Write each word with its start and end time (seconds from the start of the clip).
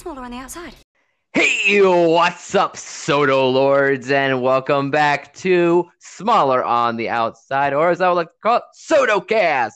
smaller 0.00 0.22
on 0.22 0.30
the 0.30 0.38
outside. 0.38 0.74
Hey, 1.34 1.78
what's 1.82 2.54
up, 2.54 2.78
Soto 2.78 3.50
Lords, 3.50 4.10
and 4.10 4.40
welcome 4.40 4.90
back 4.90 5.34
to 5.34 5.90
Smaller 5.98 6.64
on 6.64 6.96
the 6.96 7.10
Outside, 7.10 7.74
or 7.74 7.90
as 7.90 8.00
I 8.00 8.08
would 8.08 8.14
like 8.14 8.28
to 8.28 8.38
call 8.42 8.56
it, 8.56 8.62
SotoCast, 8.74 9.72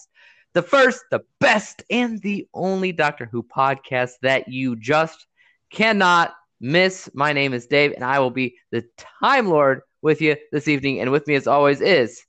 the 0.54 0.62
first, 0.62 1.04
the 1.10 1.20
best, 1.40 1.82
and 1.90 2.22
the 2.22 2.48
only 2.54 2.90
Doctor 2.90 3.28
Who 3.30 3.42
podcast 3.42 4.12
that 4.22 4.48
you 4.48 4.76
just 4.76 5.26
cannot 5.70 6.32
miss. 6.58 7.10
My 7.12 7.34
name 7.34 7.52
is 7.52 7.66
Dave, 7.66 7.92
and 7.92 8.02
I 8.02 8.18
will 8.18 8.30
be 8.30 8.56
the 8.72 8.82
Time 9.22 9.48
Lord 9.48 9.82
with 10.00 10.22
you 10.22 10.36
this 10.52 10.68
evening, 10.68 11.00
and 11.00 11.12
with 11.12 11.26
me, 11.26 11.34
as 11.34 11.46
always, 11.46 11.82
is 11.82 12.22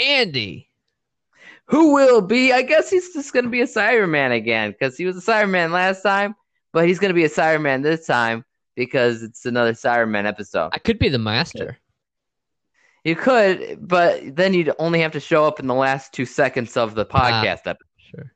Andy. 0.00 0.70
who 1.66 1.94
will 1.94 2.20
be. 2.20 2.52
I 2.52 2.62
guess 2.62 2.90
he's 2.90 3.12
just 3.12 3.32
going 3.32 3.44
to 3.44 3.50
be 3.50 3.60
a 3.62 3.66
Cyberman 3.66 4.34
again 4.34 4.70
because 4.72 4.96
he 4.96 5.04
was 5.06 5.16
a 5.16 5.30
Cyberman 5.30 5.70
last 5.70 6.02
time, 6.02 6.34
but 6.74 6.86
he's 6.86 6.98
going 6.98 7.08
to 7.10 7.14
be 7.14 7.24
a 7.24 7.28
Cyberman 7.30 7.82
this 7.82 8.04
time 8.06 8.44
because 8.74 9.22
it's 9.22 9.46
another 9.46 9.72
Cyberman 9.72 10.26
episode. 10.26 10.70
I 10.74 10.78
could 10.78 10.98
be 10.98 11.08
the 11.08 11.18
master. 11.18 11.78
You 13.04 13.14
could, 13.16 13.78
but 13.86 14.34
then 14.34 14.54
you'd 14.54 14.72
only 14.78 15.00
have 15.00 15.12
to 15.12 15.20
show 15.20 15.44
up 15.46 15.60
in 15.60 15.66
the 15.66 15.74
last 15.74 16.12
two 16.12 16.24
seconds 16.26 16.76
of 16.76 16.94
the 16.94 17.06
Ah. 17.10 17.30
podcast 17.30 17.66
episode. 17.66 17.88
Sure. 17.98 18.32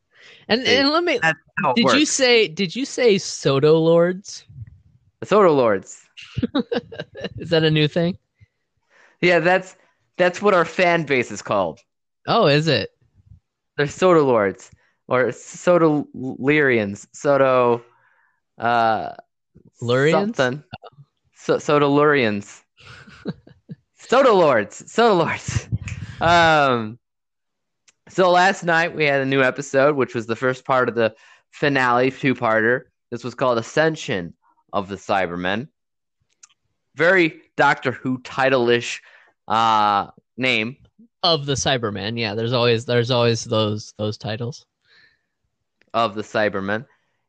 And 0.49 0.65
See, 0.65 0.77
and 0.77 0.91
let 0.91 1.05
me 1.05 1.19
That's 1.21 1.39
how 1.63 1.71
it 1.73 1.77
did 1.77 1.93
you 1.99 2.05
say 2.07 2.49
did 2.49 2.77
you 2.77 2.85
say 2.85 3.19
Soto 3.19 3.79
Lords? 3.79 4.45
the 5.21 5.27
Soto 5.27 5.53
Lords? 5.53 6.07
Is 7.39 7.51
that 7.51 7.65
a 7.65 7.71
new 7.71 7.89
thing? 7.89 8.19
Yeah, 9.21 9.41
that's 9.41 9.77
that's 10.17 10.41
what 10.43 10.55
our 10.55 10.65
fan 10.65 11.05
base 11.05 11.31
is 11.31 11.43
called. 11.43 11.81
Oh, 12.27 12.47
is 12.47 12.69
it? 12.69 12.91
They're 13.77 13.87
Soto 13.89 14.25
Lords 14.25 14.71
or 15.09 15.33
Soto 15.33 16.07
Lyrians, 16.15 17.07
Soto 17.13 17.83
uh 18.59 19.13
Lurians? 19.83 20.11
something. 20.37 20.65
So, 21.35 21.59
Soto 21.59 21.89
Lurians. 21.89 22.63
Soto 23.97 24.35
Lords. 24.35 24.91
Soto 24.91 25.15
Lords. 25.15 25.69
Um 26.21 26.99
so 28.09 28.31
last 28.31 28.65
night 28.65 28.95
we 28.95 29.05
had 29.05 29.21
a 29.21 29.27
new 29.27 29.43
episode, 29.43 29.95
which 29.97 30.15
was 30.15 30.27
the 30.27 30.35
first 30.37 30.65
part 30.65 30.89
of 30.89 30.95
the 30.95 31.15
finale 31.51 32.11
two-parter. 32.11 32.85
This 33.11 33.23
was 33.23 33.35
called 33.35 33.59
Ascension 33.59 34.35
of 34.73 34.89
the 34.89 34.97
Cybermen. 34.97 35.69
Very 36.97 37.43
Doctor 37.57 37.93
Who 37.93 38.19
title-ish 38.23 39.01
uh 39.47 40.09
name. 40.37 40.77
Of 41.23 41.47
the 41.47 41.55
Cybermen. 41.55 42.19
yeah. 42.19 42.35
There's 42.35 42.53
always 42.53 42.85
there's 42.85 43.11
always 43.11 43.45
those 43.45 43.93
those 43.99 44.19
titles. 44.19 44.67
of 45.95 46.15
the 46.15 46.23
Cybermen. 46.23 46.87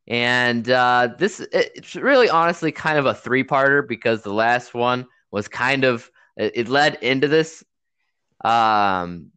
And 0.10 0.70
uh, 0.70 1.10
this 1.18 1.40
it's 1.52 1.96
really 1.96 2.30
honestly 2.30 2.72
kind 2.72 2.98
of 2.98 3.06
a 3.06 3.14
three-parter 3.14 3.88
because 3.88 4.24
the 4.24 4.34
last 4.34 4.74
one 4.74 5.06
was 5.30 5.48
kind 5.48 5.84
of 5.84 6.10
it, 6.36 6.52
it 6.56 6.68
led 6.68 6.96
into 6.96 7.28
this. 7.28 7.64
Um, 8.44 9.32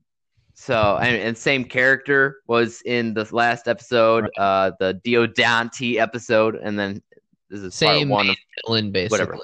so 0.55 0.97
and, 0.97 1.17
and 1.17 1.37
same 1.37 1.65
character 1.65 2.39
was 2.47 2.83
in 2.83 3.13
the 3.13 3.29
last 3.33 3.69
episode, 3.69 4.31
uh, 4.39 4.73
the 4.79 5.01
Diodati 5.05 5.99
episode, 5.99 6.55
and 6.55 6.79
then 6.79 7.03
this 7.51 7.61
is 7.61 7.75
Same 7.75 8.09
part 8.09 8.11
one 8.11 8.27
main 8.29 8.31
of 8.31 8.65
villain, 8.67 8.93
basically. 8.93 9.27
whatever. 9.27 9.39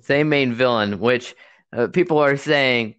same 0.00 0.28
main 0.28 0.52
villain, 0.52 0.98
which 0.98 1.36
uh, 1.76 1.86
people 1.88 2.18
are 2.18 2.36
saying 2.36 2.96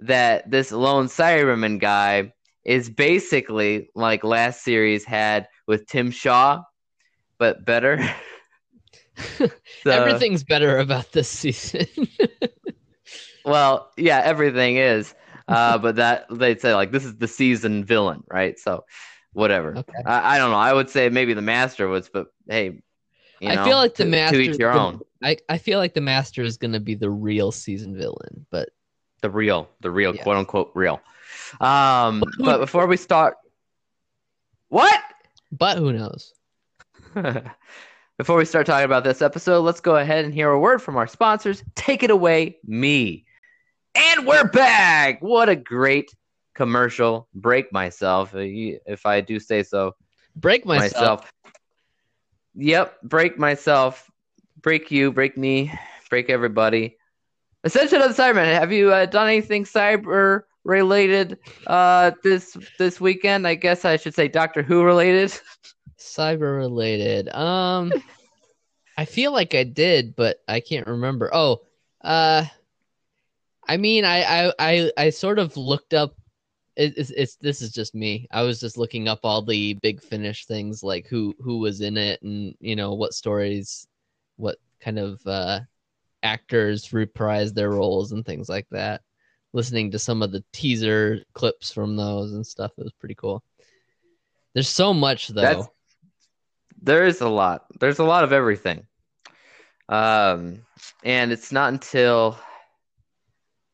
that 0.00 0.50
this 0.50 0.72
lone 0.72 1.06
Cyberman 1.06 1.78
guy 1.78 2.32
is 2.64 2.90
basically 2.90 3.90
like 3.94 4.24
last 4.24 4.64
series 4.64 5.04
had 5.04 5.46
with 5.68 5.86
Tim 5.86 6.10
Shaw, 6.10 6.62
but 7.38 7.64
better. 7.64 8.00
So- 9.82 9.90
Everything's 9.90 10.44
better 10.44 10.78
about 10.78 11.10
this 11.12 11.28
season. 11.28 11.86
Well, 13.44 13.90
yeah, 13.96 14.20
everything 14.22 14.76
is. 14.76 15.14
Uh, 15.48 15.78
but 15.78 15.96
that 15.96 16.26
they'd 16.30 16.60
say 16.60 16.74
like 16.74 16.92
this 16.92 17.04
is 17.04 17.16
the 17.16 17.26
season 17.26 17.82
villain, 17.82 18.22
right? 18.30 18.58
So 18.58 18.84
whatever. 19.32 19.74
okay. 19.78 20.02
I, 20.04 20.34
I 20.34 20.38
don't 20.38 20.50
know. 20.50 20.58
I 20.58 20.72
would 20.74 20.90
say 20.90 21.08
maybe 21.08 21.32
the 21.32 21.40
master 21.42 21.88
was, 21.88 22.10
but 22.10 22.26
hey, 22.46 22.80
you 23.40 23.48
I 23.48 23.54
know, 23.54 23.64
feel 23.64 23.76
like 23.78 23.94
the 23.94 24.04
to- 24.04 24.10
master 24.10 24.36
to 24.36 24.42
each 24.42 24.58
your 24.58 24.72
own. 24.72 25.00
I, 25.22 25.38
I 25.48 25.56
feel 25.56 25.78
like 25.78 25.94
the 25.94 26.00
master 26.02 26.42
is 26.42 26.58
gonna 26.58 26.78
be 26.80 26.94
the 26.94 27.08
real 27.10 27.50
season 27.50 27.96
villain, 27.96 28.44
but 28.50 28.68
The 29.22 29.30
real, 29.30 29.68
the 29.80 29.90
real, 29.90 30.14
Yeah. 30.14 30.22
quote 30.22 30.36
unquote 30.36 30.70
real. 30.74 31.00
Um, 31.60 32.22
but 32.38 32.58
before 32.58 32.86
we 32.86 32.98
start, 32.98 33.34
what? 34.68 35.00
But 35.50 35.78
who 35.78 35.92
knows? 35.92 36.32
Before 38.18 38.36
we 38.36 38.44
start 38.44 38.66
talking 38.66 38.84
about 38.84 39.04
this 39.04 39.22
episode, 39.22 39.60
let's 39.60 39.80
go 39.80 39.96
ahead 39.96 40.24
and 40.24 40.34
hear 40.34 40.50
a 40.50 40.58
word 40.58 40.82
from 40.82 40.96
our 40.96 41.06
sponsors. 41.06 41.62
Take 41.76 42.02
it 42.02 42.10
away, 42.10 42.58
me. 42.64 43.24
And 43.94 44.26
we're 44.26 44.48
back. 44.48 45.22
What 45.22 45.48
a 45.48 45.56
great 45.56 46.10
commercial. 46.54 47.28
Break 47.34 47.72
myself, 47.72 48.34
uh, 48.34 48.40
if 48.40 49.06
I 49.06 49.20
do 49.20 49.38
say 49.38 49.62
so 49.62 49.94
Break 50.34 50.64
myself. 50.64 50.92
myself. 50.92 51.32
Yep, 52.54 53.02
break 53.02 53.38
myself. 53.38 54.10
Break 54.60 54.90
you, 54.90 55.12
break 55.12 55.36
me, 55.36 55.72
break 56.10 56.30
everybody. 56.30 56.96
Ascension 57.64 58.02
of 58.02 58.14
the 58.14 58.22
Cybermen. 58.22 58.52
Have 58.52 58.72
you 58.72 58.92
uh, 58.92 59.06
done 59.06 59.28
anything 59.28 59.64
cyber 59.64 60.42
related 60.68 61.38
uh, 61.66 62.12
this 62.22 62.56
this 62.78 63.00
weekend? 63.00 63.48
I 63.48 63.54
guess 63.54 63.84
I 63.84 63.96
should 63.96 64.14
say 64.14 64.28
Doctor 64.28 64.62
Who 64.62 64.84
related. 64.84 65.32
Cyber 65.98 66.56
related. 66.56 67.28
Um 67.30 67.92
I 68.96 69.04
feel 69.04 69.32
like 69.32 69.54
I 69.54 69.64
did, 69.64 70.14
but 70.16 70.38
I 70.48 70.60
can't 70.60 70.86
remember. 70.86 71.30
Oh, 71.32 71.62
uh 72.02 72.44
I 73.66 73.76
mean 73.76 74.04
I 74.04 74.46
I 74.48 74.52
I, 74.58 74.92
I 74.96 75.10
sort 75.10 75.38
of 75.38 75.56
looked 75.56 75.94
up 75.94 76.14
it, 76.76 76.94
it's, 76.96 77.10
it's 77.10 77.34
this 77.36 77.60
is 77.60 77.72
just 77.72 77.94
me. 77.94 78.28
I 78.30 78.42
was 78.42 78.60
just 78.60 78.78
looking 78.78 79.08
up 79.08 79.20
all 79.24 79.42
the 79.42 79.74
big 79.82 80.00
finish 80.00 80.46
things 80.46 80.84
like 80.84 81.06
who 81.08 81.34
who 81.40 81.58
was 81.58 81.80
in 81.80 81.96
it 81.96 82.22
and 82.22 82.54
you 82.60 82.76
know 82.76 82.94
what 82.94 83.14
stories 83.14 83.88
what 84.36 84.58
kind 84.80 84.98
of 84.98 85.20
uh 85.26 85.60
actors 86.22 86.88
reprised 86.88 87.54
their 87.54 87.70
roles 87.70 88.12
and 88.12 88.24
things 88.24 88.48
like 88.48 88.66
that. 88.70 89.02
Listening 89.52 89.90
to 89.92 89.98
some 89.98 90.22
of 90.22 90.30
the 90.30 90.44
teaser 90.52 91.20
clips 91.32 91.72
from 91.72 91.96
those 91.96 92.32
and 92.32 92.46
stuff 92.46 92.72
it 92.76 92.84
was 92.84 92.92
pretty 92.92 93.14
cool. 93.14 93.42
There's 94.54 94.68
so 94.68 94.92
much 94.92 95.28
though. 95.28 95.40
That's 95.40 95.68
there 96.80 97.06
is 97.06 97.20
a 97.20 97.28
lot. 97.28 97.66
There's 97.80 97.98
a 97.98 98.04
lot 98.04 98.24
of 98.24 98.32
everything. 98.32 98.86
Um, 99.88 100.60
and 101.02 101.32
it's 101.32 101.50
not 101.50 101.72
until 101.72 102.38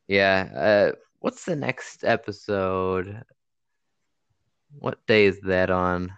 yeah. 0.08 0.48
Uh, 0.54 0.96
what's 1.20 1.44
the 1.44 1.56
next 1.56 2.04
episode? 2.04 3.22
What 4.78 5.04
day 5.06 5.26
is 5.26 5.40
that 5.42 5.70
on? 5.70 6.12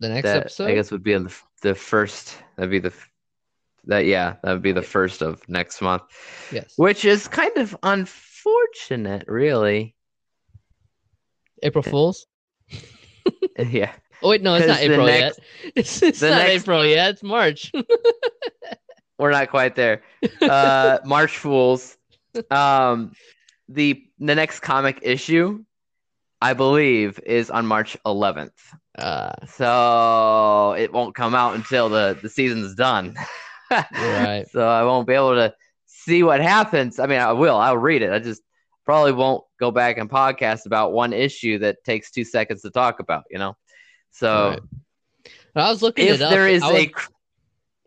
The 0.00 0.08
next 0.08 0.24
that 0.24 0.36
episode? 0.38 0.70
I 0.70 0.74
guess 0.74 0.90
would 0.90 1.02
be 1.02 1.14
on 1.14 1.24
the, 1.24 1.34
the 1.62 1.74
first. 1.74 2.36
That'd 2.56 2.70
be 2.70 2.78
the 2.78 2.92
that 3.84 4.06
yeah. 4.06 4.36
That 4.42 4.52
would 4.52 4.62
be 4.62 4.72
the 4.72 4.82
first 4.82 5.22
of 5.22 5.46
next 5.48 5.80
month, 5.80 6.02
Yes. 6.50 6.74
which 6.76 7.04
is 7.04 7.28
kind 7.28 7.56
of 7.56 7.76
unfortunate, 8.46 9.24
really. 9.28 9.94
April 11.62 11.82
Fools? 11.82 12.26
yeah. 13.58 13.92
Oh 14.22 14.30
wait, 14.30 14.42
no, 14.42 14.54
it's 14.54 14.66
not 14.66 14.80
April 14.80 15.06
next- 15.06 15.38
yet. 15.64 15.72
It's, 15.76 16.02
it's 16.02 16.22
not 16.22 16.30
next- 16.30 16.62
April 16.62 16.84
yet. 16.84 17.10
It's 17.10 17.22
March. 17.22 17.72
we're 19.18 19.30
not 19.30 19.50
quite 19.50 19.76
there. 19.76 20.02
Uh, 20.40 20.98
March 21.04 21.38
Fools. 21.38 21.96
Um, 22.50 23.12
the 23.68 24.04
the 24.18 24.34
next 24.34 24.60
comic 24.60 25.00
issue, 25.02 25.64
I 26.40 26.54
believe, 26.54 27.20
is 27.24 27.50
on 27.50 27.66
March 27.66 27.96
11th. 28.06 28.50
uh, 28.98 29.32
So 29.48 30.74
it 30.78 30.92
won't 30.92 31.14
come 31.14 31.34
out 31.34 31.54
until 31.54 31.88
the 31.88 32.18
the 32.20 32.28
season's 32.28 32.74
done. 32.74 33.16
Right. 33.70 34.44
So 34.50 34.66
I 34.68 34.82
won't 34.84 35.06
be 35.06 35.14
able 35.14 35.34
to 35.34 35.54
see 36.04 36.22
what 36.22 36.40
happens. 36.40 36.98
I 36.98 37.06
mean, 37.06 37.20
I 37.20 37.32
will. 37.32 37.56
I'll 37.56 37.76
read 37.78 38.02
it. 38.02 38.12
I 38.12 38.18
just 38.18 38.42
probably 38.84 39.12
won't 39.12 39.44
go 39.60 39.70
back 39.70 39.98
and 39.98 40.10
podcast 40.10 40.66
about 40.66 40.92
one 40.92 41.12
issue 41.12 41.58
that 41.58 41.84
takes 41.84 42.10
two 42.10 42.24
seconds 42.24 42.62
to 42.62 42.70
talk 42.70 43.00
about. 43.00 43.24
You 43.30 43.38
know. 43.38 43.56
So 44.10 44.50
Right. 44.50 44.60
I 45.66 45.70
was 45.70 45.82
looking 45.82 46.06
if 46.08 46.16
it 46.16 46.22
up. 46.22 46.30
there 46.32 46.48
is 46.48 46.62
was- 46.62 46.72
a 46.72 46.90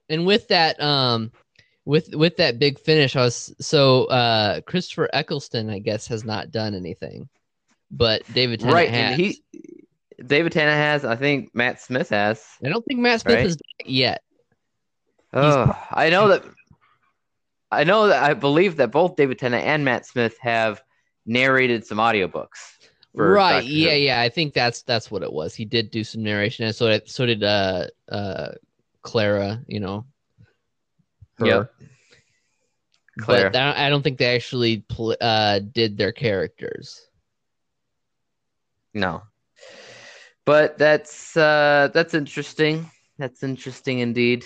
and 0.07 0.25
with 0.25 0.47
that, 0.49 0.79
um, 0.81 1.31
with 1.83 2.13
with 2.15 2.37
that 2.37 2.59
big 2.59 2.79
finish, 2.79 3.15
I 3.15 3.21
was 3.23 3.53
so 3.59 4.05
uh 4.05 4.61
Christopher 4.61 5.09
Eccleston, 5.13 5.69
I 5.69 5.79
guess, 5.79 6.07
has 6.07 6.23
not 6.23 6.51
done 6.51 6.73
anything, 6.75 7.27
but 7.91 8.21
David 8.33 8.59
Tennant 8.59 8.75
right, 8.75 8.89
has. 8.89 9.11
and 9.11 9.21
he 9.21 9.43
David 10.25 10.51
Tennant 10.53 10.77
has. 10.77 11.05
I 11.05 11.15
think 11.15 11.53
Matt 11.53 11.81
Smith 11.81 12.09
has. 12.09 12.43
I 12.63 12.69
don't 12.69 12.83
think 12.85 12.99
Matt 13.01 13.21
Smith 13.21 13.35
Right? 13.35 13.43
has 13.43 13.57
yet. 13.85 14.21
Oh, 15.33 15.75
I 15.91 16.09
know 16.09 16.29
that. 16.29 16.43
I 17.71 17.83
know 17.83 18.07
that. 18.07 18.23
I 18.23 18.33
believe 18.33 18.77
that 18.77 18.91
both 18.91 19.15
David 19.15 19.39
Tennant 19.39 19.65
and 19.65 19.83
Matt 19.83 20.05
Smith 20.05 20.37
have 20.39 20.81
narrated 21.25 21.85
some 21.85 21.97
audiobooks. 21.97 22.77
right? 23.13 23.55
Doctor 23.61 23.67
Yeah, 23.69 23.91
Who. 23.91 23.97
yeah. 23.97 24.21
I 24.21 24.29
think 24.29 24.53
that's 24.53 24.81
that's 24.83 25.09
what 25.09 25.23
it 25.23 25.31
was. 25.33 25.55
He 25.55 25.65
did 25.65 25.89
do 25.91 26.03
some 26.03 26.23
narration, 26.23 26.65
and 26.65 26.75
so 26.75 26.87
did, 26.89 27.09
so 27.09 27.25
did 27.25 27.43
uh 27.43 27.87
uh 28.09 28.49
Clara, 29.01 29.61
you 29.67 29.79
know. 29.79 30.05
her. 31.39 31.45
Yep. 31.47 31.73
Claire. 33.19 33.49
But 33.49 33.55
I 33.59 33.65
don't- 33.71 33.77
I 33.79 33.89
don't 33.89 34.01
think 34.03 34.17
they 34.17 34.35
actually 34.35 34.79
pl- 34.89 35.15
uh, 35.21 35.59
did 35.59 35.97
their 35.97 36.11
characters. 36.11 37.07
No. 38.93 39.23
But 40.45 40.77
that's 40.77 41.35
uh 41.35 41.89
that's 41.93 42.13
interesting. 42.13 42.89
That's 43.17 43.41
interesting 43.43 43.99
indeed. 43.99 44.45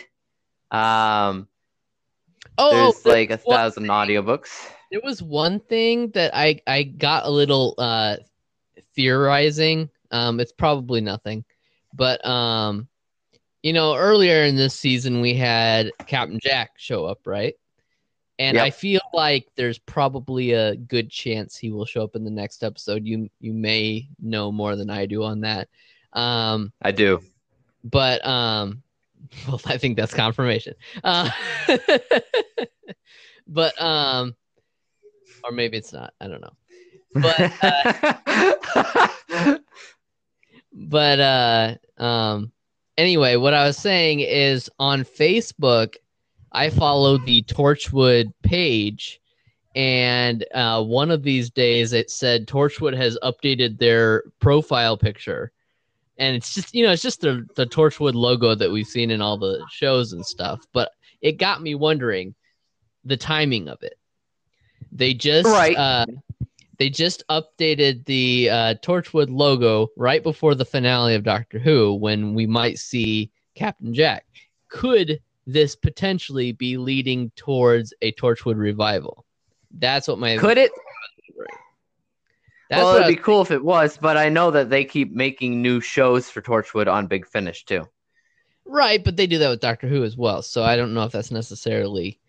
Um 0.71 1.47
Oh, 2.59 2.91
there's 2.91 3.01
there 3.03 3.13
like 3.13 3.29
a 3.31 3.37
thousand 3.37 3.85
audiobooks. 3.85 4.69
There 4.91 5.01
was 5.03 5.21
one 5.23 5.59
thing 5.61 6.11
that 6.11 6.35
I 6.35 6.61
I 6.67 6.83
got 6.83 7.25
a 7.25 7.29
little 7.29 7.75
uh 7.77 8.17
theorizing. 8.95 9.89
Um 10.11 10.39
it's 10.39 10.51
probably 10.51 11.01
nothing. 11.01 11.45
But 11.93 12.23
um 12.25 12.87
you 13.63 13.73
know, 13.73 13.95
earlier 13.95 14.43
in 14.43 14.55
this 14.55 14.73
season 14.73 15.21
we 15.21 15.33
had 15.33 15.91
Captain 16.07 16.39
Jack 16.41 16.71
show 16.77 17.05
up, 17.05 17.25
right? 17.25 17.55
And 18.39 18.55
Yep. 18.55 18.63
I 18.65 18.69
feel 18.69 19.01
like 19.13 19.47
there's 19.55 19.79
probably 19.79 20.53
a 20.53 20.75
good 20.77 21.09
chance 21.09 21.57
he 21.57 21.71
will 21.71 21.85
show 21.85 22.03
up 22.03 22.15
in 22.15 22.23
the 22.23 22.31
next 22.31 22.63
episode. 22.63 23.05
You 23.05 23.29
you 23.39 23.53
may 23.53 24.07
know 24.19 24.51
more 24.51 24.75
than 24.75 24.89
I 24.89 25.05
do 25.05 25.23
on 25.23 25.41
that. 25.41 25.67
Um 26.13 26.71
I 26.81 26.91
do. 26.91 27.21
but 27.83 28.25
um 28.25 28.81
well 29.47 29.61
i 29.65 29.77
think 29.77 29.97
that's 29.97 30.13
confirmation. 30.13 30.73
Uh, 31.03 31.29
but 33.47 33.79
um 33.81 34.35
or 35.43 35.51
maybe 35.51 35.77
it's 35.77 35.93
not. 35.93 36.13
I 36.19 36.27
don't 36.27 36.41
know. 36.41 36.53
But, 37.13 37.53
but 40.71 41.19
uh 41.19 41.75
um 41.97 42.51
anyway 42.97 43.35
what 43.35 43.53
i 43.55 43.65
was 43.65 43.75
saying 43.75 44.19
is 44.19 44.69
on 44.77 45.03
facebook 45.03 45.95
i 46.51 46.69
follow 46.69 47.17
the 47.17 47.41
torchwood 47.43 48.31
page 48.43 49.19
and 49.75 50.45
uh, 50.53 50.83
one 50.83 51.09
of 51.09 51.23
these 51.23 51.49
days 51.49 51.93
it 51.93 52.11
said 52.11 52.47
torchwood 52.47 52.95
has 52.95 53.17
updated 53.23 53.79
their 53.79 54.23
profile 54.39 54.95
picture 54.95 55.51
and 56.19 56.35
it's 56.35 56.53
just 56.53 56.73
you 56.75 56.83
know 56.83 56.91
it's 56.91 57.01
just 57.01 57.21
the, 57.21 57.45
the 57.55 57.65
torchwood 57.65 58.13
logo 58.13 58.53
that 58.53 58.69
we've 58.69 58.85
seen 58.87 59.09
in 59.09 59.21
all 59.21 59.37
the 59.37 59.65
shows 59.71 60.13
and 60.13 60.25
stuff 60.25 60.59
but 60.73 60.91
it 61.21 61.33
got 61.37 61.61
me 61.61 61.73
wondering 61.75 62.35
the 63.05 63.17
timing 63.17 63.67
of 63.67 63.81
it 63.81 63.95
they 64.91 65.13
just 65.13 65.47
Right. 65.49 65.75
uh, 65.75 66.05
they 66.77 66.89
just 66.89 67.23
updated 67.29 68.05
the 68.05 68.49
uh, 68.49 68.73
torchwood 68.75 69.29
logo 69.29 69.87
right 69.97 70.21
before 70.21 70.55
the 70.55 70.65
finale 70.65 71.15
of 71.15 71.23
doctor 71.23 71.57
who 71.59 71.95
when 71.95 72.33
we 72.35 72.45
might 72.45 72.77
see 72.77 73.31
captain 73.55 73.93
jack 73.93 74.25
could 74.67 75.19
this 75.47 75.75
potentially 75.75 76.51
be 76.51 76.77
leading 76.77 77.31
towards 77.35 77.93
a 78.01 78.11
torchwood 78.13 78.57
revival 78.57 79.25
that's 79.77 80.07
what 80.07 80.19
my 80.19 80.35
Could 80.37 80.57
it? 80.57 80.71
That's 82.69 82.83
well, 82.83 82.95
it'd 82.97 83.07
be 83.07 83.15
cool 83.15 83.41
if 83.41 83.51
it 83.51 83.63
was, 83.63 83.97
but 83.97 84.15
I 84.15 84.29
know 84.29 84.51
that 84.51 84.69
they 84.69 84.85
keep 84.85 85.11
making 85.11 85.61
new 85.61 85.81
shows 85.81 86.29
for 86.29 86.41
Torchwood 86.41 86.87
on 86.87 87.07
Big 87.07 87.25
Finish 87.25 87.65
too. 87.65 87.87
Right, 88.65 89.03
but 89.03 89.17
they 89.17 89.25
do 89.25 89.39
that 89.39 89.49
with 89.49 89.59
Doctor 89.59 89.87
Who 89.87 90.03
as 90.03 90.15
well. 90.15 90.43
So 90.43 90.63
I 90.63 90.75
don't 90.75 90.93
know 90.93 91.03
if 91.03 91.11
that's 91.11 91.31
necessarily 91.31 92.19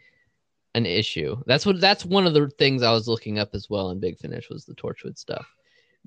an 0.75 0.87
issue. 0.87 1.37
That's 1.47 1.67
what 1.67 1.81
that's 1.81 2.05
one 2.07 2.27
of 2.27 2.33
the 2.33 2.49
things 2.59 2.83
I 2.83 2.93
was 2.93 3.09
looking 3.09 3.39
up 3.39 3.51
as 3.55 3.69
well 3.69 3.91
in 3.91 4.01
Big 4.01 4.19
Finish 4.19 4.49
was 4.49 4.65
the 4.65 4.75
Torchwood 4.75 5.19
stuff. 5.19 5.47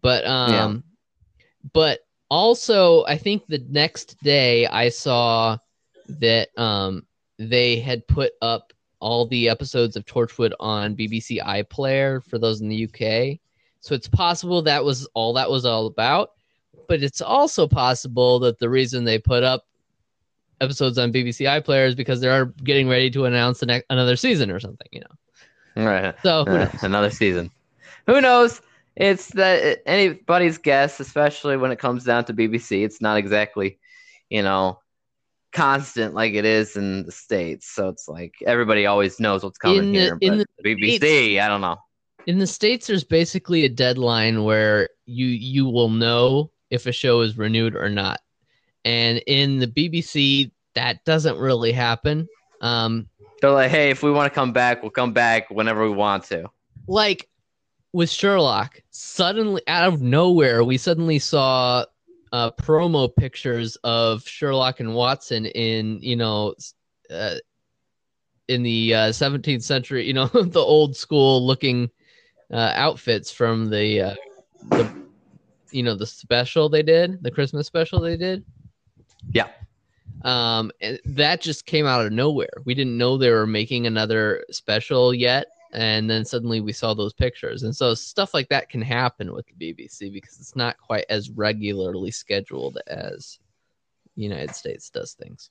But 0.01 0.25
um 0.25 0.83
but 1.71 1.99
also 2.29 3.05
I 3.05 3.17
think 3.17 3.45
the 3.45 3.63
next 3.69 4.17
day 4.23 4.65
I 4.65 4.89
saw 4.89 5.57
that 6.07 6.49
um 6.57 7.05
they 7.37 7.79
had 7.79 8.07
put 8.07 8.33
up 8.41 8.73
all 8.99 9.27
the 9.27 9.49
episodes 9.49 9.95
of 9.95 10.05
Torchwood 10.05 10.53
on 10.59 10.95
BBC 10.95 11.41
iPlayer 11.41 12.23
for 12.23 12.39
those 12.39 12.61
in 12.61 12.69
the 12.69 12.85
UK. 12.85 13.39
So 13.83 13.93
it's 13.93 14.07
possible 14.07 14.61
that 14.61 14.85
was 14.85 15.05
all 15.13 15.33
that 15.33 15.51
was 15.51 15.65
all 15.65 15.87
about, 15.87 16.31
but 16.87 17.03
it's 17.03 17.21
also 17.21 17.67
possible 17.67 18.39
that 18.39 18.57
the 18.59 18.69
reason 18.69 19.03
they 19.03 19.19
put 19.19 19.43
up 19.43 19.65
episodes 20.61 20.97
on 20.97 21.11
BBC 21.11 21.45
iPlayer 21.45 21.85
is 21.87 21.93
because 21.93 22.21
they're 22.21 22.45
getting 22.45 22.87
ready 22.87 23.11
to 23.11 23.25
announce 23.25 23.59
the 23.59 23.65
next 23.65 23.85
another 23.89 24.15
season 24.15 24.49
or 24.51 24.61
something, 24.61 24.87
you 24.93 25.01
know. 25.01 25.83
Right. 25.85 26.15
So 26.23 26.45
Uh, 26.47 26.69
another 26.81 27.09
season. 27.09 27.51
Who 28.07 28.21
knows? 28.21 28.61
It's 28.95 29.27
that 29.33 29.81
anybody's 29.85 30.57
guess, 30.57 31.01
especially 31.01 31.57
when 31.57 31.71
it 31.71 31.79
comes 31.79 32.05
down 32.05 32.23
to 32.25 32.33
BBC. 32.33 32.85
It's 32.85 33.01
not 33.01 33.17
exactly, 33.17 33.79
you 34.29 34.43
know, 34.43 34.79
constant 35.51 36.13
like 36.13 36.35
it 36.35 36.45
is 36.45 36.77
in 36.77 37.05
the 37.05 37.11
states. 37.11 37.69
So 37.69 37.89
it's 37.89 38.07
like 38.07 38.35
everybody 38.45 38.85
always 38.85 39.19
knows 39.19 39.43
what's 39.43 39.57
coming 39.57 39.91
the- 39.91 39.99
here. 39.99 40.17
in 40.21 40.37
but 40.37 40.47
the 40.63 40.75
BBC, 40.75 41.41
I 41.41 41.49
don't 41.49 41.59
know. 41.59 41.79
In 42.27 42.39
the 42.39 42.47
states 42.47 42.87
there's 42.87 43.03
basically 43.03 43.65
a 43.65 43.69
deadline 43.69 44.43
where 44.43 44.89
you 45.05 45.27
you 45.27 45.65
will 45.67 45.89
know 45.89 46.51
if 46.69 46.85
a 46.85 46.91
show 46.91 47.21
is 47.21 47.37
renewed 47.37 47.75
or 47.75 47.89
not. 47.89 48.19
And 48.85 49.21
in 49.27 49.59
the 49.59 49.67
BBC 49.67 50.51
that 50.75 51.03
doesn't 51.05 51.37
really 51.37 51.71
happen. 51.71 52.27
Um 52.61 53.07
They're 53.41 53.51
like, 53.51 53.71
hey, 53.71 53.89
if 53.89 54.03
we 54.03 54.11
want 54.11 54.31
to 54.31 54.35
come 54.35 54.53
back, 54.53 54.81
we'll 54.81 54.91
come 54.91 55.13
back 55.13 55.49
whenever 55.49 55.83
we 55.89 55.95
want 55.95 56.23
to. 56.25 56.49
like 56.87 57.29
with 57.93 58.09
Sherlock, 58.09 58.81
suddenly 58.89 59.61
out 59.67 59.93
of 59.93 60.01
nowhere, 60.01 60.63
we 60.63 60.77
suddenly 60.77 61.19
saw 61.19 61.85
uh, 62.31 62.49
promo 62.51 63.15
pictures 63.15 63.75
of 63.83 64.27
Sherlock 64.27 64.79
and 64.79 64.95
Watson 64.95 65.45
in 65.45 65.99
you 66.01 66.15
know 66.15 66.55
uh, 67.11 67.35
in 68.47 68.63
the 68.63 68.95
uh, 68.95 69.09
17th 69.09 69.61
century, 69.61 70.07
you 70.07 70.13
know 70.13 70.25
the 70.33 70.59
old 70.59 70.95
school 70.95 71.45
looking 71.45 71.91
uh, 72.51 72.71
outfits 72.75 73.31
from 73.31 73.69
the 73.69 74.01
uh, 74.01 74.15
the 74.69 74.91
you 75.71 75.83
know 75.83 75.95
the 75.95 76.05
special 76.05 76.69
they 76.69 76.83
did, 76.83 77.21
the 77.23 77.31
Christmas 77.31 77.67
special 77.67 77.99
they 77.99 78.17
did. 78.17 78.43
Yeah. 79.31 79.47
Um, 80.23 80.71
and 80.79 80.99
that 81.05 81.41
just 81.41 81.65
came 81.65 81.85
out 81.85 82.05
of 82.05 82.13
nowhere. 82.13 82.53
We 82.65 82.73
didn't 82.73 82.97
know 82.97 83.17
they 83.17 83.31
were 83.31 83.47
making 83.47 83.87
another 83.87 84.45
special 84.51 85.13
yet 85.13 85.47
and 85.73 86.07
then 86.07 86.23
suddenly 86.23 86.61
we 86.61 86.71
saw 86.71 86.93
those 86.93 87.13
pictures 87.13 87.63
and 87.63 87.75
so 87.75 87.93
stuff 87.95 88.33
like 88.33 88.47
that 88.49 88.69
can 88.69 88.81
happen 88.81 89.33
with 89.33 89.45
the 89.47 89.73
bbc 89.73 90.13
because 90.13 90.39
it's 90.39 90.55
not 90.55 90.77
quite 90.77 91.05
as 91.09 91.31
regularly 91.31 92.11
scheduled 92.11 92.77
as 92.87 93.39
the 94.15 94.21
united 94.21 94.55
states 94.55 94.89
does 94.89 95.13
things 95.13 95.49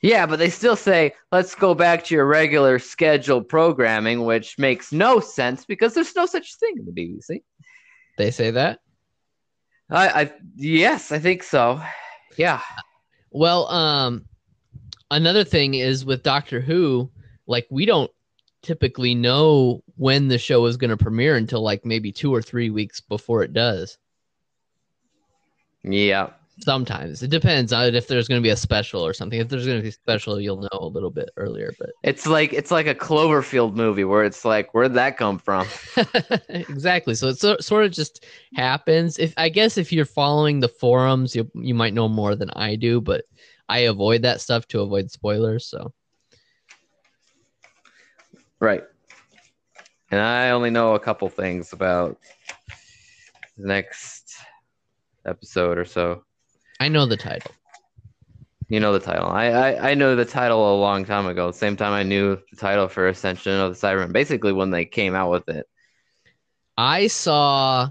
Yeah, 0.00 0.26
but 0.26 0.38
they 0.38 0.48
still 0.50 0.76
say, 0.76 1.12
let's 1.32 1.54
go 1.56 1.74
back 1.74 2.04
to 2.04 2.14
your 2.14 2.26
regular 2.26 2.78
scheduled 2.78 3.48
programming, 3.48 4.24
which 4.24 4.56
makes 4.58 4.92
no 4.92 5.18
sense 5.18 5.64
because 5.64 5.92
there's 5.94 6.14
no 6.14 6.24
such 6.26 6.54
thing 6.56 6.74
in 6.78 6.84
the 6.84 6.92
BBC. 6.92 7.42
they 8.16 8.30
say 8.30 8.50
that 8.52 8.78
I, 9.90 10.08
I 10.22 10.32
yes, 10.56 11.10
I 11.12 11.18
think 11.18 11.42
so. 11.42 11.80
Yeah. 12.36 12.60
well 13.30 13.66
um 13.68 14.24
another 15.10 15.42
thing 15.44 15.74
is 15.74 16.04
with 16.04 16.22
doctor 16.22 16.60
who 16.60 17.10
like 17.46 17.66
we 17.70 17.84
don't 17.86 18.10
typically 18.62 19.14
know 19.14 19.82
when 19.96 20.28
the 20.28 20.38
show 20.38 20.64
is 20.66 20.76
going 20.76 20.90
to 20.90 20.96
premiere 20.96 21.36
until 21.36 21.62
like 21.62 21.84
maybe 21.84 22.12
two 22.12 22.32
or 22.34 22.42
three 22.42 22.70
weeks 22.70 23.00
before 23.00 23.42
it 23.42 23.52
does 23.52 23.98
Yeah. 25.82 26.30
Sometimes 26.60 27.22
it 27.22 27.30
depends 27.30 27.72
on 27.72 27.94
if 27.94 28.08
there's 28.08 28.28
going 28.28 28.40
to 28.40 28.42
be 28.42 28.50
a 28.50 28.56
special 28.56 29.04
or 29.04 29.12
something 29.12 29.40
if 29.40 29.48
there's 29.48 29.66
going 29.66 29.78
to 29.78 29.82
be 29.82 29.88
a 29.88 29.92
special 29.92 30.40
you'll 30.40 30.60
know 30.60 30.68
a 30.72 30.86
little 30.86 31.10
bit 31.10 31.30
earlier 31.36 31.72
but 31.78 31.90
It's 32.02 32.26
like 32.26 32.52
it's 32.52 32.70
like 32.70 32.86
a 32.86 32.94
Cloverfield 32.94 33.74
movie 33.74 34.04
where 34.04 34.24
it's 34.24 34.44
like, 34.44 34.72
where'd 34.72 34.94
that 34.94 35.16
come 35.16 35.38
from? 35.38 35.66
exactly. 36.48 37.14
So 37.14 37.28
it 37.28 37.38
so, 37.38 37.56
sort 37.58 37.84
of 37.84 37.92
just 37.92 38.24
happens. 38.54 39.18
If 39.18 39.34
I 39.36 39.48
guess 39.48 39.76
if 39.76 39.92
you're 39.92 40.04
following 40.04 40.60
the 40.60 40.68
forums, 40.68 41.34
you 41.34 41.50
you 41.54 41.74
might 41.74 41.94
know 41.94 42.08
more 42.08 42.34
than 42.34 42.50
I 42.50 42.76
do, 42.76 43.00
but 43.00 43.24
I 43.68 43.80
avoid 43.80 44.22
that 44.22 44.40
stuff 44.40 44.66
to 44.68 44.80
avoid 44.80 45.10
spoilers. 45.10 45.66
So 45.66 45.92
Right. 48.60 48.82
And 50.10 50.20
I 50.20 50.50
only 50.50 50.70
know 50.70 50.94
a 50.94 51.00
couple 51.00 51.28
things 51.28 51.72
about 51.72 52.18
the 53.56 53.66
next 53.66 54.36
episode 55.26 55.78
or 55.78 55.84
so. 55.84 56.24
I 56.80 56.88
know 56.88 57.06
the 57.06 57.16
title. 57.16 57.50
You 58.68 58.80
know 58.80 58.92
the 58.92 59.00
title. 59.00 59.28
I, 59.28 59.46
I 59.46 59.90
I 59.90 59.94
knew 59.94 60.14
the 60.14 60.26
title 60.26 60.74
a 60.74 60.76
long 60.78 61.04
time 61.04 61.26
ago. 61.26 61.50
Same 61.50 61.76
time 61.76 61.92
I 61.92 62.02
knew 62.02 62.38
the 62.50 62.56
title 62.56 62.86
for 62.86 63.08
Ascension 63.08 63.52
of 63.52 63.72
the 63.78 63.86
Cybermen. 63.86 64.12
Basically, 64.12 64.52
when 64.52 64.70
they 64.70 64.84
came 64.84 65.14
out 65.14 65.30
with 65.30 65.48
it. 65.48 65.66
I 66.76 67.06
saw. 67.06 67.90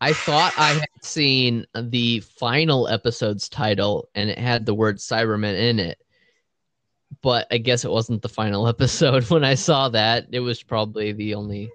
I 0.00 0.12
thought 0.12 0.52
I 0.56 0.74
had 0.74 1.02
seen 1.04 1.66
the 1.74 2.20
final 2.20 2.86
episode's 2.86 3.48
title, 3.48 4.08
and 4.14 4.30
it 4.30 4.38
had 4.38 4.64
the 4.64 4.74
word 4.74 4.98
Cybermen 4.98 5.58
in 5.58 5.80
it. 5.80 5.98
But 7.22 7.46
I 7.50 7.58
guess 7.58 7.84
it 7.84 7.90
wasn't 7.90 8.22
the 8.22 8.28
final 8.28 8.68
episode. 8.74 9.28
When 9.30 9.42
I 9.42 9.54
saw 9.54 9.88
that, 9.88 10.26
it 10.30 10.40
was 10.40 10.62
probably 10.62 11.12
the 11.12 11.34
only. 11.34 11.70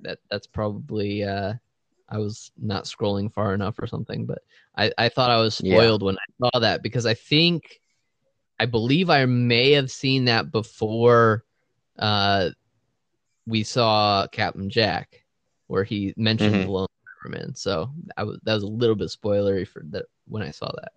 That 0.00 0.18
that's 0.28 0.48
probably. 0.48 1.22
uh 1.22 1.54
I 2.08 2.18
was 2.18 2.52
not 2.60 2.84
scrolling 2.84 3.32
far 3.32 3.54
enough 3.54 3.78
or 3.78 3.86
something, 3.86 4.26
but 4.26 4.40
I, 4.76 4.92
I 4.98 5.08
thought 5.08 5.30
I 5.30 5.36
was 5.38 5.60
Yeah. 5.62 5.76
spoiled 5.76 6.02
when 6.02 6.16
I 6.16 6.24
saw 6.50 6.58
that 6.60 6.82
because 6.82 7.06
I 7.06 7.14
think 7.14 7.80
I 8.58 8.66
believe 8.66 9.10
I 9.10 9.26
may 9.26 9.72
have 9.72 9.90
seen 9.90 10.26
that 10.26 10.50
before 10.52 11.44
uh, 11.98 12.50
we 13.46 13.62
saw 13.62 14.26
Captain 14.28 14.70
Jack, 14.70 15.24
where 15.66 15.84
he 15.84 16.14
mentioned 16.16 16.54
Mhm. 16.54 16.64
the 16.64 16.70
Lone 16.70 16.86
Cyberman. 17.24 17.56
So 17.56 17.92
I 18.16 18.24
was, 18.24 18.38
that 18.44 18.54
was 18.54 18.62
a 18.62 18.68
little 18.68 18.96
bit 18.96 19.08
spoilery 19.08 19.66
for 19.66 19.82
that 19.90 20.06
when 20.26 20.42
I 20.42 20.50
saw 20.50 20.70
that. 20.80 20.92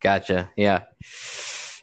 Gotcha. 0.00 0.50
Yeah. 0.56 0.82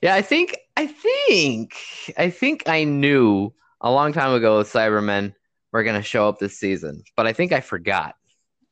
Yeah, 0.01 0.15
I 0.15 0.21
think 0.21 0.57
I 0.77 0.87
think 0.87 1.73
I 2.17 2.29
think 2.29 2.63
I 2.67 2.83
knew 2.85 3.53
a 3.81 3.91
long 3.91 4.13
time 4.13 4.33
ago 4.33 4.61
Cybermen 4.63 5.33
were 5.71 5.83
gonna 5.83 6.01
show 6.01 6.27
up 6.27 6.39
this 6.39 6.57
season, 6.57 7.03
but 7.15 7.27
I 7.27 7.33
think 7.33 7.51
I 7.51 7.59
forgot. 7.61 8.15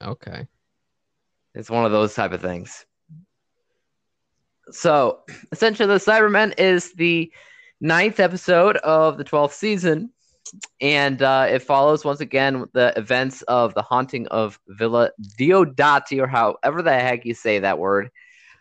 Okay. 0.01 0.47
It's 1.57 1.69
one 1.69 1.85
of 1.85 1.91
those 1.91 2.13
type 2.13 2.31
of 2.33 2.41
things. 2.41 2.85
So 4.71 5.19
essentially 5.51 5.87
the 5.87 5.95
Cybermen 5.95 6.53
is 6.59 6.93
the 6.93 7.31
ninth 7.81 8.19
episode 8.19 8.77
of 8.77 9.17
the 9.17 9.23
twelfth 9.23 9.55
season. 9.55 10.11
And 10.79 11.21
uh, 11.21 11.47
it 11.49 11.59
follows 11.59 12.05
once 12.05 12.21
again 12.21 12.65
the 12.73 12.93
events 12.95 13.41
of 13.43 13.73
the 13.73 13.81
haunting 13.81 14.27
of 14.27 14.57
Villa 14.69 15.11
Diodati, 15.37 16.21
or 16.21 16.27
however 16.27 16.81
the 16.81 16.93
heck 16.93 17.25
you 17.25 17.33
say 17.33 17.59
that 17.59 17.77
word. 17.79 18.09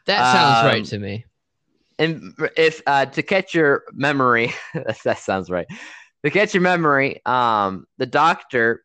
That 0.06 0.32
sounds 0.32 0.58
Um, 0.60 0.66
right 0.66 0.84
to 0.86 0.98
me. 0.98 1.24
and 1.98 2.34
if 2.56 2.82
uh, 2.88 3.06
to 3.06 3.22
catch 3.22 3.54
your 3.54 3.84
memory, 3.92 4.52
that 5.04 5.18
sounds 5.18 5.48
right. 5.48 5.66
To 6.24 6.30
catch 6.32 6.54
your 6.54 6.62
memory, 6.62 7.24
um, 7.24 7.86
the 7.98 8.06
doctor 8.06 8.82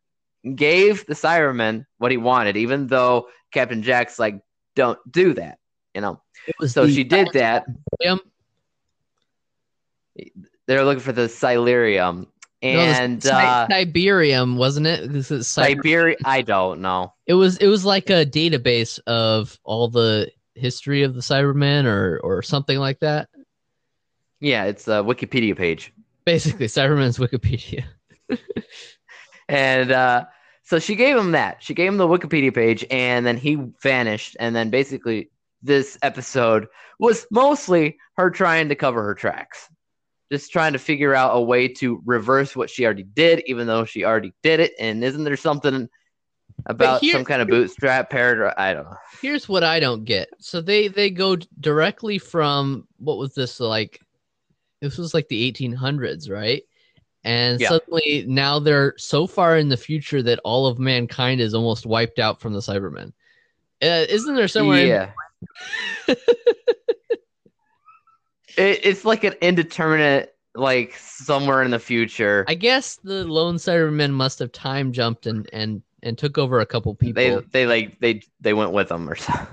gave 0.56 1.06
the 1.08 1.16
Cyberman 1.16 1.86
what 1.98 2.12
he 2.12 2.18
wanted, 2.18 2.56
even 2.56 2.86
though 2.86 3.28
Captain 3.52 3.84
Jack's 3.84 4.20
like, 4.20 4.42
"Don't 4.76 5.00
do 5.12 5.34
that," 5.36 5.60
you 5.94 6.02
know. 6.02 6.22
It 6.48 6.56
was 6.60 6.74
So 6.74 6.88
she 6.88 7.04
did 7.04 7.30
that. 7.34 7.66
They're 10.68 10.86
looking 10.86 11.02
for 11.02 11.12
the 11.12 11.24
Silurium, 11.24 12.28
No, 12.64 12.70
and 12.70 13.24
Si- 13.24 13.30
uh, 13.30 13.68
Cyberium, 13.68 14.56
wasn't 14.56 14.88
it? 14.88 15.12
This 15.12 15.32
is 15.32 15.48
Siberia. 15.48 16.18
I 16.24 16.42
don't 16.42 16.82
know. 16.82 17.14
It 17.26 17.34
was 17.34 17.58
it 17.58 17.68
was 17.68 17.86
like 17.86 18.10
a 18.10 18.26
database 18.26 19.00
of 19.08 19.60
all 19.64 19.88
the 19.90 20.32
history 20.56 21.04
of 21.04 21.14
the 21.14 21.22
Cybermen 21.22 21.86
or 21.86 22.20
or 22.24 22.42
something 22.42 22.78
like 22.78 23.00
that. 23.00 23.30
Yeah, 24.40 24.66
it's 24.66 24.88
a 24.88 25.04
Wikipedia 25.04 25.56
page. 25.56 25.94
Basically, 26.26 26.68
Cybermen's 26.68 27.18
Wikipedia. 27.18 27.84
And 29.50 29.92
uh, 29.92 30.26
so 30.72 30.80
she 30.80 30.96
gave 30.96 31.18
him 31.18 31.32
that. 31.32 31.62
She 31.62 31.74
gave 31.74 31.90
him 31.90 31.98
the 31.98 32.08
Wikipedia 32.08 32.56
page, 32.56 32.86
and 32.90 33.26
then 33.26 33.36
he 33.36 33.56
vanished. 33.84 34.38
And 34.40 34.56
then 34.56 34.70
basically, 34.70 35.30
this 35.62 35.98
episode 36.02 36.68
was 36.98 37.28
mostly 37.30 37.98
her 38.16 38.30
trying 38.30 38.70
to 38.70 38.76
cover 38.76 39.04
her 39.04 39.14
tracks, 39.14 39.68
just 40.32 40.50
trying 40.50 40.72
to 40.72 40.80
figure 40.80 41.14
out 41.14 41.36
a 41.36 41.42
way 41.42 41.68
to 41.68 42.02
reverse 42.06 42.56
what 42.56 42.70
she 42.70 42.86
already 42.86 43.04
did, 43.04 43.44
even 43.48 43.68
though 43.68 43.84
she 43.84 44.06
already 44.06 44.32
did 44.44 44.62
it. 44.62 44.72
And 44.80 45.04
isn't 45.04 45.26
there 45.26 45.36
something 45.36 45.90
about 46.66 47.02
here- 47.02 47.16
some 47.16 47.26
kind 47.26 47.42
of 47.42 47.50
bootstrap 47.50 48.10
paragraph? 48.10 48.54
I 48.56 48.74
don't 48.74 48.86
know. 48.86 48.96
Here's 49.22 49.50
what 49.50 49.66
I 49.66 49.82
don't 49.82 50.06
get. 50.06 50.30
So 50.40 50.62
they 50.62 50.88
they 50.88 51.10
go 51.10 51.36
directly 51.60 52.18
from 52.18 52.88
what 52.96 53.18
was 53.18 53.34
this 53.34 53.60
like? 53.60 54.00
This 54.80 54.98
was 54.98 55.14
like 55.14 55.28
the 55.28 55.52
1800s, 55.52 56.30
right? 56.32 56.64
And 57.24 57.60
Yeah. 57.62 57.70
suddenly 57.70 58.26
now 58.28 58.60
they're 58.60 58.96
so 58.98 59.28
far 59.28 59.58
in 59.58 59.70
the 59.70 59.78
future 59.78 60.24
that 60.24 60.40
all 60.44 60.66
of 60.66 60.80
mankind 60.80 61.40
is 61.42 61.54
almost 61.54 61.86
wiped 61.86 62.18
out 62.20 62.42
from 62.42 62.54
the 62.54 62.60
Cybermen. 62.60 63.14
Uh, 63.84 64.06
isn't 64.10 64.36
there 64.36 64.48
somewhere? 64.48 64.80
in- 64.80 64.88
yeah. 64.88 65.12
it, 66.08 66.18
it's 68.58 69.06
like 69.06 69.24
an 69.24 69.34
indeterminate, 69.42 70.36
like 70.56 70.96
somewhere 70.96 71.64
in 71.64 71.72
the 71.72 71.80
future. 71.80 72.46
I 72.48 72.56
guess 72.56 72.98
the 72.98 73.24
lone 73.26 73.56
Cybermen 73.56 74.12
must 74.12 74.40
have 74.40 74.52
time 74.52 74.92
jumped 74.92 75.26
and 75.28 75.50
and 75.54 75.82
and 76.04 76.18
took 76.18 76.38
over 76.38 76.60
a 76.60 76.66
couple 76.66 76.94
people. 76.96 77.22
they 77.22 77.38
they 77.52 77.66
like 77.66 78.00
they 78.00 78.22
they 78.40 78.54
went 78.54 78.72
with 78.72 78.90
them 78.90 79.10
or 79.10 79.16
something. 79.16 79.48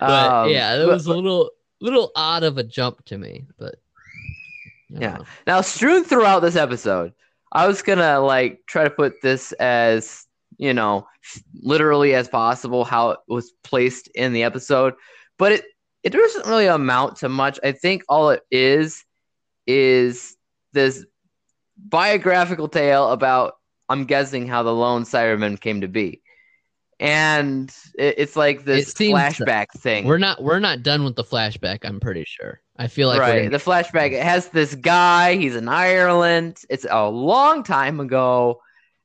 but 0.00 0.30
Um, 0.32 0.50
yeah, 0.50 0.74
it 0.82 0.86
was 0.86 1.06
a 1.06 1.14
little 1.14 1.50
little 1.80 2.12
odd 2.14 2.42
of 2.42 2.58
a 2.58 2.62
jump 2.64 3.04
to 3.06 3.18
me, 3.18 3.46
but 3.58 3.76
Yeah. 5.00 5.18
Now, 5.46 5.60
strewn 5.60 6.04
throughout 6.04 6.40
this 6.40 6.56
episode, 6.56 7.12
I 7.52 7.66
was 7.66 7.82
gonna 7.82 8.20
like 8.20 8.60
try 8.66 8.84
to 8.84 8.90
put 8.90 9.14
this 9.22 9.52
as 9.52 10.26
you 10.58 10.74
know 10.74 11.06
literally 11.54 12.14
as 12.14 12.28
possible 12.28 12.84
how 12.84 13.10
it 13.10 13.18
was 13.28 13.52
placed 13.62 14.08
in 14.08 14.32
the 14.32 14.42
episode, 14.42 14.94
but 15.38 15.52
it 15.52 15.64
it 16.02 16.10
doesn't 16.10 16.46
really 16.46 16.66
amount 16.66 17.16
to 17.18 17.28
much. 17.28 17.58
I 17.62 17.72
think 17.72 18.02
all 18.08 18.30
it 18.30 18.42
is 18.50 19.04
is 19.66 20.36
this 20.72 21.04
biographical 21.76 22.68
tale 22.68 23.10
about 23.10 23.54
I'm 23.88 24.04
guessing 24.04 24.48
how 24.48 24.62
the 24.62 24.74
lone 24.74 25.04
Cyberman 25.04 25.60
came 25.60 25.82
to 25.82 25.88
be, 25.88 26.21
and 27.02 27.74
it's 27.96 28.36
like 28.36 28.64
this 28.64 28.88
It 28.92 29.12
flashback 29.12 29.72
thing. 29.72 30.04
We're 30.04 30.18
not 30.18 30.40
we're 30.40 30.60
not 30.60 30.84
done 30.84 31.02
with 31.02 31.16
the 31.16 31.24
flashback. 31.24 31.80
I'm 31.82 31.98
pretty 31.98 32.24
sure. 32.24 32.60
I 32.76 32.86
feel 32.86 33.08
like 33.08 33.18
right. 33.18 33.50
The 33.50 33.58
flashback 33.58 34.12
it 34.12 34.22
has 34.22 34.48
this 34.50 34.76
guy. 34.76 35.34
He's 35.34 35.56
in 35.56 35.68
Ireland. 35.68 36.58
It's 36.70 36.86
a 36.88 37.08
long 37.08 37.64
time 37.64 37.98
ago, 37.98 38.60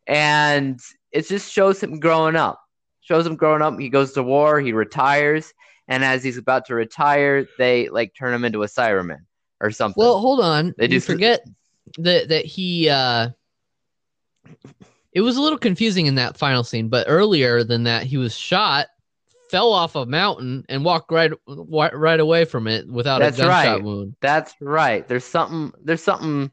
and 0.06 0.80
it 1.12 1.27
just 1.27 1.51
shows 1.51 1.82
him 1.82 2.00
growing 2.00 2.36
up. 2.36 2.62
Shows 3.01 3.25
him 3.25 3.36
growing 3.36 3.63
up. 3.63 3.80
He 3.80 3.89
goes 3.89 4.12
to 4.13 4.22
war. 4.22 4.60
He 4.60 4.74
retires, 4.74 5.51
and 5.88 6.06
as 6.06 6.24
he's 6.24 6.38
about 6.38 6.68
to 6.68 6.75
retire, 6.75 7.48
they 7.58 7.89
like 7.89 8.13
turn 8.13 8.32
him 8.32 8.46
into 8.46 8.62
a 8.62 8.68
Cyberman 8.68 9.22
or 9.60 9.72
something. 9.72 10.00
well, 10.00 10.20
hold 10.20 10.39
on. 10.39 10.75
They 10.77 10.88
do 10.88 10.96
you 10.96 11.01
forget 11.01 11.44
that 11.98 12.30
that 12.30 12.46
he. 12.46 12.89
uh 12.89 13.30
It 15.13 15.21
was 15.21 15.37
a 15.37 15.41
little 15.41 15.57
confusing 15.57 16.05
in 16.05 16.15
that 16.15 16.37
final 16.37 16.63
scene, 16.63 16.89
but 16.89 17.07
earlier 17.09 17.63
than 17.63 17.83
that, 17.83 18.03
he 18.03 18.17
was 18.17 18.37
shot, 18.37 18.87
fell 19.49 19.71
off 19.71 19.95
a 19.95 20.05
mountain, 20.05 20.65
and 20.69 20.83
walked 20.85 21.11
right 21.11 21.31
right 21.47 22.19
away 22.19 22.45
from 22.45 22.67
it 22.67 22.87
without 22.87 23.19
That's 23.19 23.37
a 23.39 23.41
gunshot 23.43 23.65
right. 23.75 23.83
wound. 23.83 24.15
That's 24.21 24.53
right. 24.61 25.07
There's 25.07 25.25
something. 25.25 25.71
There's 25.83 26.03
something 26.03 26.51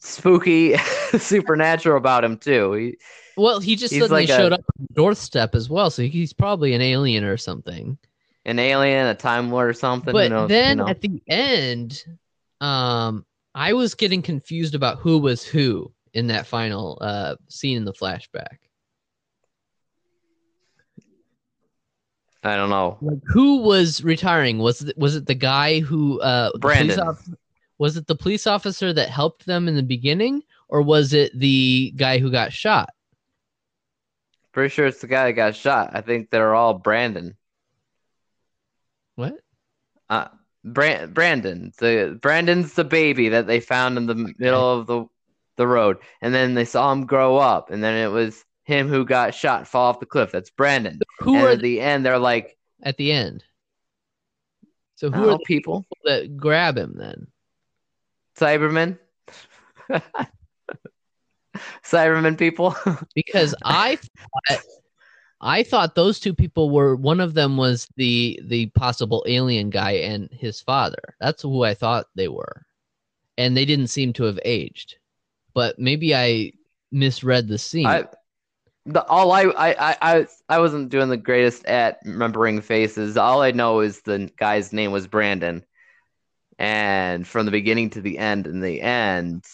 spooky, 0.00 0.76
supernatural 1.18 1.96
about 1.96 2.24
him 2.24 2.36
too. 2.38 2.72
He, 2.72 2.98
Well, 3.36 3.60
he 3.60 3.76
just 3.76 3.92
suddenly 3.94 4.22
like 4.22 4.28
a- 4.28 4.36
showed 4.36 4.52
up 4.52 4.64
on 4.78 4.86
the 4.88 4.94
doorstep 4.94 5.54
as 5.54 5.68
well, 5.70 5.90
so 5.90 6.02
he's 6.02 6.32
probably 6.32 6.74
an 6.74 6.80
alien 6.80 7.24
or 7.24 7.36
something. 7.36 7.96
an 8.44 8.58
alien, 8.58 9.06
a 9.06 9.14
time 9.14 9.50
lord, 9.50 9.68
or 9.68 9.72
something. 9.74 10.12
but 10.12 10.24
who 10.24 10.28
knows, 10.30 10.48
then 10.48 10.78
you 10.78 10.84
know. 10.84 10.88
at 10.90 11.00
the 11.00 11.22
end, 11.28 12.04
um, 12.60 13.24
I 13.54 13.72
was 13.72 13.94
getting 13.94 14.22
confused 14.22 14.74
about 14.74 14.98
who 14.98 15.18
was 15.18 15.42
who 15.44 15.92
in 16.16 16.28
that 16.28 16.46
final 16.46 16.96
uh 17.02 17.36
scene 17.48 17.76
in 17.76 17.84
the 17.84 17.92
flashback. 17.92 18.56
I 22.42 22.56
don't 22.56 22.70
know. 22.70 22.96
Like 23.02 23.18
who 23.26 23.58
was 23.62 24.02
retiring? 24.02 24.58
Was 24.58 24.82
it 24.82 24.96
was 24.96 25.14
it 25.16 25.26
the 25.26 25.34
guy 25.34 25.80
who 25.80 26.20
uh 26.20 26.50
Brandon. 26.58 26.98
off- 27.00 27.28
was 27.78 27.98
it 27.98 28.06
the 28.06 28.14
police 28.14 28.46
officer 28.46 28.92
that 28.94 29.10
helped 29.10 29.44
them 29.44 29.68
in 29.68 29.76
the 29.76 29.82
beginning, 29.82 30.42
or 30.68 30.80
was 30.80 31.12
it 31.12 31.38
the 31.38 31.92
guy 31.96 32.18
who 32.18 32.30
got 32.30 32.50
shot? 32.52 32.88
Pretty 34.52 34.72
sure 34.72 34.86
it's 34.86 35.02
the 35.02 35.06
guy 35.06 35.26
that 35.26 35.32
got 35.34 35.54
shot. 35.54 35.90
I 35.92 36.00
think 36.00 36.30
they're 36.30 36.54
all 36.54 36.72
Brandon. 36.72 37.36
What? 39.16 39.34
Uh, 40.08 40.28
Brand- 40.64 41.12
Brandon. 41.12 41.72
The 41.78 42.18
Brandon's 42.22 42.72
the 42.72 42.84
baby 42.84 43.28
that 43.30 43.46
they 43.46 43.60
found 43.60 43.98
in 43.98 44.06
the 44.06 44.14
middle 44.38 44.72
of 44.80 44.86
the 44.86 45.04
the 45.56 45.66
road, 45.66 45.98
and 46.20 46.34
then 46.34 46.54
they 46.54 46.64
saw 46.64 46.92
him 46.92 47.06
grow 47.06 47.36
up, 47.36 47.70
and 47.70 47.82
then 47.82 47.94
it 47.94 48.10
was 48.10 48.44
him 48.64 48.88
who 48.88 49.04
got 49.04 49.34
shot, 49.34 49.60
and 49.60 49.68
fall 49.68 49.90
off 49.90 50.00
the 50.00 50.06
cliff. 50.06 50.32
That's 50.32 50.50
Brandon. 50.50 51.00
Who 51.20 51.36
and 51.36 51.44
are 51.44 51.50
at 51.50 51.60
the 51.60 51.80
end, 51.80 52.04
they're 52.04 52.18
like, 52.18 52.56
at 52.82 52.96
the 52.96 53.12
end? 53.12 53.44
So 54.96 55.10
who 55.10 55.24
"Oh, 55.24 55.34
are 55.34 55.38
the 55.38 55.44
people? 55.44 55.82
people 55.82 55.98
that 56.04 56.36
grab 56.36 56.76
him 56.76 56.94
then? 56.96 57.26
Cybermen." 58.38 58.98
Cybermen 61.84 62.38
people. 62.38 62.74
because 63.14 63.54
I 63.64 63.96
thought 63.96 64.60
I 65.40 65.62
thought 65.62 65.94
those 65.94 66.18
two 66.18 66.34
people 66.34 66.70
were 66.70 66.96
one 66.96 67.20
of 67.20 67.34
them 67.34 67.56
was 67.56 67.86
the 67.96 68.40
the 68.44 68.66
possible 68.70 69.24
alien 69.28 69.70
guy 69.70 69.92
and 69.92 70.28
his 70.32 70.60
father. 70.60 71.14
That's 71.20 71.42
who 71.42 71.62
I 71.62 71.74
thought 71.74 72.06
they 72.14 72.28
were. 72.28 72.64
And 73.38 73.56
they 73.56 73.66
didn't 73.66 73.88
seem 73.88 74.12
to 74.14 74.24
have 74.24 74.40
aged. 74.44 74.96
But 75.56 75.78
maybe 75.78 76.14
I 76.14 76.52
misread 76.92 77.48
the 77.48 77.56
scene. 77.56 77.86
I, 77.86 78.04
the 78.84 79.02
all 79.06 79.32
I, 79.32 79.44
I 79.44 79.70
I 79.70 79.96
I 80.02 80.26
I 80.50 80.58
wasn't 80.58 80.90
doing 80.90 81.08
the 81.08 81.16
greatest 81.16 81.64
at 81.64 81.98
remembering 82.04 82.60
faces. 82.60 83.16
All 83.16 83.40
I 83.40 83.52
know 83.52 83.80
is 83.80 84.02
the 84.02 84.30
guy's 84.36 84.74
name 84.74 84.92
was 84.92 85.06
Brandon, 85.06 85.64
and 86.58 87.26
from 87.26 87.46
the 87.46 87.52
beginning 87.52 87.88
to 87.90 88.02
the 88.02 88.18
end, 88.18 88.46
in 88.46 88.60
the 88.60 88.82
end, 88.82 89.46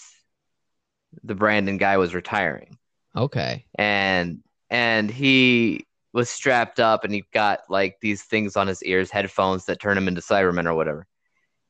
the 1.22 1.36
Brandon 1.36 1.76
guy 1.78 1.98
was 1.98 2.16
retiring, 2.16 2.78
okay. 3.14 3.64
and 3.76 4.42
and 4.70 5.08
he 5.08 5.86
was 6.12 6.28
strapped 6.28 6.80
up, 6.80 7.04
and 7.04 7.14
he 7.14 7.22
got 7.32 7.60
like 7.68 7.98
these 8.00 8.24
things 8.24 8.56
on 8.56 8.66
his 8.66 8.82
ears, 8.82 9.08
headphones 9.12 9.66
that 9.66 9.78
turn 9.78 9.96
him 9.96 10.08
into 10.08 10.20
Cybermen 10.20 10.66
or 10.66 10.74
whatever. 10.74 11.06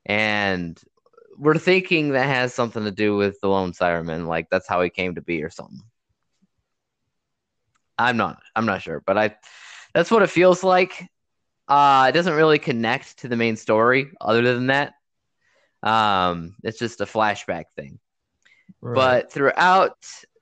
and 0.07 0.83
we're 1.39 1.59
thinking 1.59 2.11
that 2.11 2.27
has 2.27 2.55
something 2.55 2.85
to 2.85 2.91
do 2.91 3.17
with 3.17 3.41
the 3.41 3.49
lone 3.49 3.73
Cyberman 3.73 4.27
like 4.27 4.49
that's 4.51 4.69
how 4.69 4.83
he 4.83 4.91
came 4.91 5.15
to 5.15 5.23
be 5.23 5.43
or 5.43 5.51
something. 5.51 5.83
I'm 7.99 8.17
not. 8.17 8.43
I'm 8.55 8.67
not 8.67 8.83
sure, 8.83 9.03
but 9.05 9.19
I. 9.19 9.37
That's 9.95 10.11
what 10.11 10.23
it 10.23 10.31
feels 10.31 10.65
like. 10.65 11.07
Uh, 11.69 12.07
it 12.09 12.13
doesn't 12.13 12.35
really 12.35 12.59
connect 12.59 13.19
to 13.21 13.29
the 13.29 13.37
main 13.37 13.57
story. 13.57 14.11
Other 14.21 14.55
than 14.55 14.69
that, 14.69 14.95
um, 15.83 16.57
it's 16.65 16.79
just 16.79 17.01
a 17.01 17.07
flashback 17.07 17.65
thing. 17.77 17.99
Right. 18.81 18.95
But 18.95 19.33
throughout 19.33 19.97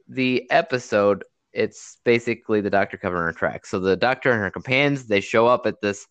the 0.09 0.51
episode, 0.51 1.25
it's 1.53 1.99
basically 2.05 2.61
the 2.61 2.71
Doctor 2.71 2.97
covering 2.97 3.25
her 3.25 3.33
tracks. 3.33 3.71
So 3.71 3.81
the 3.81 3.97
Doctor 3.97 4.31
and 4.31 4.41
her 4.41 4.51
companions 4.51 5.07
they 5.07 5.21
show 5.21 5.47
up 5.47 5.67
at 5.67 5.81
this 5.81 6.07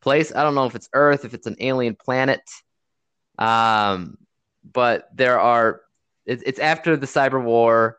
place. 0.00 0.34
I 0.34 0.42
don't 0.42 0.54
know 0.54 0.66
if 0.66 0.74
it's 0.74 0.88
Earth, 0.92 1.24
if 1.24 1.34
it's 1.34 1.46
an 1.46 1.56
alien 1.60 1.96
planet. 1.96 2.40
Um, 3.38 4.18
but 4.72 5.08
there 5.14 5.38
are. 5.40 5.82
It, 6.26 6.42
it's 6.44 6.58
after 6.58 6.96
the 6.96 7.06
cyber 7.06 7.42
war. 7.42 7.98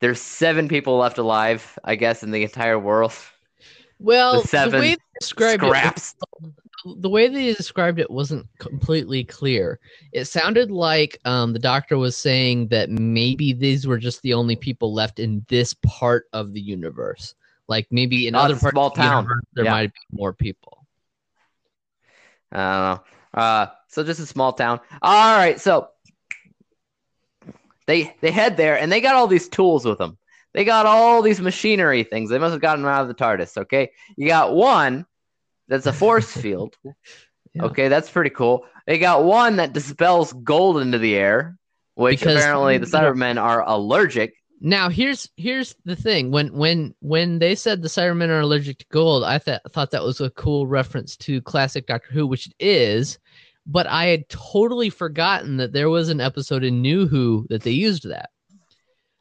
There's 0.00 0.20
seven 0.20 0.68
people 0.68 0.98
left 0.98 1.18
alive, 1.18 1.78
I 1.84 1.96
guess, 1.96 2.22
in 2.22 2.30
the 2.30 2.42
entire 2.42 2.78
world. 2.78 3.12
well, 3.98 4.32
the 4.32 4.42
the, 4.42 4.48
seven 4.48 4.80
way 4.80 4.90
they 4.90 5.00
described 5.20 5.64
it, 5.64 5.68
Scraps. 5.68 6.14
the 6.84 7.08
way 7.08 7.28
they 7.28 7.54
described 7.54 7.98
it 7.98 8.10
wasn't 8.10 8.46
completely 8.58 9.24
clear. 9.24 9.80
It 10.12 10.26
sounded 10.26 10.70
like 10.70 11.18
um, 11.24 11.52
the 11.54 11.58
doctor 11.58 11.96
was 11.96 12.14
saying 12.16 12.68
that 12.68 12.90
maybe 12.90 13.54
these 13.54 13.86
were 13.86 13.96
just 13.98 14.20
the 14.22 14.34
only 14.34 14.54
people 14.54 14.92
left 14.92 15.18
in 15.18 15.44
this 15.48 15.74
part 15.82 16.26
of 16.34 16.52
the 16.52 16.60
universe. 16.60 17.34
Like 17.68 17.86
maybe 17.90 18.28
in 18.28 18.34
Oh, 18.34 18.40
other 18.40 18.54
parts 18.56 18.72
small 18.72 18.88
of 18.88 18.94
the 18.94 19.00
town. 19.00 19.24
universe, 19.24 19.44
there 19.54 19.64
Yeah. 19.64 19.72
might 19.72 19.92
be 19.92 20.00
more 20.12 20.32
people. 20.32 20.86
I 22.52 22.56
don't 22.56 22.84
know. 23.34 23.40
Uh, 23.40 23.66
so 23.96 24.04
just 24.04 24.20
a 24.20 24.26
small 24.26 24.52
town. 24.52 24.78
All 25.00 25.36
right, 25.38 25.58
so 25.58 25.88
they 27.86 28.14
they 28.20 28.30
head 28.30 28.56
there 28.58 28.78
and 28.78 28.92
they 28.92 29.00
got 29.00 29.14
all 29.14 29.26
these 29.26 29.48
tools 29.48 29.86
with 29.86 29.96
them. 29.96 30.18
They 30.52 30.64
got 30.64 30.84
all 30.86 31.22
these 31.22 31.40
machinery 31.40 32.02
things. 32.02 32.28
They 32.30 32.38
must 32.38 32.52
have 32.52 32.60
gotten 32.60 32.82
them 32.82 32.92
out 32.92 33.02
of 33.02 33.08
the 33.08 33.14
TARDIS. 33.14 33.56
Okay, 33.62 33.90
you 34.16 34.28
got 34.28 34.54
one 34.54 35.06
that's 35.68 35.86
a 35.86 35.92
force 35.94 36.30
field. 36.42 36.76
Yeah. 37.54 37.64
Okay, 37.64 37.88
that's 37.88 38.10
pretty 38.10 38.30
cool. 38.30 38.66
They 38.86 38.98
got 38.98 39.24
one 39.24 39.56
that 39.56 39.72
dispels 39.72 40.32
gold 40.34 40.78
into 40.78 40.98
the 40.98 41.16
air, 41.16 41.56
which 41.94 42.20
Because- 42.20 42.36
apparently 42.36 42.76
the 42.78 42.86
Cybermen 42.86 43.40
are 43.42 43.66
allergic. 43.66 44.34
Now 44.60 44.88
here's 44.88 45.28
here's 45.36 45.74
the 45.84 45.96
thing. 45.96 46.30
When 46.30 46.48
when 46.54 46.94
when 47.00 47.38
they 47.38 47.54
said 47.54 47.82
the 47.82 47.88
Cybermen 47.88 48.28
are 48.28 48.40
allergic 48.40 48.78
to 48.78 48.86
gold, 48.90 49.22
I 49.24 49.38
thought 49.38 49.60
thought 49.72 49.90
that 49.90 50.02
was 50.02 50.20
a 50.20 50.30
cool 50.30 50.66
reference 50.66 51.14
to 51.18 51.42
classic 51.42 51.86
Doctor 51.86 52.10
Who, 52.12 52.26
which 52.26 52.46
it 52.46 52.54
is. 52.58 53.18
But 53.66 53.86
I 53.88 54.06
had 54.06 54.28
totally 54.28 54.90
forgotten 54.90 55.56
that 55.56 55.72
there 55.72 55.90
was 55.90 56.08
an 56.08 56.20
episode 56.20 56.62
in 56.62 56.82
New 56.82 57.06
Who 57.06 57.46
that 57.50 57.62
they 57.62 57.72
used 57.72 58.08
that. 58.08 58.30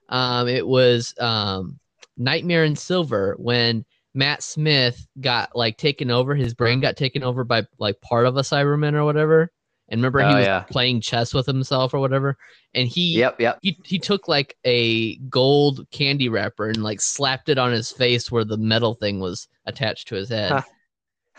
Um, 0.09 0.47
it 0.47 0.65
was 0.67 1.15
um, 1.19 1.79
Nightmare 2.17 2.63
in 2.63 2.75
Silver 2.75 3.35
when 3.39 3.85
Matt 4.13 4.43
Smith 4.43 5.07
got 5.19 5.55
like 5.55 5.77
taken 5.77 6.11
over. 6.11 6.35
His 6.35 6.53
brain 6.53 6.79
got 6.79 6.95
taken 6.95 7.23
over 7.23 7.43
by 7.43 7.65
like 7.79 7.99
part 8.01 8.25
of 8.27 8.37
a 8.37 8.41
Cyberman 8.41 8.93
or 8.93 9.03
whatever. 9.03 9.51
And 9.89 9.99
remember, 9.99 10.19
he 10.19 10.33
Oh, 10.33 10.37
was 10.37 10.45
yeah. 10.45 10.61
playing 10.61 11.01
chess 11.01 11.33
with 11.33 11.45
himself 11.45 11.93
or 11.93 11.99
whatever. 11.99 12.37
And 12.73 12.87
he 12.87 13.17
Yep, 13.19 13.39
yep. 13.39 13.59
he 13.61 13.77
he 13.83 13.99
took 13.99 14.27
like 14.27 14.57
a 14.63 15.17
gold 15.29 15.85
candy 15.91 16.29
wrapper 16.29 16.69
and 16.69 16.83
like 16.83 17.01
slapped 17.01 17.49
it 17.49 17.57
on 17.57 17.71
his 17.71 17.91
face 17.91 18.31
where 18.31 18.43
the 18.45 18.57
metal 18.57 18.95
thing 18.95 19.19
was 19.19 19.47
attached 19.65 20.07
to 20.09 20.15
his 20.15 20.29
head. 20.29 20.51
Huh. 20.51 20.61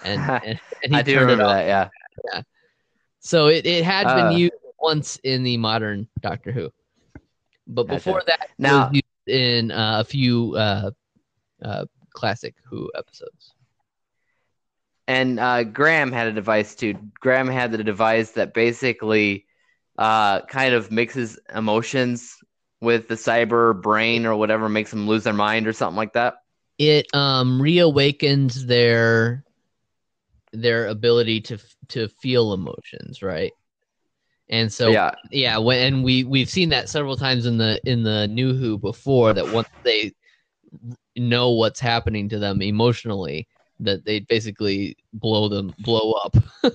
And, 0.04 0.20
and, 0.44 0.60
and 0.84 0.92
he 0.92 0.98
I 0.98 1.02
do 1.02 1.18
remember 1.18 1.44
that. 1.44 1.66
Yeah. 1.66 2.42
So 3.26 3.49
it, 3.49 3.67
it 3.67 3.84
had 3.84 4.06
Uh. 4.06 4.28
been 4.28 4.39
used 4.39 4.54
once 4.78 5.19
in 5.25 5.43
the 5.43 5.56
modern 5.56 6.06
Doctor 6.21 6.52
Who. 6.52 6.71
But 7.67 7.89
Gotcha. 7.89 7.97
before 7.97 8.23
that, 8.26 8.45
it 8.50 8.50
Now- 8.58 8.86
was 8.86 8.95
used 8.95 9.28
in 9.28 9.73
uh, 9.73 10.00
a 10.00 10.04
few 10.04 10.54
uh, 10.54 10.91
uh, 11.60 11.86
classic 12.10 12.54
Who 12.71 12.91
episodes. 12.95 13.52
and 15.08 15.41
uh, 15.41 15.65
Graham 15.65 16.12
had 16.12 16.28
a 16.28 16.32
device 16.32 16.76
too. 16.76 16.95
Graham 17.19 17.49
had 17.49 17.73
the 17.73 17.82
device 17.82 18.32
that 18.32 18.54
basically 18.54 19.47
uh, 19.99 20.43
kind 20.43 20.75
of 20.75 20.93
mixes 20.93 21.39
emotions 21.52 22.36
with 22.80 23.08
the 23.08 23.15
cyber 23.15 23.80
brain 23.80 24.26
or 24.26 24.36
whatever, 24.36 24.69
makes 24.69 24.91
them 24.91 25.08
lose 25.08 25.25
their 25.25 25.32
mind 25.32 25.67
or 25.67 25.73
something 25.73 25.97
like 25.97 26.12
that. 26.12 26.34
It 26.78 27.06
um, 27.15 27.60
reawakens 27.60 28.67
their 28.67 29.46
their 30.60 30.86
ability 30.86 31.40
to 31.42 31.58
to 31.88 32.08
feel 32.08 32.52
emotions, 32.52 33.23
right? 33.23 33.52
And 34.49 34.73
so 34.73 34.90
yeah, 34.90 35.12
yeah 35.30 35.58
when 35.58 35.95
and 35.95 36.04
we 36.04 36.25
we've 36.25 36.50
seen 36.50 36.69
that 36.71 36.88
several 36.88 37.16
times 37.16 37.47
in 37.47 37.58
the 37.58 37.80
in 37.84 38.02
the 38.02 38.28
new 38.28 38.54
who 38.54 38.78
before 38.78 39.32
that 39.32 39.52
once 39.52 39.69
they 39.82 40.12
know 41.16 41.50
what's 41.50 41.80
happening 41.80 42.28
to 42.28 42.38
them 42.38 42.62
emotionally 42.62 43.49
that 43.80 44.04
they 44.04 44.21
basically 44.21 44.97
blow 45.12 45.49
them 45.49 45.75
blow 45.80 46.12
up 46.12 46.36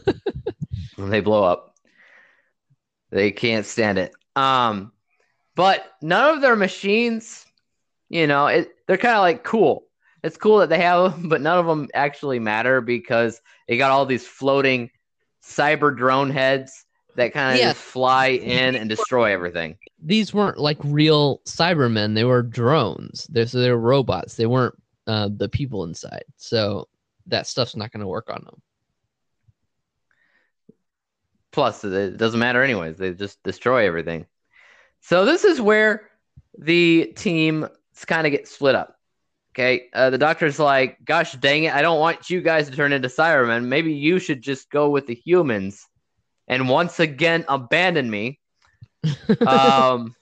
they 0.97 1.21
blow 1.21 1.43
up. 1.43 1.75
They 3.09 3.31
can't 3.31 3.65
stand 3.65 3.97
it. 3.97 4.13
Um, 4.35 4.91
but 5.55 5.91
none 6.01 6.35
of 6.35 6.41
their 6.41 6.55
machines, 6.55 7.45
you 8.09 8.27
know, 8.27 8.47
it 8.47 8.73
they're 8.87 8.97
kind 8.97 9.15
of 9.15 9.21
like 9.21 9.43
cool. 9.43 9.85
It's 10.23 10.37
cool 10.37 10.59
that 10.59 10.69
they 10.69 10.79
have 10.79 11.11
them, 11.13 11.29
but 11.29 11.41
none 11.41 11.57
of 11.57 11.65
them 11.65 11.87
actually 11.93 12.39
matter 12.39 12.81
because 12.81 13.41
they 13.67 13.77
got 13.77 13.91
all 13.91 14.05
these 14.05 14.25
floating 14.27 14.89
cyber 15.43 15.95
drone 15.95 16.29
heads 16.29 16.85
that 17.15 17.33
kind 17.33 17.55
of 17.55 17.59
Yeah. 17.59 17.69
just 17.73 17.81
fly 17.81 18.27
in 18.27 18.75
and 18.75 18.87
destroy 18.89 19.31
everything. 19.33 19.77
these 20.03 20.33
weren't 20.33 20.57
like 20.57 20.77
real 20.83 21.41
cybermen 21.45 22.15
they 22.15 22.23
were 22.23 22.41
drones 22.41 23.27
they're 23.29 23.45
so 23.45 23.59
they 23.59 23.69
were 23.69 23.77
robots 23.77 24.35
they 24.35 24.45
weren't 24.47 24.73
uh, 25.07 25.29
the 25.35 25.49
people 25.49 25.83
inside 25.83 26.23
so 26.37 26.87
that 27.27 27.45
stuff's 27.47 27.75
not 27.75 27.91
going 27.91 28.01
to 28.01 28.07
work 28.07 28.29
on 28.29 28.43
them 28.45 28.61
Plus, 31.51 31.83
it 31.83 32.17
doesn't 32.17 32.39
matter 32.39 32.63
anyways. 32.63 32.97
They 32.97 33.13
just 33.13 33.43
destroy 33.43 33.85
everything. 33.85 34.25
So 35.01 35.25
this 35.25 35.43
is 35.43 35.59
where 35.59 36.09
the 36.57 37.11
team 37.17 37.67
kind 38.07 38.25
of 38.25 38.31
get 38.31 38.47
split 38.47 38.73
up. 38.75 38.95
Okay, 39.53 39.89
uh, 39.93 40.09
the 40.09 40.17
doctor's 40.17 40.59
like, 40.59 41.03
"Gosh 41.03 41.33
dang 41.33 41.65
it! 41.65 41.73
I 41.73 41.81
don't 41.81 41.99
want 41.99 42.29
you 42.29 42.41
guys 42.41 42.69
to 42.69 42.75
turn 42.75 42.93
into 42.93 43.09
Cybermen. 43.09 43.65
Maybe 43.65 43.93
you 43.93 44.19
should 44.19 44.41
just 44.41 44.69
go 44.69 44.89
with 44.89 45.07
the 45.07 45.15
humans, 45.15 45.87
and 46.47 46.69
once 46.69 46.99
again 46.99 47.45
abandon 47.47 48.09
me." 48.09 48.39
Um, 49.47 50.15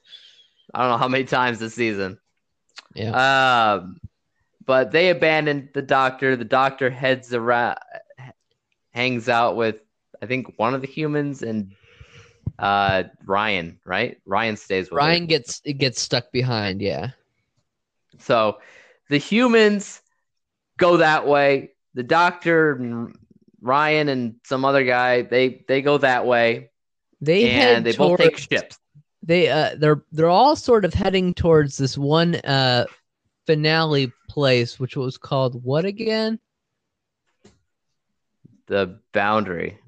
I 0.73 0.81
don't 0.81 0.91
know 0.91 0.97
how 0.97 1.07
many 1.09 1.25
times 1.25 1.59
this 1.59 1.73
season. 1.73 2.17
yeah 2.95 3.73
Um, 3.73 3.99
but 4.65 4.91
they 4.91 5.09
abandoned 5.09 5.69
the 5.73 5.81
doctor. 5.81 6.35
The 6.35 6.45
doctor 6.45 6.89
heads 6.89 7.33
around, 7.33 7.77
hangs 8.91 9.27
out 9.27 9.55
with, 9.57 9.77
I 10.21 10.27
think, 10.27 10.57
one 10.57 10.73
of 10.73 10.81
the 10.81 10.87
humans 10.87 11.41
and 11.41 11.73
uh, 12.57 13.03
Ryan. 13.25 13.79
Right? 13.85 14.19
Ryan 14.25 14.55
stays 14.57 14.89
with 14.91 15.01
her. 15.01 15.07
ryan 15.07 15.25
gets 15.25 15.61
it 15.65 15.73
gets 15.73 16.01
stuck 16.01 16.31
behind 16.31 16.81
yeah 16.81 17.11
So 18.19 18.59
the 19.09 19.17
humans 19.17 20.01
go 20.77 20.97
that 20.97 21.27
way. 21.27 21.71
The 21.95 22.03
doctor, 22.03 22.73
and 22.73 23.15
Ryan, 23.61 24.07
and 24.09 24.35
some 24.45 24.63
other 24.63 24.83
guy 24.85 25.23
they 25.23 25.65
they 25.67 25.81
go 25.81 25.97
that 25.97 26.25
way, 26.25 26.69
they 27.19 27.47
head 27.47 27.77
and 27.77 27.85
they 27.85 27.95
both 27.95 28.19
take 28.19 28.31
towards- 28.37 28.43
ships. 28.43 28.77
they 29.23 29.49
uh 29.49 29.75
they're 29.77 30.03
they're 30.11 30.29
all 30.29 30.55
sort 30.55 30.85
of 30.85 30.93
heading 30.93 31.33
towards 31.33 31.77
this 31.77 31.97
one 31.97 32.35
uh 32.35 32.85
finale 33.47 34.11
place 34.29 34.79
which 34.79 34.95
was 34.95 35.17
called 35.17 35.61
what 35.63 35.83
again 35.83 36.39
The 38.67 38.99
boundary. 39.13 39.79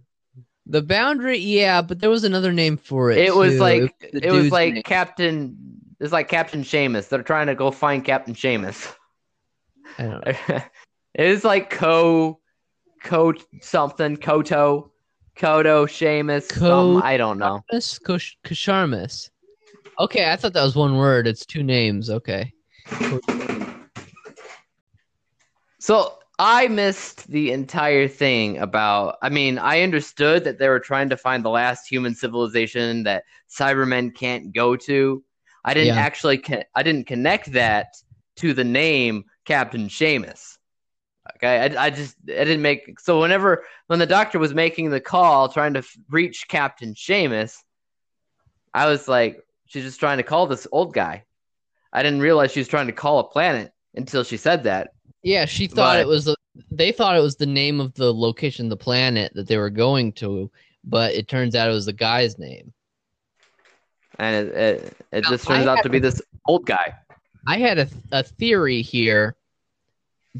the 0.65 0.81
boundary 0.81 1.38
yeah 1.38 1.81
but 1.81 1.99
there 1.99 2.10
was 2.10 2.23
another 2.23 2.51
name 2.51 2.77
for 2.77 3.12
it 3.12 3.19
It 3.19 3.36
was 3.36 3.53
too. 3.53 3.60
like 3.60 3.99
the 4.13 4.25
it 4.25 4.31
was 4.31 4.51
like 4.51 4.73
name. 4.73 4.84
Captain. 4.84 5.55
It's 5.99 6.12
like 6.12 6.27
Captain 6.29 6.63
Seamus. 6.63 7.10
They're 7.10 7.21
trying 7.21 7.45
to 7.47 7.53
go 7.55 7.69
find 7.69 8.03
Captain 8.03 8.34
Seamus. 8.34 8.91
I 9.97 10.04
don't 10.04 10.25
know. 10.25 10.62
it 11.15 11.25
is 11.25 11.43
like 11.43 11.69
Co, 11.69 12.39
Co 13.04 13.34
something 13.62 14.17
Koto, 14.17 14.91
Koto 15.36 15.86
Seamus. 15.86 16.49
Co- 16.49 16.95
some- 16.95 17.04
I 17.04 17.17
don't 17.17 17.38
know. 17.38 17.62
Ko 17.69 17.77
Sharmus. 18.17 19.30
Okay, 19.99 20.32
I 20.32 20.36
thought 20.36 20.54
that 20.54 20.63
was 20.63 20.75
one 20.75 20.97
word. 20.97 21.27
It's 21.27 21.45
two 21.45 21.63
names. 21.63 22.10
Okay. 22.10 22.54
So 25.80 26.17
I 26.39 26.67
missed 26.67 27.27
the 27.27 27.51
entire 27.51 28.08
thing 28.08 28.58
about. 28.60 29.17
I 29.21 29.30
mean, 29.30 29.58
I 29.58 29.82
understood 29.82 30.43
that 30.43 30.60
they 30.60 30.69
were 30.69 30.80
trying 30.80 31.10
to 31.10 31.17
find 31.17 31.43
the 31.43 31.49
last 31.49 31.88
human 31.88 32.15
civilization 32.15 33.04
that 33.04 33.23
Cybermen 33.49 34.15
can't 34.15 34.54
go 34.54 34.75
to. 34.75 35.23
I 35.65 35.73
didn't 35.73 35.95
Yeah. 35.95 36.01
actually. 36.01 36.38
Con- 36.38 36.63
I 36.75 36.84
didn't 36.84 37.08
connect 37.08 37.51
that 37.54 37.88
to 38.38 38.54
the 38.54 38.63
name 38.63 39.25
Captain 39.45 39.88
Seamus. 39.88 40.58
Okay, 41.36 41.60
I, 41.75 41.86
I 41.86 41.89
just 41.89 42.15
I 42.27 42.43
didn't 42.43 42.62
make 42.62 42.99
so 42.99 43.21
whenever 43.21 43.63
when 43.88 43.99
the 43.99 44.06
doctor 44.06 44.39
was 44.39 44.54
making 44.54 44.89
the 44.89 44.99
call 44.99 45.49
trying 45.49 45.73
to 45.75 45.84
reach 46.10 46.47
Captain 46.47 46.93
Seamus, 46.93 47.58
I 48.73 48.88
was 48.88 49.08
like, 49.08 49.43
she's 49.67 49.84
just 49.84 49.99
trying 49.99 50.17
to 50.17 50.23
call 50.23 50.47
this 50.47 50.67
old 50.71 50.93
guy. 50.93 51.25
I 51.93 52.04
didn't 52.04 52.21
realize 52.21 52.51
she 52.51 52.60
was 52.60 52.67
trying 52.67 52.88
to 52.88 52.93
call 52.93 53.19
a 53.19 53.23
planet 53.23 53.71
until 53.95 54.23
she 54.23 54.38
said 54.38 54.63
that. 54.63 54.91
Yeah, 55.23 55.45
she 55.45 55.67
thought 55.67 55.95
But- 55.95 56.01
it 56.01 56.08
was. 56.08 56.27
A, 56.27 56.36
they 56.69 56.91
thought 56.91 57.15
it 57.15 57.21
was 57.21 57.38
the 57.38 57.45
name 57.45 57.80
of 57.80 57.93
the 57.93 58.13
location, 58.13 58.67
the 58.67 58.75
planet 58.75 59.32
that 59.36 59.47
they 59.47 59.58
were 59.58 59.69
going 59.69 60.12
to, 60.13 60.51
but 60.84 61.13
it 61.13 61.30
turns 61.30 61.56
out 61.56 61.69
it 61.69 61.73
was 61.73 61.86
the 61.86 61.93
guy's 61.93 62.38
name. 62.38 62.73
And 64.19 64.47
it 64.47 64.56
it, 64.56 64.97
it 65.13 65.23
Now, 65.23 65.30
just 65.30 65.49
I 65.49 65.56
turns 65.56 65.67
out 65.67 65.84
to 65.84 65.89
be 65.89 65.99
this 65.99 66.21
old 66.45 66.65
guy. 66.65 66.93
I 67.47 67.58
had 67.58 67.80
a 67.80 67.88
a 68.12 68.23
theory 68.23 68.82
here, 68.82 69.36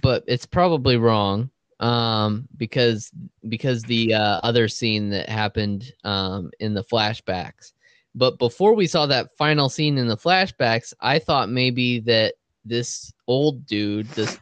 but 0.02 0.24
it's 0.28 0.46
probably 0.46 0.98
wrong. 0.98 1.50
Um, 1.80 2.48
because 2.58 3.12
because 3.50 3.82
the 3.84 4.14
uh, 4.14 4.40
other 4.44 4.68
scene 4.68 5.10
that 5.10 5.28
happened 5.28 5.92
um 6.04 6.52
in 6.60 6.74
the 6.74 6.84
flashbacks. 6.84 7.74
But 8.14 8.38
before 8.38 8.74
we 8.76 8.88
saw 8.88 9.06
that 9.08 9.36
final 9.38 9.70
scene 9.70 9.98
in 9.98 10.08
the 10.08 10.18
flashbacks, 10.18 10.94
I 11.00 11.18
thought 11.18 11.50
maybe 11.50 12.00
that 12.02 12.36
this 12.66 13.14
old 13.28 13.66
dude, 13.66 14.08
this 14.10 14.38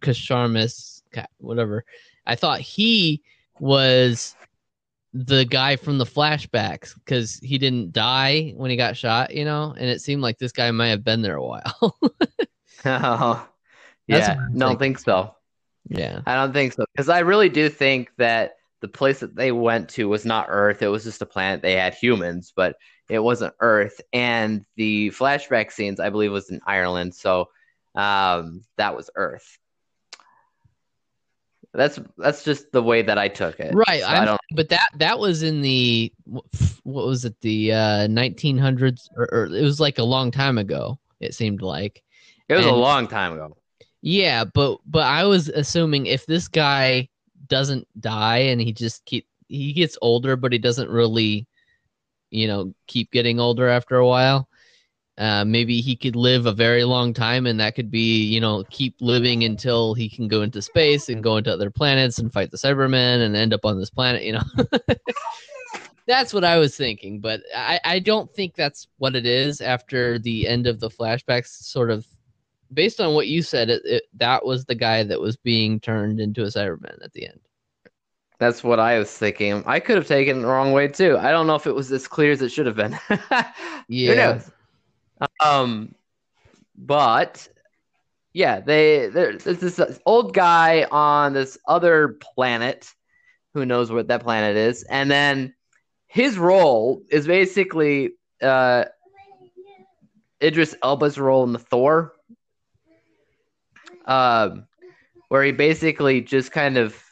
Kasharmis, 0.00 1.02
whatever, 1.38 1.84
I 2.26 2.34
thought 2.34 2.60
he 2.60 3.22
was 3.58 4.35
the 5.24 5.46
guy 5.46 5.76
from 5.76 5.96
the 5.96 6.04
flashbacks 6.04 6.94
because 6.94 7.38
he 7.42 7.56
didn't 7.56 7.92
die 7.92 8.52
when 8.56 8.70
he 8.70 8.76
got 8.76 8.96
shot, 8.96 9.34
you 9.34 9.44
know, 9.44 9.74
and 9.78 9.88
it 9.88 10.02
seemed 10.02 10.20
like 10.20 10.38
this 10.38 10.52
guy 10.52 10.70
might 10.70 10.88
have 10.88 11.04
been 11.04 11.22
there 11.22 11.36
a 11.36 11.44
while. 11.44 11.98
Oh, 12.84 13.48
yeah, 14.06 14.36
don't 14.56 14.78
think 14.78 15.00
so. 15.00 15.34
yeah. 15.88 16.20
I 16.24 16.36
don't 16.36 16.52
think 16.52 16.74
so 16.74 16.84
because 16.92 17.08
I 17.08 17.20
really 17.20 17.48
do 17.48 17.68
think 17.68 18.12
that 18.18 18.58
the 18.80 18.86
place 18.86 19.18
that 19.20 19.34
they 19.34 19.50
went 19.50 19.88
to 19.90 20.08
was 20.08 20.24
not 20.24 20.46
Earth. 20.48 20.82
It 20.82 20.88
was 20.88 21.02
just 21.02 21.22
a 21.22 21.26
planet. 21.26 21.62
They 21.62 21.72
had 21.72 21.94
humans, 21.94 22.52
but 22.54 22.76
it 23.08 23.18
wasn't 23.18 23.54
Earth. 23.58 24.00
And 24.12 24.64
the 24.76 25.10
flashback 25.10 25.72
scenes, 25.72 25.98
I 25.98 26.10
believe, 26.10 26.30
was 26.30 26.50
in 26.50 26.60
Ireland. 26.64 27.14
So 27.14 27.48
um, 27.96 28.62
that 28.76 28.94
was 28.94 29.10
Earth. 29.16 29.58
That's 31.76 31.98
that's 32.16 32.42
just 32.42 32.72
the 32.72 32.82
way 32.82 33.02
that 33.02 33.18
I 33.18 33.28
took 33.28 33.60
it. 33.60 33.74
Right, 33.74 34.00
So 34.00 34.06
I'm- 34.06 34.24
don't. 34.24 34.40
But 34.52 34.70
that 34.70 34.88
that 34.96 35.18
was 35.18 35.42
in 35.42 35.60
the 35.60 36.12
what 36.84 37.06
was 37.06 37.24
it 37.24 37.38
the 37.42 37.72
uh 37.72 38.08
1900s 38.08 39.08
or, 39.16 39.28
or 39.30 39.44
it 39.46 39.62
was 39.62 39.78
like 39.78 39.98
a 39.98 40.02
long 40.04 40.30
time 40.30 40.56
ago. 40.58 40.98
It 41.20 41.34
seemed 41.34 41.62
like. 41.62 42.02
It 42.48 42.54
was 42.54 42.66
a 42.66 42.72
long 42.72 43.08
time 43.08 43.34
ago. 43.34 43.56
Yeah, 44.00 44.44
but 44.44 44.78
but 44.86 45.02
I 45.04 45.24
was 45.24 45.48
assuming 45.48 46.06
if 46.06 46.26
this 46.26 46.48
guy 46.48 47.08
doesn't 47.48 47.86
die 48.00 48.38
and 48.38 48.60
he 48.60 48.72
just 48.72 49.04
keep 49.04 49.26
he 49.48 49.72
gets 49.72 49.98
older, 50.00 50.36
but 50.36 50.52
he 50.52 50.58
doesn't 50.58 50.90
really, 50.90 51.46
you 52.30 52.46
know, 52.48 52.74
keep 52.86 53.10
getting 53.12 53.38
older 53.38 53.68
after 53.68 53.96
a 53.96 54.06
while. 54.06 54.48
Uh, 55.18 55.44
maybe 55.44 55.80
he 55.80 55.96
could 55.96 56.14
live 56.14 56.44
a 56.44 56.52
very 56.52 56.84
long 56.84 57.14
time, 57.14 57.46
and 57.46 57.58
that 57.58 57.74
could 57.74 57.90
be, 57.90 58.22
you 58.24 58.38
know, 58.38 58.64
keep 58.68 58.94
living 59.00 59.44
until 59.44 59.94
he 59.94 60.10
can 60.10 60.28
go 60.28 60.42
into 60.42 60.60
space 60.60 61.08
and 61.08 61.22
go 61.22 61.38
into 61.38 61.52
other 61.52 61.70
planets 61.70 62.18
and 62.18 62.32
fight 62.32 62.50
the 62.50 62.58
Cybermen 62.58 63.24
and 63.24 63.34
end 63.34 63.54
up 63.54 63.64
on 63.64 63.78
this 63.78 63.88
planet. 63.88 64.22
You 64.24 64.32
know, 64.32 64.42
that's 66.06 66.34
what 66.34 66.44
I 66.44 66.58
was 66.58 66.76
thinking, 66.76 67.20
but 67.20 67.40
I 67.54 67.80
I 67.84 67.98
don't 67.98 68.30
think 68.34 68.54
that's 68.54 68.88
what 68.98 69.16
it 69.16 69.24
is. 69.24 69.62
After 69.62 70.18
the 70.18 70.46
end 70.46 70.66
of 70.66 70.80
the 70.80 70.90
flashbacks, 70.90 71.48
sort 71.48 71.90
of 71.90 72.06
based 72.74 73.00
on 73.00 73.14
what 73.14 73.26
you 73.26 73.40
said, 73.40 73.70
it, 73.70 73.82
it, 73.86 74.02
that 74.14 74.44
was 74.44 74.66
the 74.66 74.74
guy 74.74 75.02
that 75.02 75.20
was 75.20 75.36
being 75.36 75.80
turned 75.80 76.20
into 76.20 76.42
a 76.42 76.48
Cyberman 76.48 77.02
at 77.02 77.12
the 77.14 77.26
end. 77.26 77.40
That's 78.38 78.62
what 78.62 78.78
I 78.78 78.98
was 78.98 79.10
thinking. 79.10 79.62
I 79.66 79.80
could 79.80 79.96
have 79.96 80.06
taken 80.06 80.38
it 80.38 80.40
the 80.42 80.48
wrong 80.48 80.72
way 80.72 80.88
too. 80.88 81.16
I 81.16 81.30
don't 81.30 81.46
know 81.46 81.54
if 81.54 81.66
it 81.66 81.74
was 81.74 81.90
as 81.90 82.06
clear 82.06 82.32
as 82.32 82.42
it 82.42 82.50
should 82.50 82.66
have 82.66 82.76
been. 82.76 82.98
Yeah. 83.88 84.40
Um, 85.40 85.94
but 86.76 87.48
yeah, 88.32 88.60
they 88.60 89.08
there's 89.08 89.44
this 89.44 89.80
old 90.04 90.34
guy 90.34 90.84
on 90.90 91.32
this 91.32 91.56
other 91.66 92.18
planet. 92.34 92.92
Who 93.54 93.64
knows 93.64 93.90
what 93.90 94.08
that 94.08 94.22
planet 94.22 94.56
is? 94.56 94.82
And 94.82 95.10
then 95.10 95.54
his 96.06 96.36
role 96.36 97.02
is 97.10 97.26
basically 97.26 98.12
uh, 98.42 98.84
Idris 100.42 100.74
Elba's 100.82 101.18
role 101.18 101.44
in 101.44 101.52
the 101.52 101.58
Thor, 101.58 102.12
um, 104.04 104.66
where 105.28 105.42
he 105.42 105.52
basically 105.52 106.20
just 106.20 106.52
kind 106.52 106.76
of 106.76 107.02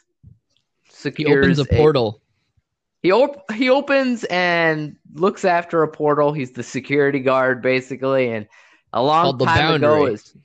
He 0.83 0.93
secures 0.93 1.59
opens 1.59 1.59
a 1.59 1.65
portal. 1.65 2.21
He 3.05 3.11
op- 3.11 3.51
he 3.51 3.69
opens 3.69 4.23
and 4.31 4.95
looks 5.13 5.45
after 5.45 5.83
a 5.83 5.87
portal. 5.87 6.33
He's 6.33 6.53
the 6.53 6.63
security 6.63 7.19
guard 7.19 7.61
basically, 7.61 8.31
and 8.31 8.47
a 8.93 9.03
long 9.03 9.37
time 9.37 9.75
ago 9.75 10.07
is 10.07 10.35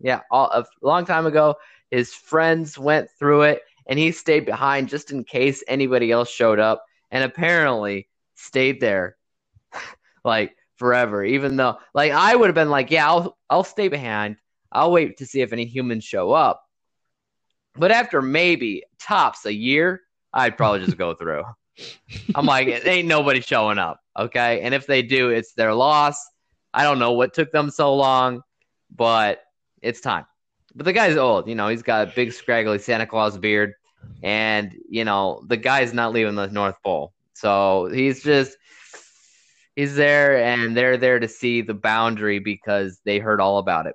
yeah, 0.00 0.20
all, 0.30 0.46
a 0.46 0.64
long 0.80 1.04
time 1.04 1.26
ago, 1.26 1.56
his 1.90 2.14
friends 2.14 2.78
went 2.78 3.10
through 3.18 3.42
it, 3.42 3.60
and 3.86 3.98
he 3.98 4.10
stayed 4.10 4.46
behind 4.46 4.88
just 4.88 5.10
in 5.10 5.22
case 5.22 5.62
anybody 5.68 6.10
else 6.10 6.30
showed 6.30 6.58
up, 6.58 6.82
and 7.10 7.24
apparently 7.24 8.08
stayed 8.36 8.80
there 8.80 9.18
like 10.24 10.56
forever. 10.76 11.22
Even 11.22 11.56
though, 11.56 11.76
like, 11.92 12.12
I 12.12 12.34
would 12.34 12.46
have 12.46 12.54
been 12.54 12.70
like, 12.70 12.90
yeah, 12.90 13.06
I'll 13.06 13.36
I'll 13.50 13.64
stay 13.64 13.88
behind. 13.88 14.36
I'll 14.72 14.92
wait 14.92 15.18
to 15.18 15.26
see 15.26 15.42
if 15.42 15.52
any 15.52 15.66
humans 15.66 16.04
show 16.04 16.32
up. 16.32 16.64
But 17.74 17.92
after 17.92 18.22
maybe 18.22 18.84
tops 18.98 19.44
a 19.44 19.52
year, 19.52 20.00
I'd 20.32 20.56
probably 20.56 20.86
just 20.86 20.96
go 20.96 21.12
through. 21.22 21.44
I'm 22.34 22.46
like, 22.46 22.68
it 22.68 22.86
ain't 22.86 23.08
nobody 23.08 23.40
showing 23.40 23.78
up. 23.78 24.00
Okay. 24.18 24.60
And 24.60 24.74
if 24.74 24.86
they 24.86 25.02
do, 25.02 25.30
it's 25.30 25.54
their 25.54 25.74
loss. 25.74 26.16
I 26.74 26.82
don't 26.84 26.98
know 26.98 27.12
what 27.12 27.34
took 27.34 27.50
them 27.52 27.70
so 27.70 27.94
long, 27.94 28.42
but 28.94 29.42
it's 29.80 30.00
time. 30.00 30.26
But 30.74 30.84
the 30.86 30.92
guy's 30.92 31.16
old. 31.16 31.48
You 31.48 31.54
know, 31.54 31.68
he's 31.68 31.82
got 31.82 32.08
a 32.08 32.12
big, 32.14 32.32
scraggly 32.32 32.78
Santa 32.78 33.06
Claus 33.06 33.36
beard. 33.38 33.74
And, 34.22 34.74
you 34.88 35.04
know, 35.04 35.42
the 35.48 35.56
guy's 35.56 35.92
not 35.92 36.12
leaving 36.12 36.34
the 36.34 36.46
North 36.48 36.76
Pole. 36.82 37.12
So 37.34 37.88
he's 37.92 38.22
just, 38.22 38.56
he's 39.76 39.94
there 39.94 40.42
and 40.42 40.76
they're 40.76 40.96
there 40.96 41.18
to 41.18 41.28
see 41.28 41.62
the 41.62 41.74
boundary 41.74 42.38
because 42.38 43.00
they 43.04 43.18
heard 43.18 43.40
all 43.40 43.58
about 43.58 43.86
it. 43.86 43.94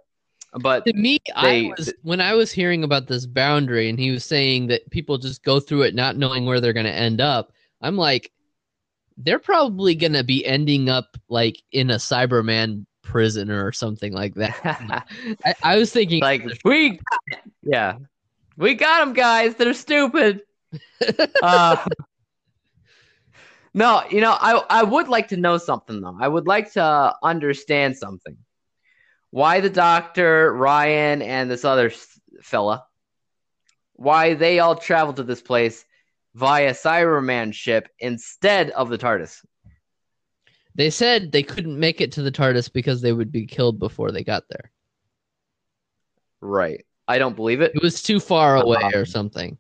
But 0.54 0.86
To 0.86 0.94
me, 0.94 1.20
they- 1.42 1.68
I 1.68 1.74
was 1.78 1.94
when 2.04 2.22
I 2.22 2.34
was 2.34 2.52
hearing 2.52 2.84
about 2.84 3.08
this 3.08 3.26
boundary, 3.26 3.90
and 3.90 4.00
he 4.00 4.12
was 4.12 4.24
saying 4.24 4.68
that 4.68 4.90
people 4.92 5.18
just 5.18 5.44
go 5.44 5.60
through 5.60 5.84
it 5.84 5.94
not 5.94 6.18
knowing 6.18 6.46
where 6.46 6.62
they're 6.62 6.74
going 6.74 6.86
to 6.86 6.92
end 6.92 7.22
up. 7.22 7.52
I'm 7.82 7.98
like, 7.98 8.32
they're 9.18 9.40
probably 9.40 9.96
going 9.96 10.13
to 10.13 10.24
be 10.24 10.46
ending 10.46 10.90
up 10.90 11.18
like 11.30 11.62
in 11.72 11.90
a 11.90 11.96
Cyberman 11.96 12.86
prison 13.04 13.50
or 13.50 13.72
something 13.72 14.13
like 14.13 14.36
that. 14.36 15.06
I, 15.46 15.54
I 15.63 15.78
was 15.78 15.92
thinking, 15.92 16.22
like, 16.22 16.44
we, 16.66 17.00
yeah, 17.63 17.98
we 18.58 18.76
got 18.76 19.06
them, 19.06 19.13
guys. 19.13 19.56
They're 19.56 19.74
stupid. 19.74 20.42
uh, 21.42 21.88
no, 23.74 24.04
you 24.10 24.22
know, 24.22 24.36
I 24.40 24.62
I 24.70 24.84
would 24.84 25.08
like 25.08 25.30
to 25.30 25.38
know 25.38 25.58
something 25.58 26.02
though. 26.02 26.18
I 26.20 26.28
would 26.28 26.48
like 26.48 26.74
to 26.74 27.16
understand 27.24 27.96
something. 27.96 28.38
Why 29.30 29.60
the 29.60 29.70
doctor, 29.70 30.54
Ryan, 30.54 31.22
and 31.22 31.50
this 31.50 31.63
other 31.63 31.92
fella, 32.42 32.86
why 33.94 34.34
they 34.34 34.60
all 34.60 34.76
traveled 34.76 35.18
to 35.18 35.24
this 35.24 35.42
place 35.42 35.86
via 36.38 36.71
Cyberman 36.73 37.52
ship 37.52 37.89
instead 38.00 38.69
of 38.71 38.89
the 38.89 38.97
TARDIS? 38.97 39.43
they 40.76 40.89
said 40.91 41.32
they 41.32 41.41
couldn't 41.41 41.80
make 41.80 42.02
it 42.02 42.12
to 42.12 42.21
the 42.21 42.32
TARDIS 42.32 42.71
because 42.71 43.02
they 43.02 43.12
would 43.12 43.32
be 43.32 43.47
killed 43.47 43.80
before 43.80 44.12
they 44.12 44.23
got 44.23 44.43
there. 44.47 44.71
Right. 46.39 46.86
I 47.08 47.17
don't 47.17 47.36
believe 47.36 47.62
it. 47.62 47.71
It 47.73 47.82
was 47.82 48.04
too 48.04 48.19
far 48.19 48.58
away 48.58 48.78
Um, 48.84 48.93
or 48.93 49.06
something. 49.06 49.58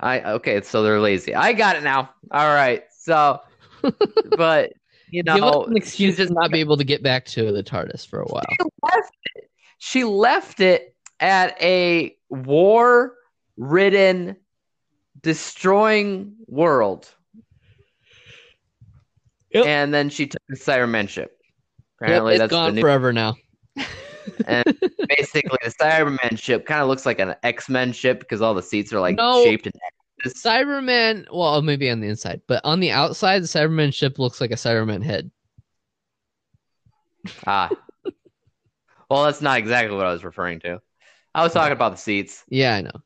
I 0.00 0.22
okay, 0.22 0.62
so 0.62 0.82
they're 0.82 1.00
lazy. 1.00 1.34
I 1.34 1.52
got 1.52 1.76
it 1.76 1.82
now. 1.82 2.08
All 2.30 2.54
right. 2.54 2.84
So, 2.98 3.40
but 4.36 4.72
you 5.10 5.22
know, 5.22 5.64
an 5.64 5.76
excuse 5.76 6.16
to 6.16 6.32
not 6.32 6.50
be 6.50 6.60
able 6.60 6.78
to 6.78 6.84
get 6.84 7.02
back 7.02 7.26
to 7.26 7.52
the 7.52 7.62
TARDIS 7.62 8.06
for 8.06 8.20
a 8.20 8.26
while. 8.26 8.46
She 8.48 8.64
left 8.82 9.16
it. 9.34 9.50
She 9.78 10.04
left 10.04 10.60
it 10.60 10.94
at 11.20 11.60
a 11.60 12.16
war-ridden, 12.30 13.16
destroying 15.28 16.34
world, 16.46 17.06
Yep. 19.52 19.66
and 19.66 19.92
then 19.92 20.08
she 20.08 20.26
took 20.26 20.40
the 20.48 20.56
Cyberman 20.56 21.06
ship. 21.08 21.36
Yep, 22.00 22.08
Apparently, 22.08 22.32
it's 22.34 22.38
that's 22.40 22.50
the 22.50 22.56
gone 22.56 22.74
new. 22.74 22.80
forever 22.80 23.12
now. 23.12 23.34
And 24.46 24.64
basically, 25.08 25.58
the 25.64 25.72
Cyberman 25.80 26.38
ship 26.38 26.64
kind 26.66 26.80
of 26.82 26.88
looks 26.88 27.04
like 27.06 27.18
an 27.18 27.34
X-Men 27.42 27.92
ship 27.92 28.20
because 28.20 28.40
all 28.42 28.52
the 28.54 28.62
seats 28.62 28.92
are 28.92 29.00
like 29.00 29.16
No. 29.16 29.42
shaped 29.42 29.66
in 29.66 29.72
X's. 30.24 30.42
Cyberman, 30.42 31.26
well, 31.32 31.60
maybe 31.62 31.90
on 31.90 32.00
the 32.00 32.08
inside, 32.08 32.42
but 32.46 32.60
on 32.64 32.78
the 32.80 32.90
outside, 32.90 33.42
the 33.42 33.46
Cyberman 33.46 33.92
ship 33.92 34.18
looks 34.18 34.40
like 34.40 34.50
a 34.50 34.54
Cyberman 34.54 35.02
head. 35.02 35.30
Ah. 37.46 37.70
well, 39.10 39.24
that's 39.24 39.40
not 39.40 39.58
exactly 39.58 39.96
what 39.96 40.06
I 40.06 40.12
was 40.12 40.24
referring 40.24 40.60
to. 40.60 40.80
I 41.34 41.42
was 41.42 41.52
talking 41.54 41.72
about 41.72 41.92
the 41.92 41.98
seats. 41.98 42.44
Yeah, 42.48 42.74
I 42.76 42.80
know. 42.82 43.00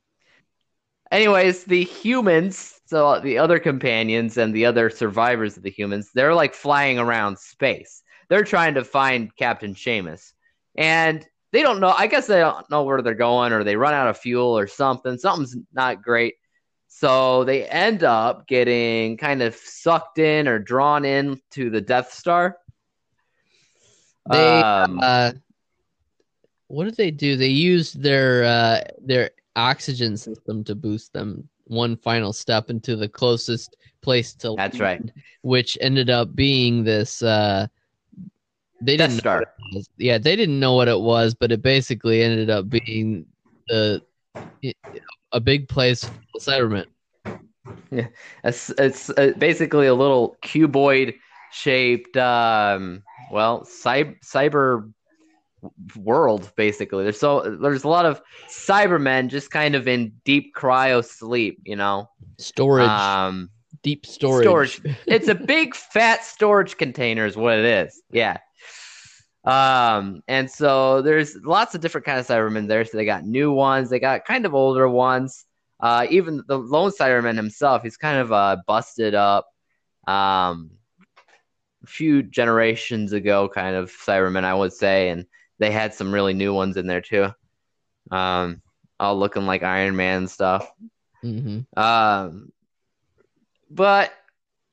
Anyways, 1.13 1.65
the 1.65 1.85
humans, 1.85 2.81
so 2.87 3.21
the 3.21 3.37
other 3.37 3.59
companions 3.59 4.39
and 4.39 4.55
the 4.55 4.65
other 4.65 4.89
survivors 4.89 5.59
of 5.59 5.63
the 5.63 5.71
humans, 5.71 6.11
they're 6.15 6.35
like 6.35 6.55
flying 6.55 6.99
around 6.99 7.39
space. 7.39 8.03
They're 8.31 8.45
trying 8.45 8.73
to 8.75 8.85
find 8.85 9.37
Captain 9.37 9.75
Seamus. 9.75 10.33
And 10.75 11.25
they 11.53 11.61
don't 11.61 11.81
know, 11.81 11.91
I 11.91 12.07
guess 12.07 12.27
they 12.27 12.41
don't 12.41 12.69
know 12.71 12.85
where 12.85 13.03
they're 13.03 13.13
going 13.13 13.53
or 13.53 13.63
they 13.63 13.77
run 13.77 13.93
out 13.93 14.09
of 14.09 14.17
fuel 14.17 14.57
or 14.59 14.67
something. 14.67 15.19
Something's 15.19 15.55
not 15.75 16.03
great. 16.03 16.37
So 16.89 17.45
they 17.45 17.69
end 17.69 18.05
up 18.05 18.47
getting 18.49 19.19
kind 19.19 19.43
of 19.43 19.55
sucked 19.55 20.19
in 20.19 20.49
or 20.49 20.59
drawn 20.59 21.05
in 21.05 21.43
to 21.51 21.69
the 21.69 21.83
Death 21.83 22.15
Star. 22.15 22.57
They 24.31 24.63
Um, 24.63 24.99
uh, 25.03 25.33
what 26.69 26.85
did 26.85 26.97
they 26.97 27.11
do? 27.11 27.37
They 27.37 27.49
used 27.49 28.03
their 28.03 28.45
uh, 28.45 28.81
their 28.99 29.31
oxygen 29.57 30.17
system 30.17 30.65
to 30.65 30.75
boost 30.75 31.13
them 31.13 31.49
one 31.67 31.97
final 31.97 32.33
step 32.33 32.71
into 32.71 32.97
the 32.97 33.09
closest 33.09 33.77
place 34.03 34.35
to 34.35 34.55
That's 34.57 34.81
right. 34.81 35.11
which 35.43 35.79
ended 35.81 36.11
up 36.11 36.35
being 36.35 36.85
this. 36.85 37.23
Uh, 37.23 37.67
they 38.81 38.97
Death 38.97 39.11
didn't 39.11 39.17
know 39.17 39.21
Star. 39.21 39.39
what 39.39 39.43
it 39.43 39.77
was. 39.77 39.89
Yeah, 39.99 40.19
they 40.19 40.37
didn't 40.37 40.59
know 40.59 40.75
what 40.75 40.89
it 40.89 40.99
was, 41.01 41.35
but 41.35 41.53
it 41.53 41.63
basically 41.63 42.23
ended 42.23 42.51
up 42.51 42.69
being 42.69 43.27
the 43.69 44.03
a 45.33 45.41
big 45.41 45.69
place 45.69 46.05
for 46.05 46.85
yeah 47.91 48.07
It's, 48.45 48.71
it's 48.71 49.11
uh, 49.11 49.33
basically 49.39 49.87
a 49.87 49.95
little 49.95 50.37
cuboid 50.43 51.15
shaped, 51.53 52.17
um, 52.17 53.03
well, 53.31 53.63
cyber, 53.65 54.17
cyber 54.25 54.93
world. 55.97 56.51
Basically, 56.57 57.05
there's 57.05 57.19
so 57.19 57.57
there's 57.61 57.85
a 57.85 57.89
lot 57.89 58.07
of 58.07 58.21
Cybermen 58.49 59.29
just 59.29 59.51
kind 59.51 59.75
of 59.75 59.89
in 59.89 60.13
deep 60.25 60.55
cryo 60.55 61.05
sleep. 61.05 61.61
You 61.65 61.77
know, 61.77 62.09
Storage, 62.39 62.89
um, 62.89 63.51
deep 63.83 64.07
storage. 64.07 64.45
storage. 64.45 64.97
it's 65.07 65.29
a 65.29 65.35
big 65.35 65.75
fat 65.75 66.25
storage 66.25 66.77
container, 66.77 67.27
is 67.27 67.37
what 67.37 67.59
it 67.59 67.65
is. 67.65 68.03
Yeah. 68.11 68.39
Um, 69.45 70.23
and 70.29 70.49
so 70.49 71.03
there's 71.03 71.37
lots 71.43 71.75
of 71.75 71.81
different 71.81 72.05
kind 72.07 72.19
of 72.19 72.27
Cybermen 72.27 72.69
there. 72.69 72.85
So 72.85 72.97
they 72.97 73.05
got 73.05 73.25
new 73.25 73.53
ones, 73.53 73.91
they 73.91 73.99
got 73.99 74.25
kind 74.25 74.47
of 74.47 74.55
older 74.55 74.89
ones. 74.89 75.45
Uh, 75.81 76.07
even 76.11 76.45
the 76.47 76.59
lone 76.59 76.93
Cyberman 76.93 77.37
himself, 77.37 77.83
he's 77.83 77.97
kind 77.97 78.19
of 78.19 78.33
uh, 78.33 78.59
busted 78.67 79.15
up. 79.15 79.47
Um, 80.07 80.71
a 81.83 81.87
few 81.87 82.23
generations 82.23 83.13
ago, 83.13 83.49
kind 83.49 83.75
of 83.75 83.91
Cyberman, 83.91 84.45
I 84.45 84.55
would 84.55 84.73
say, 84.73 85.09
and 85.09 85.27
they 85.63 85.71
had 85.71 85.95
some 85.95 86.13
really 86.13 86.35
new 86.35 86.53
ones 86.53 86.77
in 86.77 86.87
there 86.87 87.01
too. 87.01 87.29
Um, 88.11 88.61
all 88.99 89.19
looking 89.19 89.47
like 89.47 89.63
Iron 89.63 89.97
Man 89.97 90.27
stuff. 90.29 90.71
hmm 91.23 91.61
Um, 91.77 92.53
but 93.71 94.13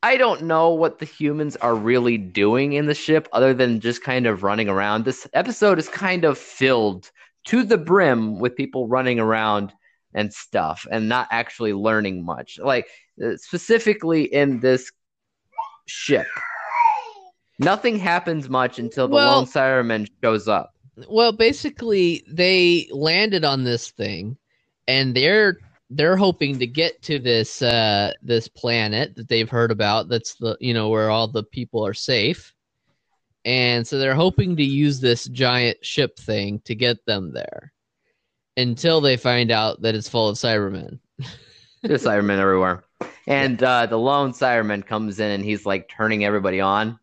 I 0.02 0.17
don't 0.17 0.43
know 0.43 0.69
what 0.71 0.99
the 0.99 1.06
humans 1.06 1.56
are 1.58 1.75
really 1.75 2.17
doing 2.17 2.73
in 2.73 2.86
the 2.86 2.93
ship 2.95 3.28
other 3.34 3.54
than 3.54 3.80
just 3.82 4.04
kind 4.04 4.25
of 4.28 4.43
running 4.43 4.69
around. 4.69 5.04
This 5.06 5.28
episode 5.34 5.78
is 5.80 5.89
kind 5.89 6.25
of 6.25 6.38
filled 6.38 7.12
to 7.45 7.63
the 7.63 7.78
brim 7.78 8.39
with 8.39 8.56
people 8.56 8.88
running 8.88 9.19
around 9.19 9.73
and 10.13 10.34
stuff 10.34 10.86
and 10.91 11.08
not 11.08 11.28
actually 11.32 11.73
learning 11.73 12.23
much. 12.25 12.60
Like 12.62 12.88
uh, 13.23 13.36
specifically 13.38 14.23
in 14.23 14.60
this 14.60 14.91
ship. 15.86 16.28
Nothing 17.60 17.99
happens 17.99 18.47
much 18.49 18.80
until 18.80 19.08
the 19.08 19.15
Well- 19.15 19.36
lone 19.38 19.45
Cyberman 19.45 20.08
shows 20.23 20.47
up. 20.47 20.73
Well, 21.07 21.31
basically, 21.31 22.23
they 22.27 22.88
landed 22.91 23.45
on 23.45 23.63
this 23.63 23.91
thing, 23.91 24.38
and 24.88 25.15
they're 25.15 25.57
they're 25.91 26.17
hoping 26.17 26.59
to 26.59 26.67
get 26.67 27.01
to 27.03 27.19
this 27.19 27.62
uh, 27.62 28.13
this 28.21 28.47
planet 28.47 29.15
that 29.15 29.27
they've 29.27 29.49
heard 29.49 29.71
about. 29.71 30.09
That's 30.09 30.35
the 30.35 30.57
you 30.59 30.73
know 30.73 30.89
where 30.89 31.09
all 31.09 31.27
the 31.27 31.43
people 31.43 31.85
are 31.85 31.93
safe, 31.93 32.53
and 33.45 33.88
so 33.88 33.97
they're 33.97 34.15
hoping 34.15 34.55
to 34.57 34.63
use 34.63 34.99
this 34.99 35.25
giant 35.25 35.83
ship 35.85 36.17
thing 36.17 36.62
to 36.65 36.75
get 36.75 37.05
them 37.05 37.33
there. 37.33 37.73
Until 38.57 38.99
they 38.99 39.15
find 39.15 39.51
out 39.51 39.81
that 39.81 39.95
it's 39.95 40.09
full 40.09 40.27
of 40.27 40.35
Cybermen. 40.35 40.99
There's 41.81 42.03
Cybermen 42.03 42.39
everywhere. 42.39 42.83
And 43.25 43.62
uh, 43.63 43.85
the 43.85 43.97
lone 43.97 44.33
Cyberman 44.33 44.85
comes 44.85 45.19
in 45.19 45.31
and 45.31 45.43
he's 45.43 45.65
like 45.65 45.88
turning 45.88 46.25
everybody 46.25 46.59
on. 46.59 46.99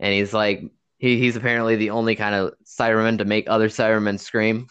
And 0.00 0.12
he's 0.14 0.32
like, 0.32 0.64
he, 1.00 1.18
he's 1.18 1.34
apparently 1.34 1.76
the 1.76 1.90
only 1.90 2.14
kind 2.14 2.34
of 2.34 2.54
Cyberman 2.64 3.18
to 3.18 3.24
make 3.24 3.48
other 3.48 3.68
Cybermen 3.68 4.20
scream, 4.20 4.68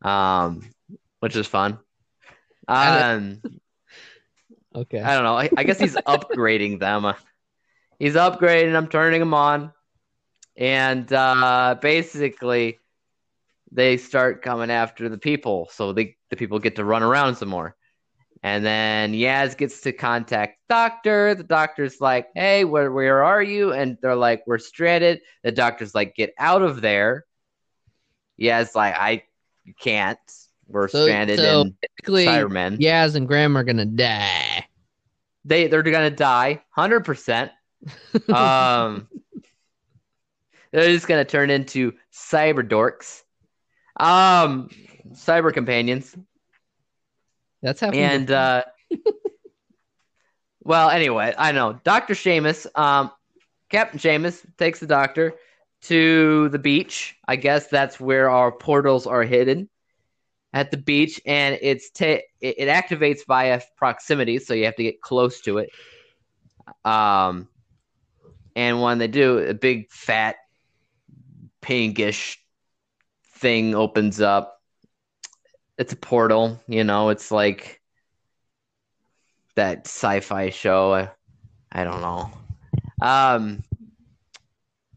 um, 0.00 0.62
which 1.20 1.36
is 1.36 1.46
fun. 1.46 1.78
Um, 2.68 3.42
Okay. 4.74 5.00
I 5.00 5.14
don't 5.14 5.24
know. 5.24 5.36
I, 5.36 5.48
I 5.56 5.64
guess 5.64 5.78
he's 5.78 5.94
upgrading 6.06 6.80
them. 6.80 7.14
He's 7.98 8.14
upgrading 8.14 8.72
them, 8.72 8.88
turning 8.88 9.20
them 9.20 9.34
on. 9.34 9.72
And 10.56 11.12
uh, 11.12 11.76
basically, 11.80 12.78
they 13.70 13.96
start 13.96 14.42
coming 14.42 14.70
after 14.70 15.08
the 15.08 15.18
people. 15.18 15.68
So 15.72 15.92
they, 15.92 16.16
the 16.30 16.36
people 16.36 16.58
get 16.58 16.76
to 16.76 16.84
run 16.84 17.02
around 17.02 17.36
some 17.36 17.48
more. 17.48 17.76
And 18.44 18.62
then 18.62 19.14
Yaz 19.14 19.56
gets 19.56 19.80
to 19.80 19.92
contact 19.92 20.58
Doctor. 20.68 21.34
The 21.34 21.44
doctor's 21.44 21.98
like, 21.98 22.28
"Hey, 22.34 22.64
where 22.64 22.92
where 22.92 23.24
are 23.24 23.42
you?" 23.42 23.72
And 23.72 23.96
they're 24.02 24.14
like, 24.14 24.42
"We're 24.46 24.58
stranded." 24.58 25.22
The 25.42 25.50
doctor's 25.50 25.94
like, 25.94 26.14
"Get 26.14 26.34
out 26.38 26.60
of 26.60 26.82
there." 26.82 27.24
Yaz 28.38 28.74
like, 28.74 28.94
"I 28.98 29.22
can't. 29.80 30.18
We're 30.68 30.88
So- 30.88 31.04
stranded 31.06 31.38
so 31.38 31.62
in 31.62 31.76
Basically, 31.80 32.26
Cybermen. 32.26 32.78
Yaz 32.80 33.16
and 33.16 33.26
Graham 33.26 33.56
are 33.56 33.64
gonna 33.64 33.86
die. 33.86 34.66
They 35.46 35.66
they're 35.68 35.82
gonna 35.82 36.10
die, 36.10 36.62
hundred 36.68 37.00
percent. 37.06 37.50
Um, 38.28 39.08
they're 40.70 40.92
just 40.92 41.06
gonna 41.08 41.24
turn 41.24 41.48
into 41.48 41.92
cyber 42.12 42.62
dorks, 42.66 43.22
um, 43.98 44.68
cyber 45.12 45.52
companions. 45.52 46.14
That's 47.64 47.80
happening. 47.80 48.04
And 48.04 48.30
uh 48.30 48.62
well, 50.62 50.90
anyway, 50.90 51.34
I 51.36 51.52
know. 51.52 51.80
Dr. 51.82 52.12
Seamus, 52.14 52.66
um 52.78 53.10
Captain 53.70 53.98
Seamus 53.98 54.44
takes 54.58 54.80
the 54.80 54.86
doctor 54.86 55.32
to 55.82 56.50
the 56.50 56.58
beach. 56.58 57.16
I 57.26 57.36
guess 57.36 57.68
that's 57.68 57.98
where 57.98 58.28
our 58.28 58.52
portals 58.52 59.06
are 59.06 59.22
hidden. 59.22 59.70
At 60.52 60.70
the 60.70 60.76
beach, 60.76 61.20
and 61.26 61.58
it's 61.62 61.90
ta- 61.90 62.22
it, 62.40 62.54
it 62.58 62.68
activates 62.68 63.26
via 63.26 63.60
proximity, 63.76 64.38
so 64.38 64.54
you 64.54 64.66
have 64.66 64.76
to 64.76 64.84
get 64.84 65.00
close 65.00 65.40
to 65.40 65.58
it. 65.58 65.70
Um, 66.84 67.48
and 68.54 68.80
when 68.80 68.98
they 68.98 69.08
do, 69.08 69.38
a 69.38 69.54
big 69.54 69.90
fat 69.90 70.36
pinkish 71.60 72.38
thing 73.38 73.74
opens 73.74 74.20
up 74.20 74.53
it's 75.78 75.92
a 75.92 75.96
portal, 75.96 76.60
you 76.68 76.84
know, 76.84 77.08
it's 77.10 77.30
like 77.30 77.80
that 79.56 79.86
sci-fi 79.86 80.50
show. 80.50 80.94
I, 80.94 81.10
I 81.72 81.84
don't 81.84 82.00
know. 82.00 82.30
Um 83.02 83.62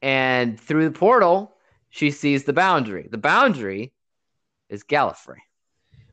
and 0.01 0.59
through 0.59 0.89
the 0.89 0.97
portal, 0.97 1.55
she 1.89 2.11
sees 2.11 2.43
the 2.43 2.53
boundary. 2.53 3.07
The 3.09 3.17
boundary 3.17 3.93
is 4.69 4.83
Gallifrey. 4.83 5.39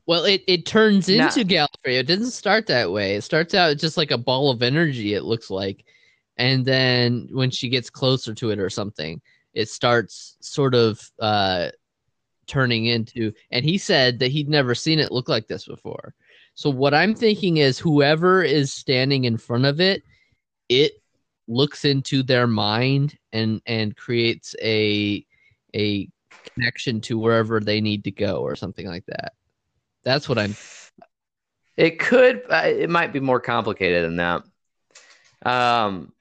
Well, 0.07 0.25
it, 0.25 0.43
it 0.47 0.65
turns 0.65 1.09
into 1.09 1.43
Gallifrey. 1.43 1.99
It 1.99 2.07
doesn't 2.07 2.31
start 2.31 2.67
that 2.67 2.91
way. 2.91 3.15
It 3.15 3.23
starts 3.23 3.53
out 3.53 3.77
just 3.77 3.97
like 3.97 4.11
a 4.11 4.17
ball 4.17 4.51
of 4.51 4.61
energy, 4.61 5.13
it 5.15 5.23
looks 5.23 5.49
like. 5.49 5.83
And 6.37 6.65
then 6.65 7.27
when 7.31 7.49
she 7.49 7.69
gets 7.69 7.89
closer 7.89 8.33
to 8.35 8.51
it 8.51 8.59
or 8.59 8.69
something, 8.69 9.21
it 9.53 9.69
starts 9.69 10.37
sort 10.41 10.75
of 10.75 10.99
uh, 11.19 11.69
turning 12.47 12.85
into. 12.85 13.31
And 13.51 13.65
he 13.65 13.77
said 13.77 14.19
that 14.19 14.31
he'd 14.31 14.49
never 14.49 14.75
seen 14.75 14.99
it 14.99 15.11
look 15.11 15.29
like 15.29 15.47
this 15.47 15.65
before. 15.65 16.13
So 16.53 16.69
what 16.69 16.93
I'm 16.93 17.13
thinking 17.13 17.57
is 17.57 17.77
whoever 17.77 18.43
is 18.43 18.71
standing 18.71 19.25
in 19.25 19.37
front 19.37 19.65
of 19.65 19.81
it, 19.81 20.03
it 20.69 20.93
looks 21.47 21.85
into 21.85 22.23
their 22.23 22.47
mind 22.47 23.17
and 23.31 23.61
and 23.65 23.95
creates 23.95 24.55
a 24.61 25.25
a 25.75 26.09
connection 26.53 27.01
to 27.01 27.19
wherever 27.19 27.59
they 27.59 27.81
need 27.81 28.03
to 28.05 28.11
go 28.11 28.37
or 28.37 28.55
something 28.55 28.87
like 28.87 29.05
that. 29.07 29.33
That's 30.03 30.27
what 30.29 30.37
I'm 30.37 30.55
It 31.77 31.99
could 31.99 32.43
uh, 32.49 32.63
it 32.65 32.89
might 32.89 33.13
be 33.13 33.19
more 33.19 33.39
complicated 33.39 34.05
than 34.05 34.15
that. 34.15 34.43
Um 35.45 36.13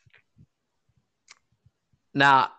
now, 2.13 2.51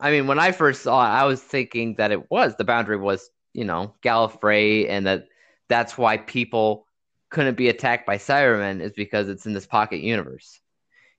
I 0.00 0.10
mean 0.10 0.26
when 0.26 0.38
I 0.38 0.52
first 0.52 0.82
saw 0.82 1.04
it, 1.04 1.10
I 1.10 1.24
was 1.24 1.42
thinking 1.42 1.94
that 1.96 2.12
it 2.12 2.30
was 2.30 2.56
the 2.56 2.64
boundary 2.64 2.96
was, 2.96 3.30
you 3.52 3.64
know, 3.64 3.94
Gallifrey 4.02 4.88
and 4.88 5.06
that 5.06 5.28
that's 5.68 5.96
why 5.96 6.18
people 6.18 6.86
couldn't 7.30 7.56
be 7.56 7.68
attacked 7.68 8.06
by 8.06 8.16
Cybermen 8.16 8.80
is 8.80 8.92
because 8.92 9.28
it's 9.28 9.46
in 9.46 9.54
this 9.54 9.66
pocket 9.66 10.00
universe. 10.00 10.60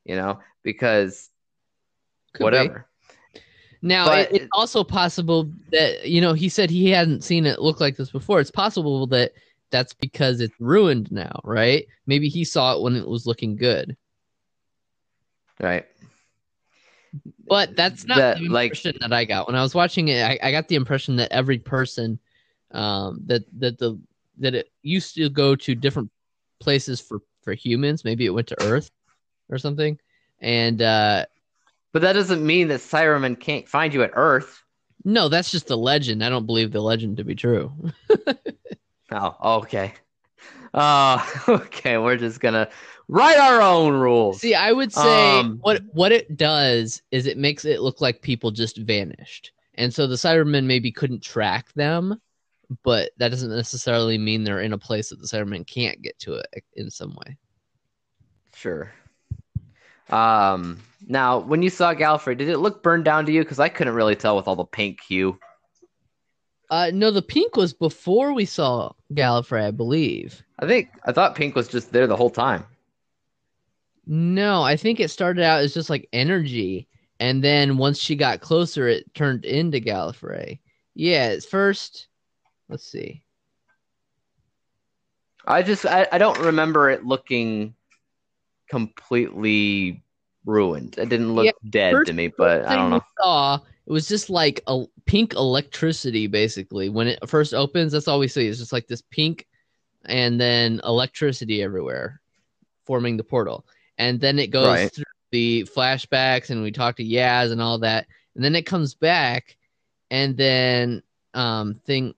You 0.03 0.15
know, 0.15 0.39
because 0.63 1.29
could 2.33 2.39
be. 2.39 2.43
whatever. 2.43 2.88
Now, 3.81 4.05
But- 4.07 4.31
it, 4.31 4.41
it's 4.41 4.49
also 4.53 4.83
possible 4.83 5.51
that 5.71 6.07
you 6.07 6.21
know 6.21 6.33
he 6.33 6.49
said 6.49 6.69
he 6.69 6.89
hadn't 6.89 7.23
seen 7.23 7.45
it 7.45 7.61
look 7.61 7.79
like 7.79 7.97
this 7.97 8.11
before. 8.11 8.39
It's 8.39 8.51
possible 8.51 9.07
that 9.07 9.31
that's 9.71 9.93
because 9.93 10.41
it's 10.41 10.53
ruined 10.59 11.11
now, 11.11 11.39
right? 11.43 11.85
Maybe 12.05 12.29
he 12.29 12.43
saw 12.43 12.75
it 12.75 12.81
when 12.81 12.95
it 12.95 13.07
was 13.07 13.25
looking 13.25 13.55
good, 13.55 13.97
Right. 15.59 15.85
But 17.47 17.75
that's 17.75 18.06
not 18.06 18.17
That, 18.17 18.38
the 18.39 18.49
like- 18.49 18.71
impression 18.71 18.97
that 19.01 19.13
I 19.13 19.25
got 19.25 19.47
when 19.47 19.56
I 19.56 19.62
was 19.62 19.75
watching 19.75 20.08
it. 20.10 20.21
I, 20.23 20.39
I 20.41 20.51
got 20.51 20.67
the 20.67 20.75
impression 20.75 21.15
that 21.17 21.32
every 21.32 21.60
person, 21.60 22.19
um, 22.71 23.21
that 23.28 23.43
that 23.60 23.78
the 23.78 23.99
that 24.39 24.54
it 24.56 24.69
used 24.82 25.15
to 25.15 25.30
go 25.30 25.56
to 25.56 25.75
different 25.75 26.10
places 26.60 26.99
for 27.01 27.19
for 27.41 27.54
humans. 27.54 28.04
Maybe 28.04 28.25
it 28.25 28.32
went 28.32 28.47
to 28.47 28.62
Earth 28.63 28.89
or 29.49 29.58
something, 29.58 29.97
and 30.41 30.82
uh, 30.82 31.25
But 31.93 32.01
that 32.01 32.13
doesn't 32.13 32.45
mean 32.45 32.67
that 32.69 32.80
Cybermen 32.82 33.39
can't 33.39 33.67
find 33.67 33.93
you 33.93 34.04
at 34.04 34.12
Earth. 34.15 34.63
no, 35.04 35.30
that's 35.30 35.51
just 35.51 35.67
the 35.67 35.78
legend. 35.78 36.23
I 36.23 36.30
don't 36.30 36.45
believe 36.47 36.71
the 36.71 36.82
legend 36.82 37.17
to 37.17 37.23
be 37.23 37.36
true. 37.36 37.71
Oh, 39.12 39.58
okay. 39.60 39.93
Uh, 40.73 41.25
okay, 41.47 41.97
we're 41.97 42.17
just 42.17 42.39
gonna 42.39 42.69
write 43.08 43.38
our 43.38 43.62
own 43.62 43.93
rules. 43.93 44.41
See, 44.41 44.55
I 44.55 44.71
would 44.71 44.91
say 44.91 45.39
Um, 45.39 45.60
what 45.62 45.81
what 45.93 46.12
it 46.12 46.38
does 46.38 47.01
is 47.12 47.27
it 47.27 47.38
makes 47.38 47.65
it 47.65 47.81
look 47.81 48.01
like 48.01 48.21
people 48.21 48.51
just 48.51 48.77
vanished, 48.77 49.51
and 49.75 49.93
so 49.93 50.08
the 50.08 50.15
Cybermen 50.15 50.65
maybe 50.65 50.91
couldn't 50.91 51.23
track 51.23 51.71
them, 51.73 52.19
but 52.84 53.12
that 53.17 53.29
doesn't 53.29 53.49
necessarily 53.55 54.17
mean 54.17 54.43
they're 54.43 54.62
in 54.62 54.73
a 54.73 54.77
place 54.77 55.10
that 55.10 55.21
the 55.21 55.27
Cybermen 55.27 55.65
can't 55.67 56.01
get 56.01 56.17
to 56.19 56.36
it 56.36 56.63
in 56.73 56.89
some 56.91 57.15
way. 57.25 57.38
Sure. 58.55 58.91
Um, 60.10 60.79
now, 61.08 61.39
when 61.39 61.62
you 61.62 61.69
saw 61.69 61.93
Gallifrey, 61.93 62.38
did 62.38 62.49
it 62.49 62.60
look 62.60 62.84
burned 62.84 63.05
down 63.05 63.25
to 63.25 63.31
you? 63.31 63.41
Because 63.41 63.60
I 63.60 63.69
couldn't 63.69 63.93
really 63.93 64.15
tell 64.15 64.36
with 64.36 64.47
all 64.47 64.55
the 64.55 64.65
pink 64.65 65.01
hue. 65.01 65.39
Uh, 66.69 66.91
no, 66.93 67.12
the 67.12 67.21
pink 67.21 67.56
was 67.56 67.73
before 67.73 68.34
we 68.34 68.45
saw 68.45 68.91
Gallifrey, 69.13 69.63
I 69.63 69.71
believe. 69.71 70.43
I 70.60 70.67
think 70.67 70.89
I 71.06 71.12
thought 71.12 71.36
pink 71.36 71.56
was 71.56 71.67
just 71.67 71.91
there 71.91 72.08
the 72.08 72.15
whole 72.15 72.30
time. 72.30 72.65
No, 74.08 74.62
I 74.62 74.75
think 74.75 74.99
it 74.99 75.10
started 75.10 75.43
out 75.43 75.62
as 75.62 75.73
just 75.73 75.89
like 75.89 76.08
energy, 76.13 76.88
and 77.19 77.43
then 77.43 77.78
once 77.78 77.99
she 77.99 78.15
got 78.15 78.39
closer, 78.39 78.88
it 78.88 79.12
turned 79.13 79.45
into 79.45 79.80
Gallifrey. 79.80 80.60
Yeah, 80.93 81.34
at 81.36 81.43
first, 81.43 82.08
let's 82.69 82.88
see. 82.88 83.23
I 85.47 85.62
just 85.62 85.86
I, 85.86 86.08
I 86.12 86.17
don't 86.17 86.39
remember 86.39 86.89
it 86.89 87.06
looking 87.06 87.75
completely 88.69 90.04
ruined. 90.45 90.97
It 90.97 91.10
didn't 91.10 91.36
look 91.36 91.45
Yeah, 91.45 91.51
dead 91.69 92.06
to 92.06 92.13
me, 92.13 92.28
but 92.28 92.65
I 92.65 92.75
don't 92.75 92.89
know. 92.89 93.01
Saw 93.21 93.60
it 93.87 93.91
was 93.91 94.07
just 94.07 94.29
like 94.29 94.61
a 94.67 94.85
pink 95.05 95.33
electricity, 95.33 96.27
basically. 96.27 96.89
When 96.89 97.07
it 97.07 97.19
first 97.29 97.53
opens, 97.53 97.91
that's 97.91 98.07
all 98.07 98.19
we 98.19 98.27
see. 98.27 98.47
It's 98.47 98.59
just 98.59 98.73
like 98.73 98.87
this 98.87 99.03
pink, 99.11 99.47
and 100.05 100.39
then 100.39 100.81
electricity 100.83 101.61
everywhere, 101.61 102.21
forming 102.85 103.17
the 103.17 103.23
portal. 103.23 103.65
And 103.97 104.19
then 104.19 104.39
it 104.39 104.47
goes 104.51 104.65
Right. 104.65 104.93
through 104.93 105.03
the 105.31 105.63
flashbacks, 105.75 106.49
and 106.49 106.63
we 106.63 106.71
talk 106.71 106.97
to 106.97 107.03
Yaz 107.03 107.51
and 107.51 107.61
all 107.61 107.79
that. 107.79 108.07
And 108.35 108.43
then 108.43 108.55
it 108.55 108.65
comes 108.65 108.93
back, 108.95 109.57
and 110.11 110.35
then 110.35 111.03
um 111.33 111.75
thing. 111.85 112.13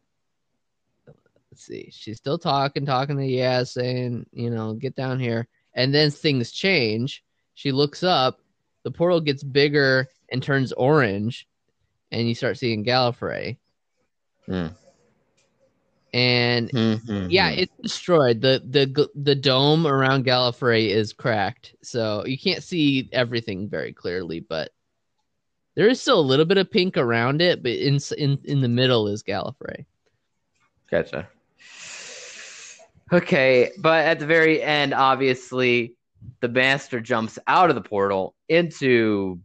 Let's 1.52 1.64
see. 1.66 1.90
She's 1.92 2.18
still 2.18 2.38
talking, 2.38 2.86
talking 2.86 3.18
to 3.18 3.24
Yaz, 3.24 3.70
saying, 3.70 4.28
you 4.32 4.50
know, 4.50 4.74
get 4.74 4.96
down 4.96 5.20
here. 5.20 5.48
And 5.74 5.94
then 5.94 6.12
things 6.12 6.52
change. 6.52 7.24
She 7.56 7.72
looks 7.72 8.04
up, 8.04 8.40
the 8.84 8.92
portal 8.92 9.20
gets 9.20 9.44
bigger 9.44 10.08
and 10.32 10.42
turns 10.44 10.72
orange, 10.74 11.48
and 12.12 12.28
you 12.28 12.36
start 12.36 12.58
seeing 12.58 12.86
Gallifrey. 12.86 13.58
Hmm. 14.46 14.68
And 16.14 16.70
Mhm. 16.72 17.28
yeah, 17.30 17.50
it's 17.50 17.76
destroyed. 17.82 18.42
the 18.42 18.62
the 18.66 19.10
The 19.16 19.36
dome 19.36 19.86
around 19.86 20.26
Gallifrey 20.26 20.88
is 20.90 21.14
cracked, 21.14 21.76
so 21.84 22.26
you 22.26 22.38
can't 22.38 22.64
see 22.64 23.10
everything 23.12 23.68
very 23.70 23.92
clearly. 23.94 24.40
But 24.40 24.72
there 25.76 25.88
is 25.90 26.02
still 26.02 26.20
a 26.20 26.22
little 26.22 26.46
bit 26.46 26.58
of 26.58 26.72
pink 26.72 26.98
around 26.98 27.42
it, 27.42 27.62
but 27.62 27.74
in 27.74 28.00
in 28.18 28.40
in 28.46 28.62
the 28.62 28.70
middle 28.70 29.08
is 29.10 29.22
Gallifrey. 29.22 29.86
Gotcha. 30.90 31.28
Okay, 33.12 33.72
but 33.80 34.06
at 34.06 34.20
the 34.20 34.26
very 34.26 34.62
end, 34.62 34.94
obviously, 34.94 35.96
the 36.42 36.50
master 36.50 37.00
jumps 37.00 37.38
out 37.48 37.70
of 37.70 37.76
the 37.76 37.82
portal 37.82 38.34
into 38.50 39.40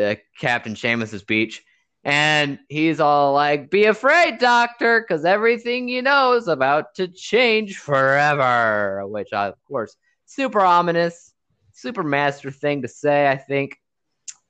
uh, 0.00 0.14
Captain 0.38 0.74
Sharmus's 0.74 1.22
beach, 1.22 1.62
and 2.06 2.60
he's 2.68 3.00
all 3.00 3.32
like, 3.34 3.68
"Be 3.68 3.86
afraid, 3.86 4.38
Doctor, 4.38 5.00
because 5.00 5.24
everything 5.24 5.88
you 5.88 6.02
know 6.02 6.34
is 6.34 6.46
about 6.46 6.94
to 6.94 7.08
change 7.08 7.78
forever." 7.78 9.02
Which, 9.08 9.32
I, 9.32 9.48
of 9.48 9.64
course, 9.66 9.96
super 10.24 10.60
ominous, 10.60 11.32
super 11.72 12.04
master 12.04 12.52
thing 12.52 12.82
to 12.82 12.88
say. 12.88 13.28
I 13.28 13.36
think. 13.36 13.78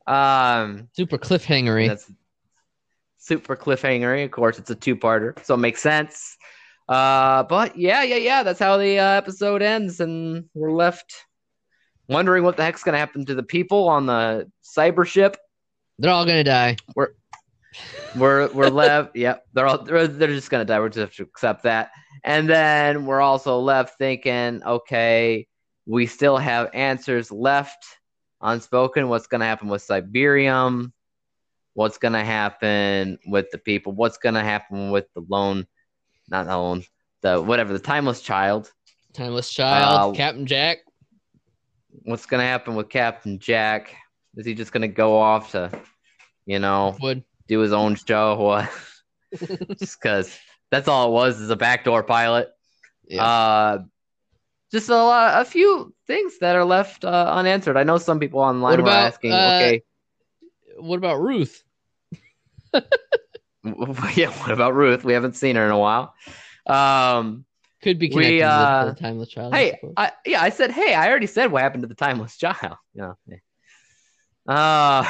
Um, 0.06 0.88
Super 0.92 1.16
cliffhangery. 1.18 1.88
that's 1.88 2.12
super 3.18 3.56
cliffhanger. 3.56 4.24
Of 4.24 4.30
course, 4.30 4.58
it's 4.58 4.70
a 4.70 4.74
two-parter, 4.76 5.42
so 5.44 5.54
it 5.54 5.58
makes 5.58 5.80
sense. 5.82 6.36
Uh, 6.88 7.42
but 7.42 7.76
yeah, 7.76 8.02
yeah, 8.02 8.16
yeah. 8.16 8.42
That's 8.42 8.60
how 8.60 8.76
the 8.76 8.98
uh, 9.00 9.04
episode 9.12 9.62
ends, 9.62 9.98
and 10.00 10.44
we're 10.54 10.70
left 10.70 11.24
wondering 12.08 12.44
what 12.44 12.56
the 12.58 12.62
heck's 12.62 12.82
gonna 12.84 12.98
happen 12.98 13.24
to 13.24 13.34
the 13.34 13.42
people 13.42 13.88
on 13.88 14.04
the 14.06 14.48
cyber 14.62 15.06
ship. 15.06 15.38
They're 15.98 16.12
all 16.12 16.26
gonna 16.26 16.44
die. 16.44 16.76
We're 16.94 17.08
we're 18.16 18.48
we're 18.52 18.68
left. 18.84 19.16
Yep, 19.16 19.44
they're 19.52 19.66
all 19.66 19.82
they're, 19.84 20.06
they're 20.06 20.28
just 20.28 20.50
gonna 20.50 20.64
die. 20.64 20.78
We're 20.78 20.88
just 20.88 20.98
have 20.98 21.14
to 21.14 21.22
accept 21.22 21.62
that. 21.64 21.90
And 22.24 22.48
then 22.48 23.06
we're 23.06 23.20
also 23.20 23.58
left 23.60 23.98
thinking, 23.98 24.62
okay, 24.64 25.46
we 25.86 26.06
still 26.06 26.36
have 26.36 26.70
answers 26.74 27.30
left 27.30 27.84
unspoken. 28.40 29.08
What's 29.08 29.26
gonna 29.26 29.44
happen 29.44 29.68
with 29.68 29.86
Cyberium? 29.86 30.92
What's 31.74 31.98
gonna 31.98 32.24
happen 32.24 33.18
with 33.26 33.50
the 33.50 33.58
people? 33.58 33.92
What's 33.92 34.16
gonna 34.18 34.42
happen 34.42 34.90
with 34.90 35.06
the 35.14 35.24
lone, 35.28 35.66
not 36.28 36.46
the 36.46 36.56
lone, 36.56 36.84
the 37.22 37.40
whatever, 37.40 37.72
the 37.72 37.78
timeless 37.78 38.22
child? 38.22 38.72
Timeless 39.12 39.50
child, 39.50 40.14
Uh, 40.14 40.16
Captain 40.16 40.46
Jack. 40.46 40.78
What's 42.04 42.26
gonna 42.26 42.44
happen 42.44 42.74
with 42.74 42.88
Captain 42.88 43.38
Jack? 43.38 43.94
Is 44.36 44.46
he 44.46 44.54
just 44.54 44.72
gonna 44.72 44.88
go 44.88 45.18
off 45.18 45.52
to, 45.52 45.70
you 46.44 46.58
know, 46.58 46.96
Wood. 47.00 47.24
Do 47.48 47.60
his 47.60 47.72
own 47.72 47.94
show? 47.94 48.36
What? 48.46 48.70
just 49.78 50.00
because 50.00 50.38
that's 50.70 50.88
all 50.88 51.08
it 51.08 51.12
was 51.12 51.40
is 51.40 51.50
a 51.50 51.56
backdoor 51.56 52.02
pilot. 52.04 52.48
Yeah. 53.08 53.24
Uh, 53.24 53.78
just 54.72 54.88
a 54.88 54.94
lot, 54.94 55.40
a 55.40 55.44
few 55.44 55.94
things 56.06 56.38
that 56.38 56.56
are 56.56 56.64
left 56.64 57.04
uh, 57.04 57.32
unanswered. 57.34 57.76
I 57.76 57.84
know 57.84 57.98
some 57.98 58.20
people 58.20 58.40
online 58.40 58.78
What 58.78 58.84
were 58.84 58.90
asking, 58.90 59.32
uh, 59.32 59.60
okay, 59.60 59.82
what 60.78 60.96
about 60.96 61.20
Ruth? 61.20 61.62
yeah, 62.74 64.30
what 64.30 64.50
about 64.50 64.74
Ruth? 64.74 65.04
We 65.04 65.12
haven't 65.12 65.36
seen 65.36 65.56
her 65.56 65.64
in 65.64 65.70
a 65.70 65.78
while. 65.78 66.14
Um, 66.66 67.44
Could 67.82 67.98
be 67.98 68.08
We, 68.08 68.38
connected 68.38 68.42
uh, 68.42 68.84
with 68.86 68.96
the 68.96 69.02
timeless 69.02 69.28
child. 69.28 69.54
I 69.54 69.58
hey, 69.58 69.70
suppose. 69.72 69.94
I, 69.96 70.12
yeah, 70.24 70.42
I 70.42 70.50
said, 70.50 70.70
hey, 70.70 70.94
I 70.94 71.08
already 71.08 71.26
said 71.26 71.50
what 71.52 71.62
happened 71.62 71.82
to 71.82 71.88
the 71.88 71.94
timeless 71.94 72.36
child. 72.36 72.76
Yeah. 72.94 73.12
Uh, 74.46 75.04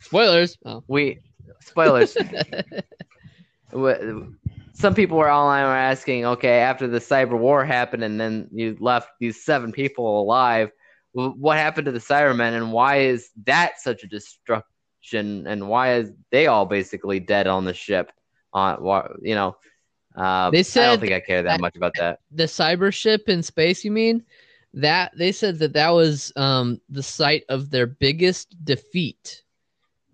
Spoilers. 0.00 0.56
Oh. 0.64 0.84
we 0.86 1.20
spoilers. 1.60 2.16
Some 4.74 4.94
people 4.94 5.18
were 5.18 5.30
online 5.30 5.64
were 5.64 5.70
asking, 5.74 6.24
okay, 6.24 6.60
after 6.60 6.86
the 6.86 7.00
cyber 7.00 7.36
war 7.38 7.64
happened 7.64 8.04
and 8.04 8.20
then 8.20 8.48
you 8.52 8.76
left 8.80 9.10
these 9.20 9.44
seven 9.44 9.72
people 9.72 10.20
alive, 10.22 10.70
what 11.12 11.56
happened 11.56 11.86
to 11.86 11.92
the 11.92 11.98
Cybermen 11.98 12.54
and 12.56 12.72
why 12.72 12.98
is 12.98 13.30
that 13.44 13.80
such 13.80 14.04
a 14.04 14.06
destruction 14.06 15.46
and 15.46 15.68
why 15.68 15.94
is 15.94 16.12
they 16.30 16.46
all 16.46 16.64
basically 16.64 17.18
dead 17.18 17.46
on 17.48 17.64
the 17.64 17.74
ship? 17.74 18.12
On 18.52 18.82
why 18.82 19.08
you 19.20 19.34
know, 19.34 19.56
uh, 20.16 20.50
They 20.50 20.60
I 20.60 20.62
don't 20.86 21.00
think 21.00 21.12
I 21.12 21.20
care 21.20 21.42
that 21.42 21.50
that- 21.54 21.60
much 21.60 21.76
about 21.76 21.92
that. 21.96 22.20
the 22.30 22.44
cyber 22.44 22.92
ship 22.92 23.28
in 23.28 23.42
space 23.42 23.84
you 23.84 23.90
mean 23.90 24.24
that 24.74 25.12
they 25.16 25.32
said 25.32 25.58
that 25.58 25.72
that 25.72 25.90
was 25.90 26.32
um 26.36 26.80
the 26.88 27.02
site 27.02 27.44
of 27.48 27.70
their 27.70 27.86
biggest 27.86 28.54
defeat 28.64 29.42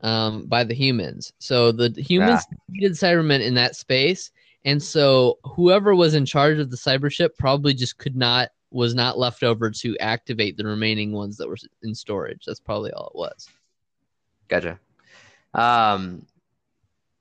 um 0.05 0.47
by 0.47 0.63
the 0.63 0.75
humans 0.75 1.33
so 1.39 1.73
the 1.73 1.89
humans 1.97 2.43
defeated 2.69 2.93
cybermen 2.93 3.41
in 3.41 3.55
that 3.55 3.75
space 3.75 4.31
and 4.65 4.83
so 4.83 5.39
whoever 5.45 5.95
was 5.95 6.15
in 6.15 6.25
charge 6.25 6.59
of 6.59 6.71
the 6.71 6.77
cyber 6.77 7.11
ship 7.11 7.37
probably 7.37 7.75
just 7.75 7.99
could 7.99 8.17
not 8.17 8.51
was 8.71 8.95
not 8.95 9.19
left 9.19 9.43
over 9.43 9.71
to 9.71 9.97
activate 9.99 10.57
the 10.57 10.65
remaining 10.65 11.11
ones 11.11 11.37
that 11.37 11.49
were 11.49 11.59
in 11.83 11.95
storage 11.95 12.45
that's 12.47 12.61
probably 12.61 12.93
all 12.93 13.09
it 13.09 13.19
was 13.19 13.49
Gotcha. 14.49 14.79
Um, 15.55 16.27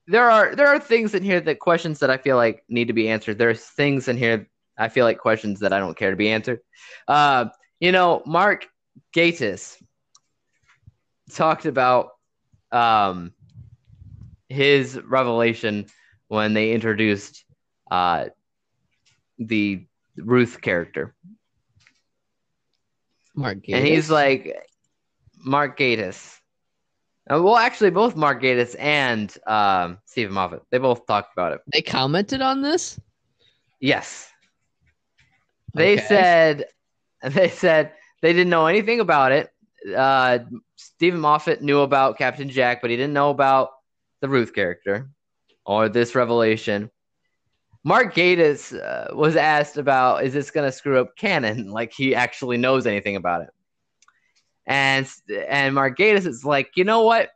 there 0.07 0.29
are 0.29 0.55
there 0.55 0.67
are 0.67 0.79
things 0.79 1.15
in 1.15 1.23
here 1.23 1.39
that 1.39 1.59
questions 1.59 1.99
that 1.99 2.09
I 2.09 2.17
feel 2.17 2.35
like 2.35 2.63
need 2.67 2.87
to 2.87 2.93
be 2.93 3.09
answered. 3.09 3.37
There's 3.37 3.63
things 3.63 4.07
in 4.07 4.17
here 4.17 4.47
I 4.77 4.89
feel 4.89 5.05
like 5.05 5.19
questions 5.19 5.59
that 5.61 5.71
I 5.71 5.79
don't 5.79 5.97
care 5.97 6.09
to 6.09 6.17
be 6.17 6.29
answered. 6.29 6.59
Uh, 7.07 7.45
you 7.79 7.91
know, 7.91 8.21
Mark 8.25 8.67
Gatiss 9.15 9.81
talked 11.31 11.65
about 11.65 12.11
um, 12.73 13.31
his 14.49 14.99
revelation 14.99 15.85
when 16.27 16.53
they 16.53 16.71
introduced 16.71 17.45
uh, 17.91 18.25
the 19.37 19.85
Ruth 20.17 20.61
character. 20.61 21.13
Mark 23.35 23.57
Gatiss. 23.59 23.75
And 23.75 23.85
he's 23.87 24.09
like, 24.11 24.55
Mark 25.37 25.77
Gatiss. 25.77 26.39
Uh, 27.29 27.41
well, 27.41 27.55
actually, 27.55 27.89
both 27.89 28.15
Mark 28.15 28.41
Gatiss 28.41 28.75
and 28.77 29.35
um, 29.47 29.97
Steven 30.05 30.33
Moffat, 30.33 30.63
they 30.71 30.77
both 30.77 31.05
talked 31.07 31.33
about 31.33 31.53
it. 31.53 31.61
they 31.71 31.81
commented 31.81 32.41
on 32.41 32.61
this. 32.61 32.99
Yes. 33.79 34.29
They 35.73 35.93
Okay. 35.93 36.05
said, 36.05 36.65
they 37.23 37.49
said 37.49 37.93
they 38.21 38.33
didn't 38.33 38.49
know 38.49 38.67
anything 38.67 38.99
about 38.99 39.31
it. 39.31 39.49
Uh, 39.95 40.39
Steven 40.75 41.19
Moffat 41.19 41.61
knew 41.61 41.79
about 41.79 42.17
Captain 42.17 42.49
Jack, 42.49 42.81
but 42.81 42.89
he 42.89 42.97
didn't 42.97 43.13
know 43.13 43.29
about 43.29 43.69
the 44.21 44.29
Ruth 44.29 44.53
character 44.53 45.09
or 45.65 45.89
this 45.89 46.15
revelation. 46.15 46.89
Mark 47.83 48.15
Gatiss 48.15 48.73
uh, 48.73 49.13
was 49.15 49.35
asked 49.35 49.77
about, 49.77 50.23
is 50.23 50.33
this 50.33 50.51
going 50.51 50.65
to 50.65 50.71
screw 50.71 50.99
up 51.01 51.15
canon? 51.17 51.69
Like 51.71 51.91
he 51.93 52.15
actually 52.15 52.57
knows 52.57 52.87
anything 52.87 53.15
about 53.15 53.41
it. 53.41 53.49
And 54.65 55.09
and 55.49 55.75
Mark 55.75 55.97
Gatiss 55.97 56.25
is 56.25 56.45
like, 56.45 56.71
you 56.75 56.85
know 56.85 57.01
what? 57.01 57.29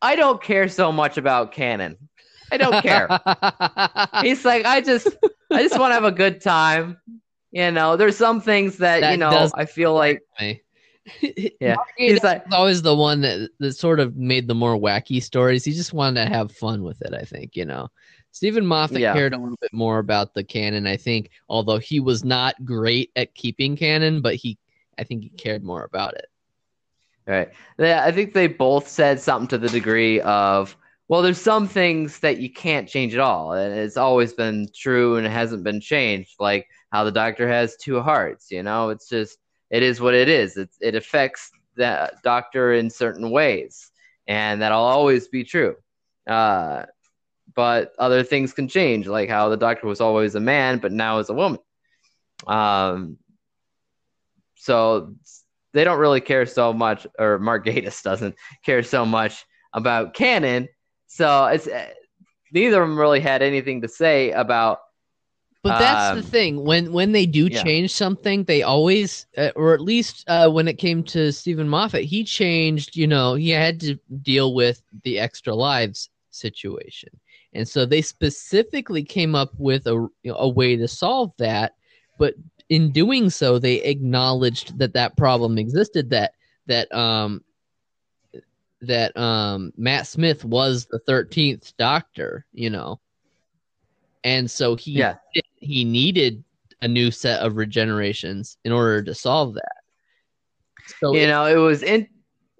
I 0.00 0.16
don't 0.16 0.42
care 0.42 0.68
so 0.68 0.90
much 0.92 1.18
about 1.18 1.52
canon. 1.52 1.98
I 2.50 2.56
don't 2.56 2.82
care. 2.82 3.08
He's 4.22 4.44
like, 4.44 4.64
I 4.64 4.80
just, 4.80 5.08
I 5.52 5.62
just 5.62 5.78
want 5.78 5.90
to 5.90 5.94
have 5.94 6.04
a 6.04 6.12
good 6.12 6.40
time. 6.40 6.98
You 7.50 7.70
know, 7.70 7.96
there's 7.96 8.16
some 8.16 8.40
things 8.40 8.78
that, 8.78 9.00
That 9.00 9.10
you 9.12 9.16
know 9.18 9.50
I 9.54 9.64
feel 9.64 9.94
like, 9.94 10.22
Me. 10.40 10.62
Yeah. 11.60 11.76
He's 11.96 12.22
like- 12.22 12.44
always 12.52 12.82
the 12.82 12.94
one 12.94 13.20
that, 13.22 13.50
that 13.58 13.72
sort 13.74 14.00
of 14.00 14.16
made 14.16 14.48
the 14.48 14.54
more 14.54 14.76
wacky 14.76 15.22
stories. 15.22 15.64
He 15.64 15.72
just 15.72 15.92
wanted 15.92 16.24
to 16.24 16.30
have 16.30 16.52
fun 16.52 16.82
with 16.82 17.00
it, 17.02 17.14
I 17.14 17.22
think, 17.22 17.56
you 17.56 17.64
know. 17.64 17.88
Steven 18.32 18.66
Moffat 18.66 18.98
Yeah. 19.00 19.14
cared 19.14 19.32
a 19.32 19.38
little 19.38 19.56
bit 19.60 19.72
more 19.72 19.98
about 19.98 20.34
the 20.34 20.44
canon, 20.44 20.86
I 20.86 20.96
think, 20.98 21.30
although 21.48 21.78
he 21.78 22.00
was 22.00 22.24
not 22.24 22.62
great 22.64 23.10
at 23.16 23.34
keeping 23.34 23.76
canon, 23.76 24.20
but 24.20 24.34
he 24.34 24.58
I 24.98 25.04
think 25.04 25.22
he 25.22 25.28
cared 25.30 25.62
more 25.62 25.84
about 25.84 26.14
it. 26.14 26.26
right? 27.26 27.50
They, 27.76 27.92
I 27.94 28.12
think 28.12 28.32
they 28.34 28.46
both 28.46 28.88
said 28.88 29.20
something 29.20 29.48
to 29.48 29.58
the 29.58 29.68
degree 29.68 30.20
of, 30.22 30.76
well, 31.08 31.22
there's 31.22 31.40
some 31.40 31.68
things 31.68 32.18
that 32.20 32.38
you 32.38 32.50
can't 32.52 32.88
change 32.88 33.14
at 33.14 33.20
all, 33.20 33.52
and 33.52 33.72
it's 33.78 33.96
always 33.96 34.32
been 34.32 34.68
true 34.74 35.16
and 35.16 35.26
it 35.26 35.30
hasn't 35.30 35.64
been 35.64 35.80
changed. 35.80 36.34
Like 36.40 36.68
how 36.92 37.04
the 37.04 37.12
Doctor 37.12 37.46
has 37.48 37.76
two 37.76 38.00
hearts. 38.00 38.50
You 38.50 38.62
know, 38.62 38.88
it's 38.90 39.08
just 39.08 39.38
it 39.70 39.82
is 39.82 40.00
what 40.00 40.14
it 40.14 40.28
is. 40.28 40.56
It 40.56 40.70
it 40.80 40.94
affects 40.94 41.50
the 41.76 42.12
Doctor 42.22 42.72
in 42.74 42.90
certain 42.90 43.30
ways, 43.30 43.90
and 44.26 44.62
that'll 44.62 44.80
always 44.80 45.28
be 45.28 45.44
true. 45.44 45.76
Uh, 46.26 46.84
but 47.54 47.92
other 47.98 48.22
things 48.22 48.52
can 48.52 48.68
change, 48.68 49.06
like 49.06 49.28
how 49.28 49.48
the 49.48 49.56
Doctor 49.56 49.86
was 49.86 50.00
always 50.00 50.34
a 50.34 50.40
man, 50.40 50.78
but 50.78 50.92
now 50.92 51.18
is 51.18 51.30
a 51.30 51.34
woman. 51.34 51.60
Um, 52.46 53.18
so 54.56 55.14
they 55.72 55.84
don't 55.84 55.98
really 55.98 56.20
care 56.20 56.46
so 56.46 56.72
much, 56.72 57.06
or 57.18 57.38
Mark 57.38 57.64
Gatiss 57.64 58.02
doesn't 58.04 58.34
care 58.64 58.82
so 58.82 59.04
much 59.06 59.44
about 59.72 60.14
canon. 60.14 60.68
So 61.06 61.46
it's 61.46 61.68
neither 62.52 62.82
of 62.82 62.88
them 62.88 62.98
really 62.98 63.20
had 63.20 63.42
anything 63.42 63.82
to 63.82 63.88
say 63.88 64.32
about. 64.32 64.80
But 65.66 65.78
that's 65.78 66.10
the 66.10 66.22
Um, 66.22 66.22
thing 66.22 66.64
when 66.64 66.92
when 66.92 67.12
they 67.12 67.26
do 67.26 67.48
yeah. 67.48 67.62
change 67.62 67.92
something, 67.92 68.44
they 68.44 68.62
always, 68.62 69.26
uh, 69.36 69.50
or 69.56 69.74
at 69.74 69.80
least 69.80 70.24
uh, 70.28 70.50
when 70.50 70.68
it 70.68 70.78
came 70.78 71.02
to 71.04 71.32
Steven 71.32 71.68
Moffat, 71.68 72.04
he 72.04 72.24
changed. 72.24 72.96
You 72.96 73.06
know, 73.08 73.34
he 73.34 73.50
had 73.50 73.80
to 73.80 73.96
deal 74.22 74.54
with 74.54 74.82
the 75.04 75.18
extra 75.18 75.54
lives 75.54 76.10
situation, 76.30 77.10
and 77.54 77.66
so 77.68 77.84
they 77.86 78.02
specifically 78.02 79.02
came 79.04 79.34
up 79.34 79.52
with 79.58 79.86
a 79.86 80.06
a 80.26 80.48
way 80.48 80.76
to 80.76 80.88
solve 80.88 81.32
that. 81.38 81.74
But 82.18 82.34
in 82.68 82.92
doing 82.92 83.30
so, 83.30 83.58
they 83.58 83.82
acknowledged 83.82 84.78
that 84.78 84.94
that 84.94 85.16
problem 85.16 85.58
existed. 85.58 86.10
That 86.10 86.32
that 86.66 86.92
um 86.94 87.42
that 88.82 89.16
um 89.16 89.72
Matt 89.76 90.06
Smith 90.06 90.44
was 90.44 90.86
the 90.86 90.98
thirteenth 91.00 91.76
Doctor. 91.76 92.46
You 92.52 92.70
know. 92.70 93.00
And 94.24 94.50
so 94.50 94.74
he 94.76 94.98
Yeah. 94.98 95.14
He 95.66 95.84
needed 95.84 96.42
a 96.82 96.88
new 96.88 97.10
set 97.10 97.40
of 97.40 97.54
regenerations 97.54 98.56
in 98.64 98.72
order 98.72 99.02
to 99.02 99.14
solve 99.14 99.54
that. 99.54 99.76
So 101.00 101.14
You 101.14 101.20
if, 101.22 101.28
know, 101.28 101.46
it 101.46 101.56
was 101.56 101.82
in. 101.82 102.06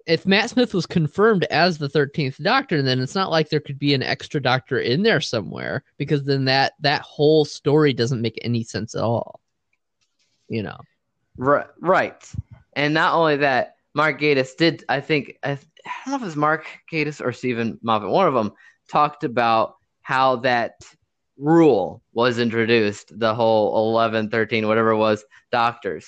if 0.05 0.25
Matt 0.25 0.49
Smith 0.49 0.73
was 0.73 0.85
confirmed 0.85 1.45
as 1.45 1.77
the 1.77 1.87
thirteenth 1.89 2.37
Doctor, 2.41 2.81
then 2.81 2.99
it's 2.99 3.15
not 3.15 3.31
like 3.31 3.49
there 3.49 3.59
could 3.59 3.79
be 3.79 3.93
an 3.93 4.03
extra 4.03 4.41
Doctor 4.41 4.79
in 4.79 5.03
there 5.03 5.21
somewhere 5.21 5.83
because 5.97 6.23
then 6.23 6.45
that 6.45 6.73
that 6.81 7.01
whole 7.01 7.45
story 7.45 7.93
doesn't 7.93 8.21
make 8.21 8.37
any 8.41 8.63
sense 8.63 8.95
at 8.95 9.03
all. 9.03 9.39
You 10.49 10.63
know, 10.63 10.77
Right, 11.37 11.67
right. 11.79 12.31
And 12.73 12.93
not 12.93 13.13
only 13.13 13.37
that, 13.37 13.75
Mark 13.93 14.19
Gatiss 14.21 14.55
did, 14.57 14.83
I 14.89 15.01
think, 15.01 15.37
I, 15.43 15.51
I 15.51 15.57
don't 16.05 16.11
know 16.11 16.15
if 16.15 16.21
it 16.21 16.25
was 16.25 16.35
Mark 16.35 16.65
Gatiss 16.91 17.23
or 17.23 17.31
Steven 17.33 17.79
Moffat, 17.81 18.09
one 18.09 18.27
of 18.27 18.33
them 18.33 18.53
talked 18.89 19.23
about 19.23 19.75
how 20.01 20.37
that 20.37 20.75
rule 21.37 22.01
was 22.13 22.39
introduced, 22.39 23.17
the 23.17 23.33
whole 23.33 23.91
11, 23.91 24.29
13, 24.29 24.67
whatever 24.67 24.91
it 24.91 24.97
was, 24.97 25.23
doctors. 25.51 26.07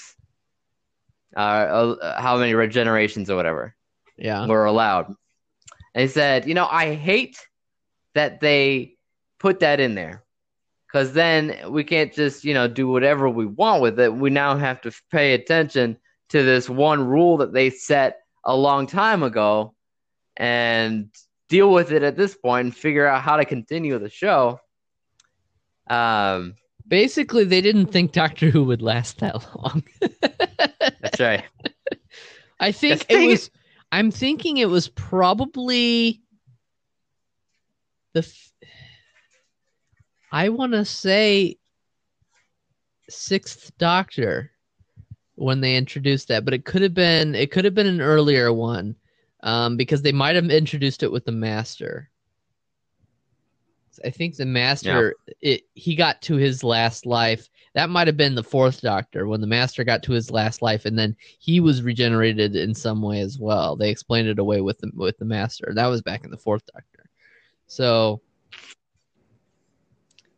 Uh, 1.35 1.39
uh, 2.01 2.21
how 2.21 2.37
many 2.37 2.53
regenerations 2.53 3.29
or 3.29 3.35
whatever 3.35 3.75
yeah, 4.17 4.47
were 4.47 4.65
allowed. 4.65 5.13
And 5.93 6.01
he 6.01 6.07
said, 6.07 6.47
you 6.47 6.55
know, 6.55 6.67
I 6.69 6.95
hate 6.95 7.37
that 8.15 8.39
they 8.39 8.95
put 9.39 9.59
that 9.59 9.79
in 9.79 9.95
there 9.95 10.23
because 10.87 11.13
then 11.13 11.55
we 11.69 11.83
can't 11.83 12.11
just, 12.11 12.43
you 12.43 12.53
know, 12.53 12.67
do 12.67 12.87
whatever 12.87 13.29
we 13.29 13.45
want 13.45 13.81
with 13.81 13.99
it. 13.99 14.13
We 14.13 14.31
now 14.31 14.57
have 14.57 14.81
to 14.81 14.91
pay 15.11 15.33
attention 15.33 15.97
to 16.29 16.43
this 16.43 16.67
one 16.67 17.05
rule 17.05 17.37
that 17.37 17.53
they 17.53 17.69
set 17.69 18.21
a 18.43 18.55
long 18.55 18.87
time 18.87 19.23
ago 19.23 19.75
and 20.37 21.09
deal 21.47 21.71
with 21.71 21.91
it 21.91 22.03
at 22.03 22.15
this 22.15 22.35
point 22.35 22.65
and 22.65 22.75
figure 22.75 23.05
out 23.05 23.21
how 23.21 23.37
to 23.37 23.45
continue 23.45 23.97
the 23.99 24.09
show. 24.09 24.59
Um, 25.89 26.55
basically 26.87 27.43
they 27.45 27.61
didn't 27.61 27.87
think 27.87 28.11
Doctor 28.11 28.49
Who 28.49 28.63
would 28.65 28.81
last 28.81 29.19
that 29.19 29.35
long. 29.55 29.83
that's 31.01 31.19
right. 31.19 31.43
I 32.59 32.71
think 32.71 33.05
it 33.09 33.27
was. 33.27 33.49
I'm 33.91 34.11
thinking 34.11 34.57
it 34.57 34.69
was 34.69 34.89
probably 34.89 36.21
the. 38.13 38.19
f- 38.19 38.53
I 40.31 40.49
want 40.49 40.73
to 40.73 40.85
say 40.85 41.57
sixth 43.09 43.71
Doctor 43.77 44.51
when 45.35 45.61
they 45.61 45.75
introduced 45.77 46.27
that, 46.27 46.45
but 46.45 46.53
it 46.53 46.65
could 46.65 46.81
have 46.81 46.93
been 46.93 47.33
it 47.33 47.51
could 47.51 47.65
have 47.65 47.73
been 47.73 47.87
an 47.87 48.01
earlier 48.01 48.51
one, 48.51 48.95
um, 49.41 49.77
because 49.77 50.01
they 50.01 50.11
might 50.11 50.35
have 50.35 50.49
introduced 50.49 51.01
it 51.01 51.11
with 51.11 51.25
the 51.25 51.31
Master. 51.31 52.09
I 54.05 54.09
think 54.09 54.35
the 54.35 54.45
Master 54.45 55.15
it 55.41 55.63
he 55.73 55.95
got 55.95 56.21
to 56.23 56.35
his 56.35 56.63
last 56.63 57.05
life. 57.05 57.49
That 57.75 57.89
might 57.89 58.07
have 58.07 58.17
been 58.17 58.35
the 58.35 58.43
fourth 58.43 58.81
Doctor 58.81 59.27
when 59.27 59.41
the 59.41 59.47
Master 59.47 59.83
got 59.83 60.03
to 60.03 60.11
his 60.11 60.31
last 60.31 60.61
life, 60.61 60.85
and 60.85 60.97
then 60.97 61.15
he 61.39 61.59
was 61.59 61.83
regenerated 61.83 62.55
in 62.55 62.73
some 62.73 63.01
way 63.01 63.21
as 63.21 63.37
well. 63.39 63.75
They 63.75 63.89
explained 63.89 64.27
it 64.27 64.39
away 64.39 64.61
with 64.61 64.79
the 64.79 64.91
with 64.95 65.17
the 65.17 65.25
Master. 65.25 65.71
That 65.73 65.87
was 65.87 66.01
back 66.01 66.23
in 66.23 66.31
the 66.31 66.37
fourth 66.37 66.63
Doctor. 66.73 67.09
So 67.67 68.21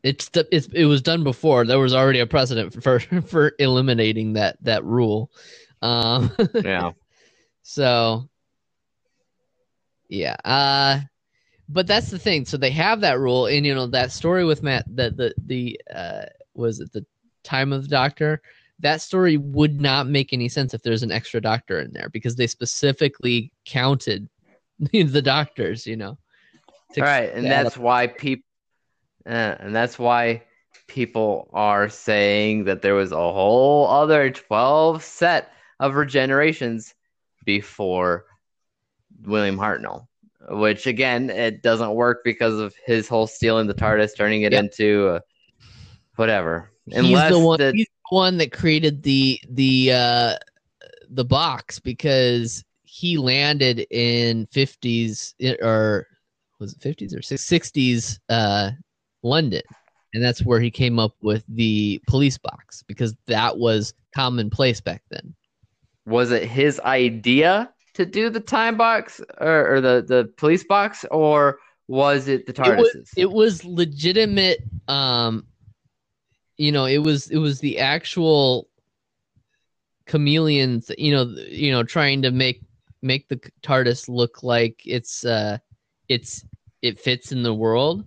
it's, 0.03 0.29
the, 0.29 0.47
it's 0.51 0.67
it 0.73 0.85
was 0.85 1.01
done 1.01 1.23
before. 1.23 1.65
There 1.65 1.79
was 1.79 1.93
already 1.93 2.19
a 2.19 2.27
precedent 2.27 2.73
for 2.83 2.99
for 2.99 3.53
eliminating 3.59 4.33
that 4.33 4.57
that 4.63 4.83
rule. 4.83 5.31
Um, 5.81 6.31
Yeah. 6.63 6.91
so 7.61 8.29
yeah, 10.09 10.35
uh 10.43 10.99
but 11.71 11.87
that's 11.87 12.09
the 12.09 12.19
thing. 12.19 12.45
So 12.45 12.57
they 12.57 12.71
have 12.71 13.01
that 13.01 13.19
rule 13.19 13.47
and 13.47 13.65
you 13.65 13.73
know 13.73 13.87
that 13.87 14.11
story 14.11 14.45
with 14.45 14.63
Matt 14.63 14.85
that 14.95 15.17
the 15.17 15.33
the 15.45 15.79
uh 15.93 16.25
was 16.53 16.79
it 16.79 16.91
the 16.91 17.05
time 17.43 17.73
of 17.73 17.83
the 17.83 17.89
doctor 17.89 18.41
that 18.81 19.01
story 19.01 19.37
would 19.37 19.79
not 19.79 20.07
make 20.07 20.33
any 20.33 20.49
sense 20.49 20.73
if 20.73 20.81
there's 20.81 21.03
an 21.03 21.11
extra 21.11 21.39
doctor 21.39 21.79
in 21.79 21.91
there 21.93 22.09
because 22.09 22.35
they 22.35 22.47
specifically 22.47 23.51
counted 23.65 24.27
the 24.79 25.21
doctors, 25.21 25.85
you 25.85 25.95
know. 25.95 26.17
right, 26.97 27.31
and 27.33 27.45
that's 27.45 27.77
why 27.77 28.07
people, 28.07 28.47
uh, 29.25 29.55
and 29.59 29.75
that's 29.75 29.97
why 29.97 30.43
people 30.87 31.49
are 31.53 31.87
saying 31.89 32.65
that 32.65 32.81
there 32.81 32.95
was 32.95 33.11
a 33.11 33.15
whole 33.15 33.87
other 33.87 34.31
twelve 34.31 35.03
set 35.03 35.53
of 35.79 35.93
regenerations 35.93 36.93
before 37.45 38.25
William 39.23 39.57
Hartnell, 39.57 40.07
which 40.49 40.87
again 40.87 41.29
it 41.29 41.61
doesn't 41.61 41.93
work 41.93 42.21
because 42.23 42.59
of 42.59 42.73
his 42.85 43.07
whole 43.07 43.27
stealing 43.27 43.67
the 43.67 43.73
TARDIS, 43.73 44.15
turning 44.15 44.43
it 44.43 44.51
Yep. 44.53 44.63
into 44.63 45.07
uh, 45.09 45.19
whatever. 46.15 46.71
he's 46.89 47.27
the 47.29 47.39
one 47.39 47.59
he's 47.75 47.87
the 47.87 48.15
one 48.15 48.37
that 48.37 48.51
created 48.51 49.03
the 49.03 49.39
the 49.49 49.91
uh 49.93 50.35
the 51.09 51.25
box 51.25 51.79
because 51.79 52.63
he 52.83 53.17
landed 53.17 53.85
in 53.91 54.47
50s 54.47 55.33
or 55.61 56.07
was 56.59 56.73
it 56.73 56.79
50s 56.79 57.13
or 57.15 57.19
60s 57.19 58.19
uh, 58.29 58.71
London, 59.23 59.61
and 60.13 60.23
that's 60.23 60.45
where 60.45 60.59
he 60.59 60.69
came 60.69 60.99
up 60.99 61.15
with 61.21 61.43
the 61.47 62.01
police 62.07 62.37
box 62.37 62.83
because 62.87 63.15
that 63.27 63.57
was 63.57 63.93
commonplace 64.13 64.79
back 64.79 65.01
then. 65.09 65.33
Was 66.05 66.31
it 66.31 66.43
his 66.43 66.79
idea 66.81 67.71
to 67.93 68.05
do 68.05 68.29
the 68.29 68.39
time 68.39 68.77
box 68.77 69.21
or, 69.39 69.75
or 69.75 69.81
the 69.81 70.05
the 70.07 70.31
police 70.37 70.63
box, 70.63 71.05
or 71.11 71.59
was 71.87 72.27
it 72.27 72.45
the 72.45 72.53
TARDIS's? 72.53 72.95
It 72.95 72.97
was, 72.97 73.13
it 73.17 73.31
was 73.31 73.65
legitimate. 73.65 74.63
Um, 74.87 75.45
you 76.57 76.71
know, 76.71 76.85
it 76.85 76.99
was 76.99 77.29
it 77.29 77.37
was 77.37 77.59
the 77.59 77.79
actual 77.79 78.69
chameleons. 80.05 80.91
You 80.97 81.15
know, 81.15 81.23
you 81.47 81.71
know, 81.71 81.83
trying 81.83 82.21
to 82.21 82.31
make 82.31 82.61
make 83.01 83.27
the 83.27 83.37
TARDIS 83.63 84.07
look 84.07 84.43
like 84.43 84.81
it's 84.85 85.25
uh, 85.25 85.57
it's 86.07 86.45
it 86.81 86.99
fits 86.99 87.31
in 87.31 87.43
the 87.43 87.53
world. 87.53 88.05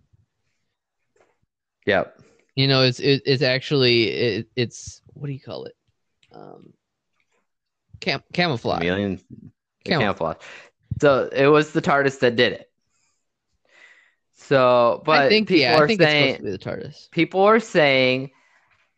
Yep. 1.86 2.20
You 2.56 2.68
know, 2.68 2.82
it's 2.82 3.00
it, 3.00 3.22
it's 3.26 3.42
actually 3.42 4.04
it, 4.04 4.48
it's 4.56 5.02
what 5.12 5.26
do 5.26 5.32
you 5.32 5.40
call 5.40 5.64
it? 5.64 5.76
Um, 6.32 6.72
cam- 8.00 8.22
camouflage. 8.32 8.80
Chameleon 8.80 9.20
camouflage. 9.84 10.36
So 11.00 11.28
it 11.32 11.46
was 11.46 11.72
the 11.72 11.82
TARDIS 11.82 12.20
that 12.20 12.36
did 12.36 12.52
it. 12.52 12.70
So, 14.36 15.02
but 15.06 15.22
I 15.22 15.28
think 15.28 15.48
people 15.48 15.62
yeah, 15.62 15.78
are 15.78 15.84
I 15.84 15.86
think 15.86 16.00
it's 16.00 16.10
saying 16.10 16.36
supposed 16.36 16.38
to 16.38 16.44
be 16.44 16.50
the 16.50 16.86
TARDIS. 16.88 17.10
people 17.10 17.42
are 17.42 17.60
saying 17.60 18.30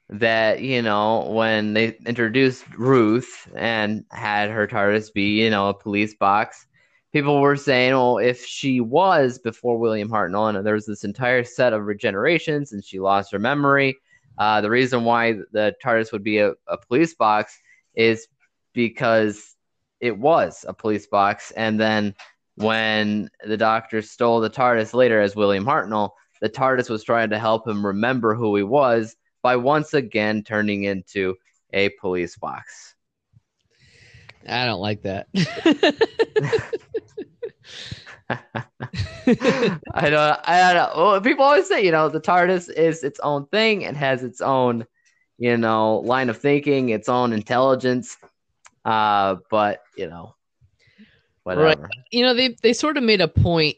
that 0.09 0.61
you 0.61 0.83
know 0.83 1.31
when 1.31 1.73
they 1.75 1.97
introduced 2.07 2.65
Ruth 2.77 3.49
and 3.55 4.05
had 4.11 4.51
her 4.51 4.67
TARDIS 4.67 5.13
be 5.13 5.43
you 5.43 5.51
know 5.51 5.69
a 5.69 5.75
police 5.75 6.15
box, 6.15 6.67
people 7.13 7.41
were 7.41 7.57
saying, 7.57 7.93
well, 7.93 8.19
if 8.19 8.45
she 8.45 8.81
was 8.81 9.39
before 9.39 9.79
William 9.79 10.09
Hartnell 10.11 10.55
and 10.55 10.67
there 10.67 10.75
was 10.75 10.87
this 10.87 11.05
entire 11.05 11.45
set 11.45 11.73
of 11.73 11.83
regenerations 11.83 12.73
and 12.73 12.85
she 12.85 13.01
lost 13.01 13.33
her 13.33 13.39
memory, 13.39 13.97
uh, 14.39 14.61
the 14.61 14.71
reason 14.71 15.05
why 15.05 15.35
the 15.53 15.75
TARDIS 15.83 16.13
would 16.13 16.25
be 16.25 16.39
a, 16.39 16.53
a 16.67 16.77
police 16.77 17.15
box 17.15 17.59
is 17.95 18.29
because 18.75 19.56
it 20.01 20.17
was 20.19 20.65
a 20.69 20.75
police 20.75 21.07
box, 21.07 21.51
and 21.53 21.81
then 21.81 22.15
when 22.57 23.29
the 23.45 23.57
Doctor 23.57 24.03
stole 24.03 24.41
the 24.41 24.51
TARDIS 24.51 24.95
later 24.95 25.21
as 25.21 25.37
William 25.37 25.65
Hartnell, 25.65 26.11
the 26.41 26.49
TARDIS 26.49 26.91
was 26.91 27.05
trying 27.05 27.31
to 27.31 27.39
help 27.39 27.67
him 27.67 27.85
remember 27.85 28.35
who 28.35 28.55
he 28.57 28.63
was 28.63 29.17
by 29.43 29.57
once 29.57 29.95
again 29.95 30.43
turning 30.43 30.85
into 30.85 31.35
a 31.73 31.91
police 32.01 32.37
box. 32.37 32.95
I 34.49 34.65
don't 34.65 34.81
like 34.81 35.03
that. 35.03 35.27
I 38.29 40.11
don't. 40.11 40.41
I 40.49 40.73
don't. 40.75 40.97
Well, 40.97 41.21
people 41.21 41.45
always 41.45 41.69
say, 41.69 41.85
you 41.85 41.93
know, 41.93 42.09
the 42.09 42.21
TARDIS 42.21 42.71
is 42.71 43.05
its 43.05 43.21
own 43.21 43.47
thing 43.47 43.85
and 43.85 43.97
has 43.97 44.25
its 44.25 44.41
own, 44.41 44.85
you 45.39 45.57
know, 45.57 45.99
line 45.99 46.29
of 46.29 46.39
thinking, 46.39 46.89
its 46.89 47.09
own 47.09 47.33
intelligence. 47.33 48.17
Uh, 48.87 49.37
but 49.51 49.83
you 49.97 50.07
know, 50.07 50.37
whatever. 51.43 51.89
you 52.13 52.23
know, 52.23 52.35
they 52.35 52.57
they 52.63 52.73
sort 52.73 52.97
of 52.97 53.03
made 53.03 53.21
a 53.21 53.27
point 53.27 53.77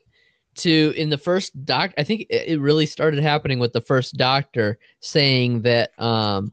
to 0.57 0.93
in 0.97 1.09
the 1.09 1.17
first 1.17 1.65
doc. 1.65 1.93
I 1.97 2.05
think 2.05 2.27
it 2.29 2.49
it 2.49 2.61
really 2.61 2.85
started 2.85 3.23
happening 3.23 3.59
with 3.59 3.73
the 3.73 3.81
first 3.81 4.17
Doctor 4.17 4.79
saying 5.01 5.63
that. 5.63 5.99
um 5.99 6.53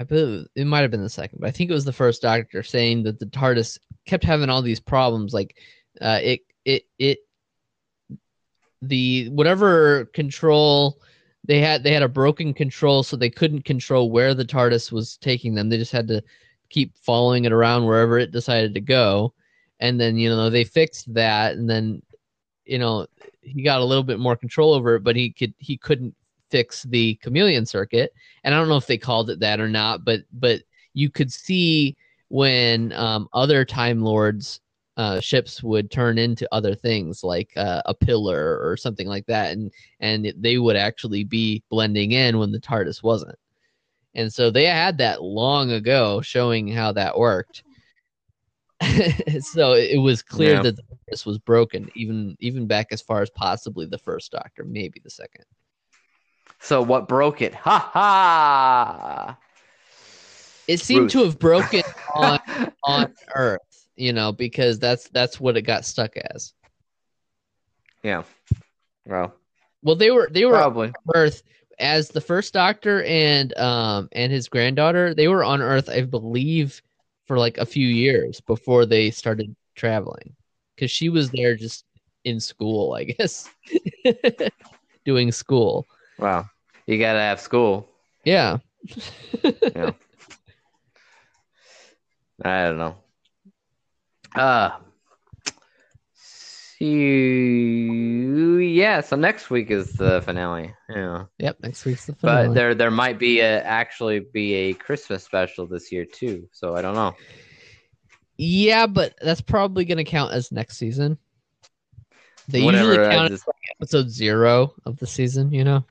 I 0.00 0.04
believe 0.04 0.46
it 0.56 0.66
might 0.66 0.80
have 0.80 0.90
been 0.90 1.02
the 1.02 1.08
second, 1.08 1.38
but 1.40 1.46
I 1.46 1.52
think 1.52 1.70
it 1.70 1.74
was 1.74 1.84
the 1.84 1.92
first 1.92 2.22
Doctor 2.22 2.64
saying 2.64 3.04
that 3.04 3.20
the 3.20 3.26
TARDIS 3.26 3.78
kept 4.04 4.24
having 4.24 4.50
all 4.50 4.62
these 4.62 4.80
problems, 4.80 5.32
like 5.32 5.58
uh, 6.00 6.18
it 6.22 6.40
it 6.64 6.84
it 6.98 7.18
the 8.80 9.28
whatever 9.28 10.06
control 10.06 10.98
they 11.44 11.60
had 11.60 11.84
they 11.84 11.92
had 11.92 12.02
a 12.02 12.08
broken 12.08 12.52
control 12.54 13.02
so 13.02 13.16
they 13.16 13.30
couldn't 13.30 13.64
control 13.64 14.10
where 14.10 14.34
the 14.34 14.44
TARDIS 14.44 14.90
was 14.90 15.18
taking 15.18 15.54
them. 15.54 15.68
They 15.68 15.78
just 15.78 15.92
had 15.92 16.08
to 16.08 16.22
keep 16.72 16.96
following 16.96 17.44
it 17.44 17.52
around 17.52 17.84
wherever 17.84 18.18
it 18.18 18.32
decided 18.32 18.74
to 18.74 18.80
go. 18.80 19.32
And 19.80 20.00
then, 20.00 20.16
you 20.16 20.28
know, 20.28 20.50
they 20.50 20.64
fixed 20.64 21.12
that 21.14 21.54
and 21.54 21.68
then 21.68 22.02
you 22.64 22.78
know, 22.78 23.06
he 23.40 23.62
got 23.62 23.80
a 23.80 23.84
little 23.84 24.04
bit 24.04 24.18
more 24.18 24.36
control 24.36 24.72
over 24.72 24.96
it, 24.96 25.04
but 25.04 25.16
he 25.16 25.30
could 25.30 25.54
he 25.58 25.76
couldn't 25.76 26.14
fix 26.50 26.84
the 26.84 27.14
chameleon 27.16 27.66
circuit. 27.66 28.12
And 28.44 28.54
I 28.54 28.58
don't 28.58 28.68
know 28.68 28.76
if 28.76 28.86
they 28.86 28.98
called 28.98 29.30
it 29.30 29.40
that 29.40 29.60
or 29.60 29.68
not, 29.68 30.04
but 30.04 30.20
but 30.32 30.62
you 30.94 31.10
could 31.10 31.32
see 31.32 31.96
when 32.28 32.92
um, 32.92 33.28
other 33.32 33.64
Time 33.64 34.02
Lords 34.02 34.60
uh, 34.96 35.20
ships 35.20 35.62
would 35.62 35.90
turn 35.90 36.18
into 36.18 36.48
other 36.52 36.74
things 36.74 37.24
like 37.24 37.50
uh, 37.56 37.82
a 37.86 37.94
pillar 37.94 38.58
or 38.62 38.76
something 38.76 39.08
like 39.08 39.26
that, 39.26 39.52
and 39.52 39.72
and 40.00 40.32
they 40.38 40.58
would 40.58 40.76
actually 40.76 41.24
be 41.24 41.62
blending 41.70 42.12
in 42.12 42.38
when 42.38 42.52
the 42.52 42.60
TARDIS 42.60 43.02
wasn't. 43.02 43.36
And 44.14 44.32
so 44.32 44.50
they 44.50 44.66
had 44.66 44.98
that 44.98 45.22
long 45.22 45.72
ago, 45.72 46.20
showing 46.20 46.68
how 46.68 46.92
that 46.92 47.18
worked. 47.18 47.62
so 49.40 49.72
it 49.74 50.00
was 50.00 50.22
clear 50.22 50.54
Yeah. 50.56 50.62
that 50.62 50.78
this 51.08 51.24
was 51.24 51.38
broken, 51.38 51.88
even 51.94 52.36
even 52.40 52.66
back 52.66 52.88
as 52.90 53.00
far 53.00 53.22
as 53.22 53.30
possibly 53.30 53.86
the 53.86 53.98
first 53.98 54.32
Doctor, 54.32 54.64
maybe 54.64 55.00
the 55.02 55.10
second. 55.10 55.44
So 56.60 56.82
what 56.82 57.08
broke 57.08 57.42
it? 57.42 57.54
Ha 57.54 57.78
ha! 57.92 59.38
It 60.68 60.80
seemed 60.80 61.10
to 61.10 61.24
have 61.24 61.38
broken 61.38 61.82
on 62.14 62.38
on 62.84 63.14
Earth, 63.34 63.86
you 63.96 64.12
know, 64.12 64.32
because 64.32 64.78
that's 64.78 65.08
that's 65.08 65.40
what 65.40 65.56
it 65.56 65.62
got 65.62 65.84
stuck 65.84 66.16
as. 66.16 66.52
yeah. 68.02 68.22
Well, 69.06 69.34
Well, 69.82 69.96
they 69.96 70.10
were 70.10 70.28
they 70.30 70.44
were 70.44 70.52
probably. 70.52 70.88
on 70.88 70.94
Earth 71.14 71.42
as 71.82 72.08
the 72.08 72.20
first 72.20 72.54
Doctor 72.54 73.02
and 73.04 73.56
um 73.58 74.08
and 74.12 74.32
his 74.32 74.48
granddaughter. 74.48 75.14
They 75.14 75.28
were 75.28 75.44
on 75.44 75.60
Earth, 75.60 75.90
I 75.90 76.02
believe, 76.02 76.80
for 77.26 77.38
like 77.38 77.58
a 77.58 77.66
few 77.66 77.86
years 77.86 78.40
before 78.40 78.86
they 78.86 79.10
started 79.10 79.54
traveling, 79.74 80.34
because 80.74 80.90
she 80.90 81.10
was 81.10 81.30
there 81.30 81.56
just 81.56 81.84
in 82.24 82.40
school, 82.40 82.94
I 82.94 83.04
guess, 83.04 83.50
doing 85.04 85.32
school. 85.32 85.86
Wow. 86.18 86.46
You 86.86 86.98
gotta 86.98 87.20
have 87.20 87.40
school. 87.40 87.88
Yeah, 88.24 88.58
yeah. 89.74 89.92
I 92.44 92.64
don't 92.64 92.78
know. 92.78 92.96
Uh 94.34 94.70
see 96.14 98.21
yeah, 98.82 99.00
so 99.00 99.14
next 99.16 99.48
week 99.48 99.70
is 99.70 99.92
the 99.92 100.20
finale. 100.22 100.74
Yeah. 100.88 101.24
yep. 101.38 101.56
Next 101.62 101.84
week's 101.84 102.06
the 102.06 102.14
finale. 102.16 102.48
But 102.48 102.54
there 102.54 102.74
there 102.74 102.90
might 102.90 103.16
be 103.18 103.38
a 103.40 103.62
actually 103.62 104.18
be 104.20 104.54
a 104.54 104.74
Christmas 104.74 105.22
special 105.22 105.66
this 105.68 105.92
year 105.92 106.04
too. 106.04 106.48
So 106.52 106.74
I 106.74 106.82
don't 106.82 106.94
know. 106.96 107.14
yeah, 108.38 108.86
but 108.86 109.14
that's 109.20 109.40
probably 109.40 109.84
gonna 109.84 110.04
count 110.04 110.32
as 110.32 110.50
next 110.50 110.78
season. 110.78 111.16
They 112.48 112.62
Whatever, 112.62 112.88
usually 112.94 113.08
count 113.08 113.30
just- 113.30 113.44
episode 113.80 114.10
zero 114.10 114.74
of 114.84 114.98
the 114.98 115.06
season, 115.06 115.52
you 115.52 115.62
know? 115.64 115.84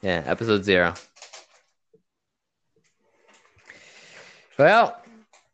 yeah, 0.00 0.22
episode 0.26 0.64
zero. 0.64 0.94
Well, 4.58 4.96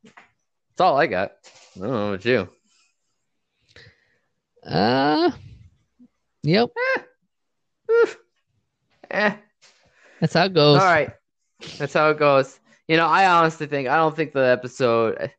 that's 0.04 0.80
all 0.80 0.96
I 0.96 1.06
got. 1.08 1.32
I 1.76 1.80
don't 1.80 1.90
know 1.90 2.08
about 2.12 2.24
you. 2.24 2.48
Uh, 4.64 5.30
yep. 6.42 6.70
Eh. 9.10 9.34
That's 10.20 10.34
how 10.34 10.44
it 10.44 10.54
goes. 10.54 10.80
All 10.80 10.86
right. 10.86 11.10
That's 11.78 11.92
how 11.92 12.10
it 12.10 12.18
goes. 12.18 12.60
You 12.86 12.96
know, 12.96 13.06
I 13.06 13.26
honestly 13.26 13.66
think 13.66 13.88
I 13.88 13.96
don't 13.96 14.14
think 14.14 14.32
the 14.32 14.46
episode 14.46 15.30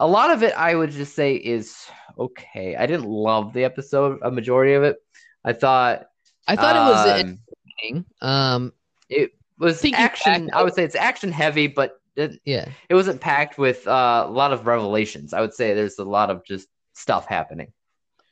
a 0.00 0.06
lot 0.06 0.30
of 0.30 0.42
it 0.42 0.54
I 0.54 0.74
would 0.74 0.90
just 0.90 1.14
say 1.14 1.34
is 1.34 1.76
okay. 2.18 2.76
I 2.76 2.86
didn't 2.86 3.06
love 3.06 3.52
the 3.52 3.64
episode, 3.64 4.20
a 4.22 4.30
majority 4.30 4.74
of 4.74 4.82
it. 4.82 4.96
I 5.44 5.52
thought 5.52 6.06
I 6.46 6.56
thought 6.56 6.76
it 6.76 6.90
was 6.90 7.06
um, 7.06 7.38
interesting. 7.80 8.04
Um, 8.20 8.72
it 9.08 9.32
was 9.58 9.84
action 9.92 10.46
back- 10.46 10.54
I 10.54 10.62
would 10.62 10.74
say 10.74 10.84
it's 10.84 10.94
action 10.94 11.32
heavy, 11.32 11.66
but 11.66 12.00
it, 12.16 12.40
yeah. 12.44 12.68
it 12.88 12.94
wasn't 12.94 13.20
packed 13.20 13.58
with 13.58 13.86
uh, 13.86 14.24
a 14.26 14.30
lot 14.30 14.52
of 14.52 14.66
revelations. 14.66 15.32
I 15.32 15.40
would 15.40 15.54
say 15.54 15.74
there's 15.74 15.98
a 15.98 16.04
lot 16.04 16.30
of 16.30 16.44
just 16.44 16.68
stuff 16.94 17.26
happening. 17.26 17.72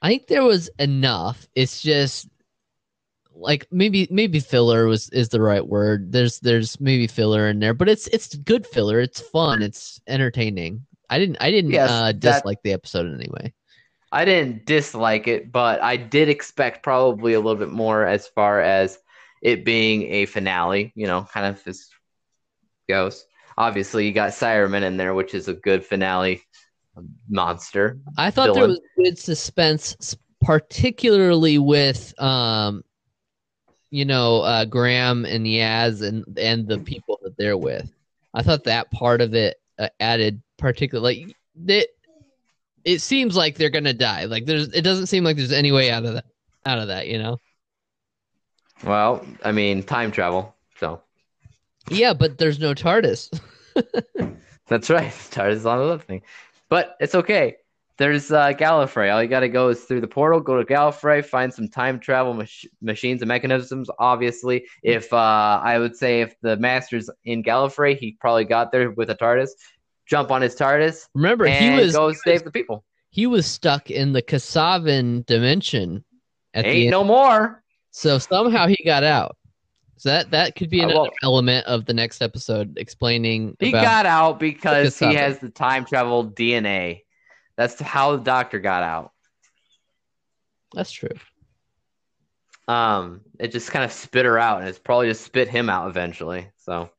I 0.07 0.11
think 0.11 0.29
there 0.29 0.45
was 0.45 0.71
enough. 0.79 1.49
It's 1.57 1.83
just 1.83 2.29
like 3.35 3.67
maybe 3.73 4.07
maybe 4.09 4.39
filler 4.39 4.87
was 4.87 5.09
is 5.09 5.31
the 5.31 5.41
right 5.41 5.67
word. 5.67 6.13
There's 6.13 6.39
there's 6.39 6.79
maybe 6.81 7.09
filler 7.09 7.49
in 7.49 7.59
there, 7.59 7.75
but 7.75 7.89
it's 7.89 8.07
it's 8.07 8.37
good 8.37 8.65
filler. 8.69 9.01
It's 9.01 9.21
fun. 9.21 9.63
It's 9.63 10.01
entertaining. 10.07 10.87
I 11.11 11.19
didn't 11.19 11.39
I 11.41 11.51
didn't 11.51 11.73
Yes, 11.73 11.91
uh, 11.91 12.05
that- 12.13 12.21
dislike 12.21 12.63
the 12.63 12.73
episode 12.73 13.07
in 13.07 13.17
any 13.17 13.29
way. 13.29 13.53
I 14.13 14.25
didn't 14.25 14.65
dislike 14.65 15.27
it, 15.27 15.51
but 15.51 15.83
I 15.83 15.97
did 15.97 16.29
expect 16.29 16.85
probably 16.85 17.33
a 17.33 17.41
little 17.41 17.59
bit 17.59 17.73
more 17.73 18.07
as 18.07 18.29
far 18.29 18.61
as 18.61 19.01
it 19.43 19.65
being 19.65 20.03
a 20.13 20.27
finale, 20.27 20.93
you 20.95 21.09
know, 21.09 21.27
kind 21.33 21.47
of 21.47 21.67
as 21.67 21.89
goes. 22.89 23.27
Obviously, 23.59 24.07
you 24.07 24.13
got 24.13 24.31
Cyberman 24.31 24.83
in 24.83 24.99
there, 24.99 25.15
which 25.15 25.35
is 25.35 25.49
a 25.49 25.53
good 25.55 25.85
finale 25.85 26.45
monster. 27.29 27.99
I 28.17 28.31
thought 28.31 28.55
there 28.55 28.69
was 28.69 28.81
good 28.97 29.19
suspense, 29.19 30.17
particularly 30.41 31.59
with 31.59 32.15
um, 32.21 32.83
you 33.91 34.05
know, 34.05 34.43
uh, 34.43 34.65
Graham 34.65 35.25
and 35.25 35.47
Yaz 35.47 36.03
and 36.03 36.39
and 36.39 36.67
the 36.67 36.79
people 36.79 37.19
that 37.23 37.37
they're 37.37 37.57
with. 37.57 37.91
I 38.35 38.43
thought 38.43 38.65
that 38.65 38.91
part 38.91 39.21
of 39.21 39.35
it 39.35 39.57
uh, 39.79 39.89
added 40.01 40.43
particularly. 40.59 41.27
Like, 41.27 41.37
they, 41.55 41.87
it 42.85 43.01
seems 43.01 43.37
like 43.37 43.57
they're 43.57 43.71
gonna 43.71 43.95
die. 43.95 44.25
Like 44.25 44.47
there's, 44.47 44.69
it 44.73 44.83
doesn't 44.83 45.07
seem 45.07 45.25
like 45.25 45.37
there's 45.37 45.53
any 45.53 45.73
way 45.73 45.91
out 45.91 46.05
of 46.05 46.15
that. 46.15 46.27
Out 46.65 46.79
of 46.79 46.89
that, 46.89 47.07
you 47.07 47.19
know. 47.19 47.39
Well, 48.85 49.25
I 49.45 49.53
mean, 49.53 49.83
time 49.83 50.11
travel. 50.11 50.55
So 50.79 51.01
Yeah, 51.89 52.13
but 52.13 52.39
there's 52.39 52.59
no 52.59 52.75
TARDIS. 52.75 53.41
that's 54.69 54.91
right. 54.91 55.13
TARDIS 55.31 55.53
is 55.53 55.67
on 55.67 55.81
another 55.81 56.03
thing, 56.03 56.23
but 56.69 56.97
it's 57.01 57.15
okay. 57.15 57.57
There's 57.99 58.31
uh, 58.31 58.49
Gallifrey. 58.53 59.11
All 59.13 59.23
you 59.23 59.29
got 59.29 59.41
to 59.41 59.49
go 59.49 59.69
is 59.71 59.85
through 59.85 60.03
the 60.03 60.07
portal, 60.09 60.39
go 60.39 60.63
to 60.63 60.65
Gallifrey, 60.67 61.25
find 61.25 61.53
some 61.53 61.67
time 61.69 61.99
travel 61.99 62.35
mach- 62.35 62.49
machines 62.83 63.23
and 63.23 63.29
mechanisms. 63.29 63.89
Obviously, 63.99 64.67
if 64.83 65.11
uh, 65.15 65.17
I 65.65 65.79
would 65.79 65.97
say 65.97 66.21
if 66.21 66.35
the 66.43 66.59
master's 66.59 67.09
in 67.25 67.43
Gallifrey, 67.43 67.97
he 67.97 68.13
probably 68.21 68.45
got 68.45 68.71
there 68.71 68.91
with 68.91 69.09
a 69.11 69.15
TARDIS. 69.15 69.49
Jump 70.07 70.31
on 70.31 70.43
his 70.43 70.55
TARDIS 70.55 71.09
Remember, 71.15 71.47
and 71.47 71.75
he 71.79 71.81
was 71.85 71.95
go 71.95 72.13
save 72.13 72.45
the 72.45 72.51
people. 72.51 72.85
he 73.11 73.27
was 73.27 73.47
stuck 73.47 73.91
in 73.91 74.13
the 74.13 74.23
Kasaavin 74.23 75.25
dimension 75.27 76.05
at 76.55 76.65
the 76.65 76.71
Ain't 76.71 76.83
end. 76.85 76.91
no 76.91 77.03
more. 77.03 77.63
So 77.93 78.19
somehow 78.19 78.67
he 78.69 78.79
got 78.85 79.05
out. 79.05 79.37
So 79.99 80.11
that 80.11 80.31
that 80.31 80.57
could 80.57 80.71
be 80.71 80.83
Uh, 80.83 80.89
well- 80.89 81.11
element 81.23 81.67
of 81.67 81.87
the 81.87 81.95
next 81.95 82.21
episode 82.23 82.77
explaining 82.79 83.57
He 83.59 83.73
got 83.73 84.07
out 84.07 84.39
because 84.39 84.99
he 84.99 85.15
has 85.15 85.39
the 85.39 85.49
time 85.49 85.85
travel 85.85 86.31
DNA. 86.31 87.03
That's 87.57 87.81
how 87.81 88.17
the 88.17 88.23
doctor 88.23 88.59
got 88.59 88.83
out. 88.83 89.13
That's 90.75 90.91
true. 90.93 91.17
Um, 92.69 93.23
it 93.39 93.53
just 93.53 93.71
kind 93.71 93.85
of 93.85 93.93
spit 93.93 94.27
her 94.27 94.39
out, 94.39 94.59
and 94.61 94.69
it's 94.69 94.79
probably 94.79 95.07
just 95.09 95.23
spit 95.25 95.49
him 95.49 95.71
out 95.71 95.89
eventually. 95.89 96.51
So 96.57 96.91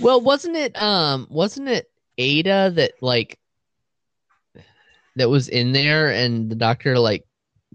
Well, 0.00 0.20
wasn't 0.20 0.56
it 0.56 0.80
um 0.80 1.28
wasn't 1.30 1.68
it 1.68 1.90
Ada 2.18 2.72
that 2.74 2.92
like 3.00 3.38
that 5.16 5.28
was 5.28 5.48
in 5.48 5.72
there 5.72 6.10
and 6.10 6.50
the 6.50 6.56
doctor 6.56 6.98
like 6.98 7.24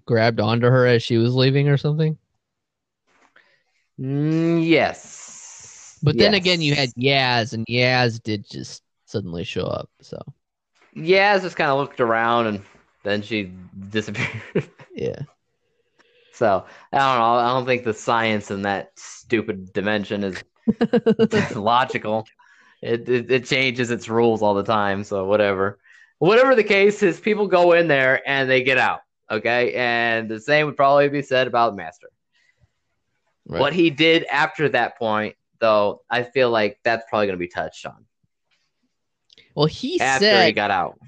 grabbed 0.05 0.39
onto 0.39 0.67
her 0.67 0.85
as 0.87 1.03
she 1.03 1.17
was 1.17 1.35
leaving 1.35 1.69
or 1.69 1.77
something? 1.77 2.17
Mm, 3.99 4.65
yes, 4.67 5.99
But 6.03 6.17
then 6.17 6.33
again 6.35 6.61
you 6.61 6.75
had 6.75 6.93
Yaz 6.95 7.53
and 7.53 7.65
Yaz 7.65 8.21
did 8.21 8.47
just 8.49 8.83
suddenly 9.05 9.43
show 9.43 9.65
up. 9.65 9.89
So 10.01 10.21
Yaz 10.95 11.41
just 11.41 11.55
kind 11.55 11.71
of 11.71 11.77
looked 11.79 11.99
around, 11.99 12.47
and 12.47 12.61
then 13.03 13.21
she 13.21 13.51
disappeared. 13.89 14.41
yeah. 14.95 15.21
so 16.33 16.65
I 16.93 16.97
don't 16.97 17.19
know. 17.19 17.35
I 17.35 17.47
don't 17.53 17.65
think 17.65 17.83
the 17.83 17.93
science 17.93 18.51
in 18.51 18.63
that 18.63 18.91
stupid 18.95 19.73
dimension 19.73 20.23
is 20.23 20.43
logical. 21.55 22.27
It, 22.81 23.09
it 23.09 23.31
it 23.31 23.45
changes 23.45 23.89
its 23.89 24.07
rules 24.09 24.41
all 24.43 24.53
the 24.53 24.63
time. 24.63 25.03
So 25.03 25.25
whatever, 25.25 25.79
whatever 26.19 26.55
the 26.55 26.63
case 26.63 27.01
is, 27.01 27.19
people 27.19 27.47
go 27.47 27.73
in 27.73 27.87
there 27.87 28.21
and 28.29 28.49
they 28.49 28.61
get 28.63 28.77
out. 28.77 29.01
Okay, 29.31 29.73
and 29.73 30.29
the 30.29 30.39
same 30.39 30.67
would 30.67 30.77
probably 30.77 31.09
be 31.09 31.23
said 31.23 31.47
about 31.47 31.75
Master. 31.75 32.09
Right. 33.47 33.61
What 33.61 33.73
he 33.73 33.89
did 33.89 34.25
after 34.25 34.69
that 34.69 34.97
point, 34.97 35.35
though, 35.59 36.01
I 36.09 36.23
feel 36.23 36.49
like 36.49 36.79
that's 36.83 37.05
probably 37.09 37.27
going 37.27 37.39
to 37.39 37.43
be 37.43 37.47
touched 37.47 37.85
on 37.85 38.05
Well, 39.55 39.67
he 39.67 39.99
after 39.99 40.25
said 40.25 40.47
he 40.47 40.51
got 40.51 40.71
out. 40.71 40.99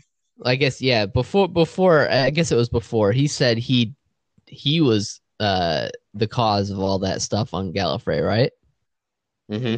I 0.44 0.56
guess 0.56 0.82
yeah, 0.82 1.06
before 1.06 1.50
before 1.50 2.10
I 2.10 2.30
guess 2.30 2.52
it 2.52 2.56
was 2.56 2.70
before 2.70 3.12
he 3.12 3.28
said 3.28 3.58
he 3.58 3.94
he 4.48 4.80
was 4.80 5.22
uh 5.40 5.90
the 6.14 6.28
cause 6.28 6.70
of 6.70 6.80
all 6.80 7.00
that 7.00 7.22
stuff 7.22 7.54
on 7.54 7.74
Gallifrey, 7.74 8.26
right? 8.26 8.52
hmm 9.50 9.76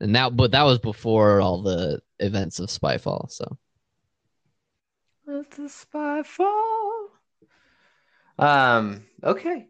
And 0.00 0.14
that 0.16 0.36
but 0.36 0.50
that 0.50 0.64
was 0.64 0.78
before 0.80 1.40
all 1.40 1.62
the 1.62 2.00
events 2.18 2.58
of 2.58 2.68
Spyfall, 2.70 3.30
so 3.30 3.56
Let 5.26 5.50
the 5.52 5.62
Spyfall. 5.68 7.08
Um. 8.38 9.06
Okay. 9.22 9.68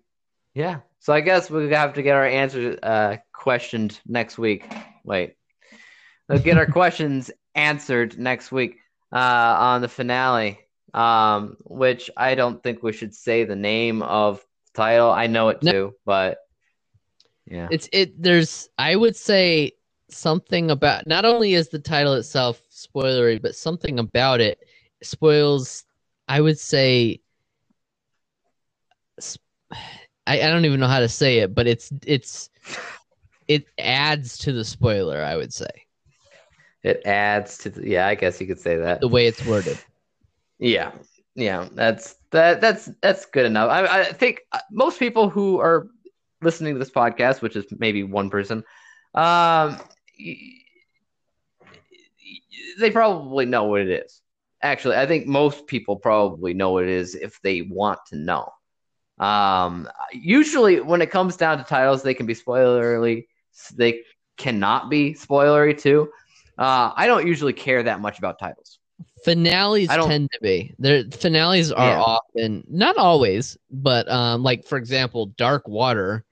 Yeah. 0.54 0.80
So 1.01 1.12
I 1.12 1.20
guess 1.20 1.49
we 1.51 1.70
have 1.70 1.94
to 1.94 2.03
get 2.03 2.16
our 2.16 2.26
answers 2.26 2.78
uh, 2.82 3.16
questioned 3.32 4.01
next 4.07 4.38
week. 4.38 4.70
Wait. 5.05 5.34
Let's 6.28 6.42
get 6.42 6.59
our 6.59 6.66
questions 6.70 7.30
answered 7.55 8.18
next 8.18 8.53
week 8.53 8.76
uh, 9.12 9.16
on 9.59 9.80
the 9.80 9.88
finale. 9.88 10.59
Um, 10.94 11.57
which 11.64 12.11
I 12.16 12.34
don't 12.34 12.62
think 12.62 12.82
we 12.82 12.92
should 12.92 13.14
say 13.14 13.44
the 13.44 13.55
name 13.55 14.03
of 14.03 14.38
the 14.38 14.82
title. 14.82 15.11
I 15.11 15.26
know 15.26 15.51
it 15.51 15.62
No. 15.62 15.70
too, 15.72 15.94
but 16.07 16.38
yeah. 17.46 17.68
it's 17.70 17.88
it 17.92 18.20
there's 18.20 18.70
I 18.78 18.96
would 18.96 19.14
say 19.14 19.72
something 20.09 20.70
about 20.70 21.07
not 21.07 21.26
only 21.26 21.53
is 21.53 21.68
the 21.68 21.78
title 21.78 22.14
itself 22.14 22.62
spoilery, 22.72 23.40
but 23.40 23.55
something 23.55 23.99
about 23.99 24.40
it 24.40 24.59
spoils 25.03 25.84
I 26.26 26.40
would 26.40 26.59
say 26.59 27.20
sp- 29.20 29.44
I, 30.29 30.43
I 30.43 30.51
don't 30.51 30.66
even 30.66 30.79
know 30.79 30.87
how 30.87 31.01
to 31.01 31.09
say 31.09 31.39
it, 31.39 31.55
but 31.55 31.66
it's 31.66 31.91
it's 32.07 32.51
it 33.49 33.64
adds 33.79 34.37
to 34.39 34.53
the 34.53 34.64
spoiler, 34.64 35.22
I 35.22 35.37
would 35.37 35.55
say. 35.55 35.70
It 36.83 37.03
adds 37.07 37.57
to 37.59 37.70
the, 37.70 37.89
yeah, 37.89 38.07
I 38.07 38.14
guess 38.14 38.41
you 38.41 38.47
could 38.47 38.61
say 38.61 38.76
that. 38.76 39.01
The 39.01 39.09
way 39.09 39.26
it's 39.26 39.45
worded. 39.45 39.79
Yeah, 40.59 40.93
yeah, 41.35 41.68
that's 41.72 42.16
that 42.31 42.61
that's 42.61 42.91
that's 43.01 43.24
good 43.24 43.47
enough. 43.47 43.70
I, 43.70 44.01
I 44.01 44.05
think 44.05 44.43
uh, 44.53 44.59
most 44.70 44.99
people 44.99 45.31
who 45.31 45.61
are 45.61 45.89
listening 46.43 46.74
to 46.74 46.79
this 46.79 46.91
podcast, 46.91 47.41
which 47.41 47.57
is 47.57 47.64
maybe 47.79 48.03
one 48.03 48.29
person, 48.29 48.62
um, 49.14 49.79
they 52.79 52.91
probably 52.93 53.47
know 53.47 53.64
what 53.64 53.81
it 53.81 53.89
is. 53.89 54.20
Actually, 54.62 54.97
I 54.97 55.07
think 55.07 55.26
most 55.26 55.66
people 55.66 55.97
probably 55.97 56.53
know 56.53 56.72
what 56.72 56.85
it 56.85 56.91
is 56.91 57.14
if 57.14 57.41
they 57.43 57.62
want 57.62 58.01
to 58.09 58.16
know. 58.16 58.53
Um, 59.21 59.89
usually, 60.12 60.81
when 60.81 61.03
it 61.03 61.11
comes 61.11 61.37
down 61.37 61.59
to 61.59 61.64
titles, 61.64 62.03
they 62.03 62.14
can 62.14 62.27
be 62.27 62.35
spoilery. 62.35 63.27
They 63.75 64.03
cannot 64.37 64.91
be 64.91 65.14
spoilery 65.14 65.77
too. 65.79 66.11
Uh, 66.57 66.93
I 66.97 67.07
don't 67.07 67.27
usually 67.27 67.53
care 67.53 67.83
that 67.83 68.01
much 68.01 68.19
about 68.19 68.39
titles. 68.39 68.79
Finales 69.25 69.89
tend 69.89 70.31
to 70.33 70.39
be. 70.41 70.75
Their 70.79 71.05
finales 71.05 71.73
are 71.73 71.91
Yeah. 71.91 72.01
often 72.01 72.64
not 72.69 72.97
always, 72.97 73.57
but 73.71 74.09
um 74.11 74.43
like 74.43 74.64
for 74.64 74.79
example, 74.79 75.27
Dark 75.37 75.66
Water. 75.69 76.25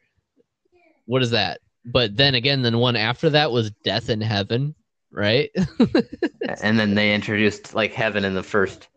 What 1.06 1.22
is 1.22 1.30
that? 1.30 1.60
But 1.84 2.16
then 2.16 2.34
again, 2.34 2.62
then 2.62 2.78
one 2.78 2.96
after 2.96 3.30
that 3.30 3.52
was 3.52 3.70
Death 3.84 4.08
in 4.10 4.20
Heaven, 4.20 4.74
right? 5.12 5.50
and 6.60 6.78
then 6.78 6.94
they 6.94 7.14
introduced 7.14 7.74
like 7.74 7.92
heaven 7.92 8.24
in 8.24 8.34
the 8.34 8.42
first 8.42 8.88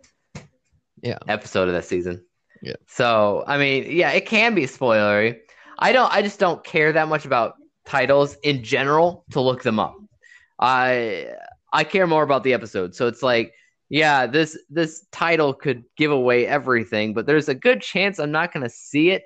Yeah. 1.02 1.20
episode 1.28 1.68
of 1.68 1.74
that 1.76 1.86
season. 1.86 2.26
Yeah. 2.62 2.76
So 2.88 3.44
I 3.48 3.58
mean, 3.58 3.86
yeah, 3.90 4.12
it 4.12 4.26
can 4.26 4.56
be 4.56 4.64
spoilery. 4.64 5.40
I 5.78 5.92
don't. 5.92 6.12
I 6.12 6.22
just 6.22 6.40
don't 6.40 6.64
care 6.64 6.92
that 6.92 7.08
much 7.08 7.26
about 7.26 7.56
titles 7.86 8.36
in 8.44 8.64
general 8.64 9.26
to 9.32 9.42
look 9.42 9.64
them 9.64 9.80
up. 9.80 9.96
I 10.60 11.28
I 11.72 11.84
care 11.84 12.08
more 12.08 12.24
about 12.24 12.44
the 12.44 12.54
episode. 12.54 12.96
So 12.96 13.08
it's 13.08 13.24
like, 13.24 13.54
yeah, 13.90 14.28
this 14.28 14.58
this 14.70 15.06
title 15.12 15.54
could 15.54 15.84
give 15.98 16.12
away 16.12 16.46
everything, 16.46 17.14
but 17.14 17.26
there's 17.26 17.50
a 17.50 17.56
good 17.56 17.82
chance 17.82 18.20
I'm 18.20 18.32
not 18.32 18.54
going 18.54 18.64
to 18.64 18.70
see 18.70 19.12
it, 19.12 19.24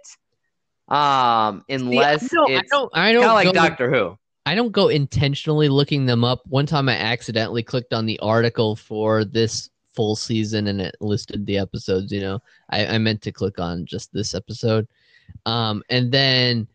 um, 0.88 1.64
unless 1.70 2.30
See, 2.30 2.38
I 2.38 2.62
don't, 2.70 2.92
I 2.94 3.14
don't, 3.14 3.26
I 3.26 3.44
don't 3.44 3.46
like 3.46 3.54
Doctor 3.54 3.92
Who. 3.92 4.18
I 4.46 4.56
don't 4.56 4.72
go 4.72 4.90
intentionally 4.90 5.70
looking 5.70 6.06
them 6.06 6.24
up. 6.24 6.42
One 6.48 6.66
time 6.66 6.90
I 6.90 6.98
accidentally 6.98 7.64
clicked 7.64 7.94
on 7.94 8.06
the 8.06 8.20
article 8.20 8.76
for 8.76 9.24
this 9.24 9.70
full 9.94 10.16
season 10.16 10.68
and 10.68 10.82
it 10.82 10.96
listed 11.00 11.46
the 11.46 11.58
episodes, 11.58 12.12
you 12.12 12.22
know. 12.22 12.40
I, 12.70 12.86
I 12.88 12.98
meant 12.98 13.22
to 13.24 13.32
click 13.32 13.60
on 13.60 13.86
just 13.86 14.12
this 14.14 14.34
episode. 14.34 14.88
Um, 15.46 15.84
and 15.90 16.12
then 16.12 16.68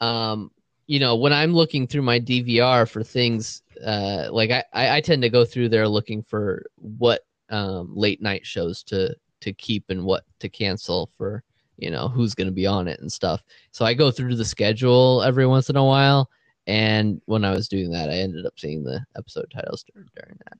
um, 0.00 0.50
you 0.86 0.98
know, 0.98 1.16
when 1.16 1.32
I'm 1.32 1.54
looking 1.54 1.86
through 1.86 2.02
my 2.02 2.20
DVR 2.20 2.88
for 2.88 3.02
things, 3.02 3.62
uh, 3.84 4.28
like 4.30 4.50
I, 4.50 4.64
I, 4.72 4.96
I 4.96 5.00
tend 5.00 5.22
to 5.22 5.30
go 5.30 5.44
through 5.44 5.70
there 5.70 5.88
looking 5.88 6.22
for 6.22 6.66
what 6.76 7.22
um, 7.50 7.92
late 7.94 8.20
night 8.20 8.46
shows 8.46 8.82
to 8.84 9.14
to 9.40 9.52
keep 9.52 9.84
and 9.90 10.04
what 10.04 10.24
to 10.40 10.48
cancel 10.48 11.10
for, 11.16 11.42
you 11.76 11.90
know, 11.90 12.08
who's 12.08 12.34
going 12.34 12.46
to 12.46 12.52
be 12.52 12.66
on 12.66 12.88
it 12.88 13.00
and 13.00 13.12
stuff. 13.12 13.42
So 13.72 13.84
I 13.84 13.92
go 13.92 14.10
through 14.10 14.36
the 14.36 14.44
schedule 14.44 15.22
every 15.22 15.46
once 15.46 15.70
in 15.70 15.76
a 15.76 15.84
while, 15.84 16.28
and 16.66 17.20
when 17.26 17.44
I 17.44 17.52
was 17.52 17.68
doing 17.68 17.90
that, 17.90 18.10
I 18.10 18.14
ended 18.14 18.46
up 18.46 18.58
seeing 18.58 18.84
the 18.84 19.04
episode 19.16 19.50
titles 19.54 19.84
during, 19.92 20.08
during 20.14 20.38
that. 20.44 20.58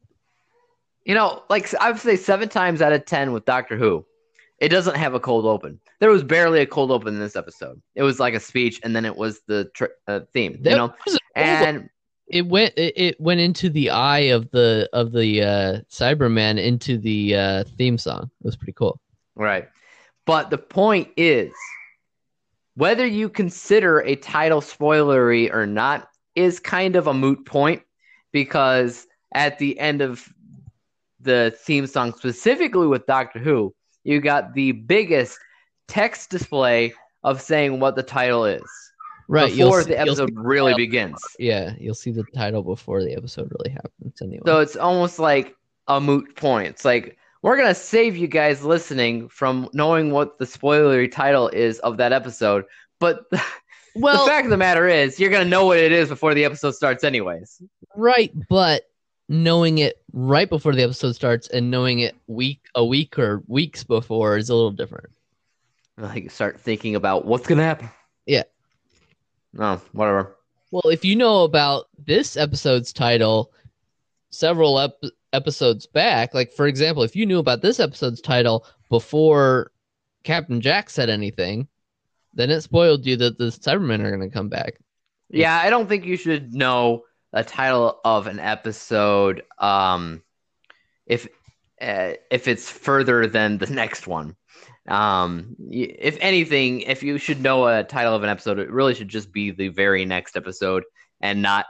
You 1.05 1.14
know, 1.14 1.42
like 1.50 1.72
I 1.80 1.90
would 1.90 2.00
say 2.00 2.16
seven 2.16 2.48
times 2.48 2.80
out 2.80 2.92
of 2.92 3.05
ten 3.05 3.32
with 3.32 3.44
Doctor 3.44 3.76
Who, 3.76 4.05
it 4.59 4.68
doesn't 4.68 4.96
have 4.96 5.14
a 5.14 5.20
cold 5.20 5.44
open. 5.44 5.80
There 6.00 6.11
was 6.11 6.24
barely 6.24 6.61
a 6.61 6.66
cold 6.66 6.90
open 6.90 7.14
in 7.14 7.20
this 7.20 7.36
episode. 7.36 7.80
It 7.94 8.02
was 8.02 8.18
like 8.18 8.34
a 8.34 8.40
speech, 8.40 8.80
and 8.82 8.96
then 8.96 9.05
it 9.05 9.16
was 9.16 9.40
the 9.46 9.70
tr- 9.74 9.86
uh, 10.09 10.20
theme. 10.32 10.59
That 10.62 10.70
you 10.70 10.76
know, 10.76 10.94
and 11.36 11.90
it 12.26 12.46
went 12.46 12.72
it, 12.76 12.94
it 12.96 13.20
went 13.20 13.40
into 13.40 13.68
the 13.68 13.90
eye 13.90 14.30
of 14.30 14.50
the 14.50 14.88
of 14.92 15.12
the 15.12 15.42
uh 15.42 15.80
cyberman 15.90 16.59
into 16.59 16.96
the 16.96 17.36
uh 17.36 17.64
theme 17.76 17.98
song 17.98 18.30
it 18.40 18.46
was 18.46 18.57
pretty 18.57 18.72
cool 18.72 18.98
Right. 19.36 19.68
But 20.26 20.50
the 20.50 20.59
point 20.59 21.09
is 21.16 21.52
whether 22.76 23.07
you 23.07 23.28
consider 23.28 24.00
a 24.00 24.16
title 24.16 24.61
spoilery 24.61 25.52
or 25.52 25.66
not 25.66 26.09
is 26.34 26.59
kind 26.59 26.96
of 26.96 27.07
a 27.07 27.14
moot 27.14 27.44
point 27.46 27.82
because 28.32 29.07
at 29.34 29.59
the 29.59 29.78
end 29.78 30.00
of 30.00 30.28
the 31.25 31.55
theme 31.59 31.87
song, 31.87 32.14
specifically 32.14 32.87
with 32.87 33.07
Doctor 33.07 33.39
Who, 33.39 33.75
you 34.05 34.20
got 34.20 34.55
the 34.55 34.72
biggest 34.72 35.39
text 35.89 36.31
display 36.31 36.95
of 37.22 37.41
saying 37.41 37.81
what 37.81 37.97
the 37.97 38.03
title 38.03 38.45
is 38.45 38.62
right 39.29 39.55
before 39.55 39.83
see- 39.83 39.89
the 39.91 39.99
episode 39.99 40.31
really 40.35 40.75
begins. 40.75 41.16
yeah 41.39 41.72
you'll 41.79 41.95
see 41.95 42.11
the 42.11 42.25
title 42.35 42.62
before 42.62 43.03
the 43.03 43.14
episode 43.14 43.51
really 43.59 43.70
happens 43.70 44.20
anyway 44.22 44.43
So 44.47 44.61
it's 44.61 44.77
almost 44.77 45.18
like 45.18 45.57
a 45.89 46.01
moot 46.01 46.37
point. 46.37 46.68
It's 46.68 46.85
like 46.85 47.16
we're 47.43 47.57
gonna 47.57 47.75
save 47.75 48.16
you 48.16 48.27
guys 48.27 48.62
listening 48.64 49.29
from 49.29 49.68
knowing 49.75 50.11
what 50.11 50.39
the 50.39 50.45
spoilery 50.47 51.11
title 51.11 51.49
is 51.49 51.79
of 51.81 51.97
that 51.99 52.12
episode, 52.12 52.64
but 53.01 53.25
the 53.31 53.43
well 53.97 54.27
fact 54.27 54.47
of 54.47 54.51
the 54.51 54.57
matter 54.57 54.89
is, 54.89 55.20
you're 55.20 55.31
gonna 55.31 55.45
know 55.45 55.66
what 55.66 55.79
it 55.79 55.93
is 55.93 56.09
before 56.09 56.35
the 56.35 56.45
episode 56.45 56.75
starts, 56.75 57.05
anyways. 57.05 57.61
right 57.97 58.33
but 58.49 58.83
knowing 59.29 59.79
it 59.79 60.03
right 60.12 60.49
before 60.49 60.75
the 60.75 60.83
episode 60.83 61.12
starts 61.12 61.49
and 61.49 61.70
knowing 61.70 62.01
it 62.01 62.14
week 62.27 62.61
a 62.75 62.85
week 62.85 63.18
or 63.18 63.43
weeks 63.47 63.83
before 63.85 64.37
is 64.37 64.51
a 64.51 64.55
little 64.55 64.70
different 64.70 65.09
Like 65.97 66.31
start 66.31 66.61
thinking 66.61 66.95
about 66.95 67.25
what's 67.25 67.47
gonna 67.47 67.62
happen. 67.62 67.89
Yeah. 68.27 68.45
No, 69.53 69.81
whatever. 69.93 70.37
Well, 70.70 70.91
if 70.93 71.05
you 71.05 71.14
know 71.14 71.45
about 71.45 71.87
this 72.05 72.37
episode's 72.37 72.93
title 72.93 73.53
several 74.31 74.81
ep- 74.81 75.05
episodes 75.33 75.87
back, 75.87 76.35
like 76.35 76.53
for 76.53 76.66
example, 76.66 77.05
if 77.05 77.14
you 77.14 77.25
knew 77.25 77.39
about 77.39 77.62
this 77.62 77.79
episode's 77.79 78.20
title 78.20 78.66
before 78.91 79.70
Captain 80.25 80.61
Jack 80.61 80.91
said 80.91 81.09
anything, 81.09 81.68
then 82.35 82.51
it 82.51 82.61
spoiled 82.62 83.07
you 83.07 83.16
that 83.16 83.39
the 83.39 83.45
Cybermen 83.45 84.01
are 84.01 84.14
going 84.14 84.29
to 84.29 84.35
come 84.35 84.49
back. 84.49 84.75
Yeah, 85.31 85.57
I 85.57 85.70
don't 85.70 85.89
think 85.89 86.05
you 86.05 86.16
should 86.16 86.53
know 86.53 87.05
the 87.35 87.43
title 87.43 88.01
of 88.05 88.28
an 88.28 88.39
episode 88.39 89.43
um, 89.59 90.22
if 91.05 91.26
uh, 91.82 92.12
if 92.30 92.47
it's 92.47 92.70
further 92.70 93.26
than 93.26 93.59
the 93.59 93.66
next 93.66 94.07
one. 94.07 94.37
Um, 94.87 95.57
if 95.70 96.16
anything, 96.20 96.82
if 96.82 97.03
you 97.03 97.18
should 97.18 97.41
know 97.41 97.66
a 97.66 97.82
title 97.82 98.14
of 98.14 98.22
an 98.22 98.28
episode, 98.30 98.59
it 98.59 98.70
really 98.70 98.95
should 98.95 99.09
just 99.09 99.32
be 99.32 99.51
the 99.51 99.68
very 99.68 100.05
next 100.05 100.37
episode 100.37 100.85
and 101.20 101.43
not 101.43 101.66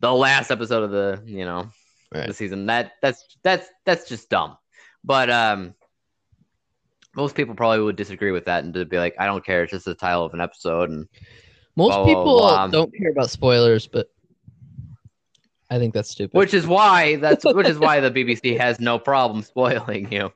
the 0.00 0.12
last 0.12 0.50
episode 0.50 0.82
of 0.82 0.90
the 0.90 1.22
you 1.24 1.44
know 1.44 1.70
Right. 2.12 2.26
the 2.26 2.34
season. 2.34 2.66
That 2.66 2.92
that's 3.00 3.24
that's 3.42 3.68
that's 3.86 4.08
just 4.08 4.28
dumb. 4.28 4.58
But 5.04 5.30
um, 5.30 5.74
most 7.14 7.36
people 7.36 7.54
probably 7.54 7.80
would 7.80 7.96
disagree 7.96 8.32
with 8.32 8.44
that 8.46 8.64
and 8.64 8.74
to 8.74 8.84
be 8.84 8.98
like, 8.98 9.14
I 9.18 9.26
don't 9.26 9.44
care, 9.44 9.62
it's 9.62 9.70
just 9.70 9.84
the 9.84 9.94
title 9.94 10.24
of 10.24 10.34
an 10.34 10.40
episode 10.40 10.90
and 10.90 11.08
Most 11.76 11.90
Blah, 11.94 12.04
blah, 12.04 12.06
people 12.06 12.38
blah. 12.38 12.66
don't 12.66 12.92
care 12.94 13.12
about 13.12 13.30
spoilers, 13.30 13.86
but 13.86 14.10
I 15.70 15.78
think 15.78 15.94
that's 15.94 16.10
stupid. 16.10 16.36
which 16.36 16.52
is 16.52 16.66
why 16.66 17.16
that's 17.16 17.44
which 17.44 17.68
is 17.68 17.78
why 17.78 18.00
the 18.06 18.10
BBC 18.10 18.58
has 18.58 18.80
no 18.80 18.98
problem 18.98 19.42
spoiling 19.42 20.10
you. 20.12 20.32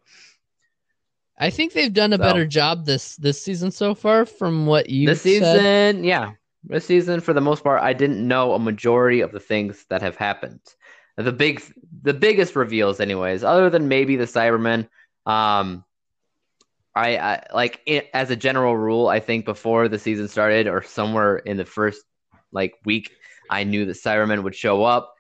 I 1.37 1.51
think 1.51 1.73
they've 1.73 1.93
done 1.93 2.13
a 2.13 2.17
So- 2.17 2.23
better 2.23 2.47
job 2.47 2.87
this 2.87 3.17
this 3.17 3.43
season 3.43 3.71
so 3.71 3.95
far 3.95 4.25
from 4.27 4.67
what 4.67 4.89
you 4.89 5.07
this 5.09 5.23
season, 5.23 6.05
yeah, 6.05 6.33
this 6.63 6.87
season 6.87 7.21
for 7.21 7.33
the 7.33 7.41
most 7.41 7.65
part, 7.65 7.83
I 7.83 7.93
didn't 7.93 8.27
know 8.27 8.55
a 8.55 8.59
majority 8.59 9.21
of 9.21 9.33
the 9.33 9.41
things 9.41 9.85
that 9.91 10.03
have 10.03 10.17
happened. 10.17 10.61
The 11.17 11.33
big, 11.33 11.63
the 12.03 12.15
biggest 12.15 12.57
reveals, 12.57 12.99
anyways, 13.01 13.45
other 13.45 13.71
than 13.71 13.87
maybe 13.89 14.17
the 14.17 14.25
Cybermen. 14.25 14.89
Um, 15.27 15.85
I, 16.97 17.17
I 17.19 17.47
like 17.53 17.81
it, 17.87 18.09
as 18.15 18.31
a 18.31 18.37
general 18.37 18.77
rule, 18.77 19.09
I 19.09 19.21
think 19.21 19.45
before 19.45 19.89
the 19.89 19.99
season 19.99 20.29
started 20.29 20.67
or 20.69 20.83
somewhere 20.83 21.37
in 21.39 21.57
the 21.57 21.65
first 21.65 22.03
like 22.53 22.75
week, 22.85 23.11
I 23.51 23.65
knew 23.65 23.85
that 23.87 23.97
Cybermen 23.97 24.43
would 24.45 24.55
show 24.55 24.85
up. 24.85 25.14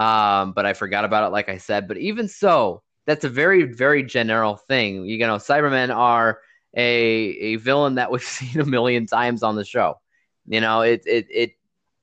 Um, 0.00 0.52
but 0.52 0.64
I 0.64 0.72
forgot 0.72 1.04
about 1.04 1.24
it, 1.24 1.32
like 1.32 1.50
I 1.50 1.58
said. 1.58 1.86
But 1.86 1.98
even 1.98 2.26
so, 2.26 2.82
that's 3.06 3.24
a 3.24 3.28
very, 3.28 3.64
very 3.64 4.02
general 4.02 4.56
thing. 4.56 5.04
You 5.04 5.18
know, 5.18 5.36
Cybermen 5.36 5.94
are 5.94 6.40
a 6.74 6.82
a 6.82 7.56
villain 7.56 7.96
that 7.96 8.10
we've 8.10 8.22
seen 8.38 8.60
a 8.60 8.64
million 8.64 9.06
times 9.06 9.42
on 9.42 9.56
the 9.56 9.64
show. 9.64 10.00
You 10.46 10.62
know, 10.62 10.80
it 10.80 11.02
it 11.06 11.26
it 11.30 11.52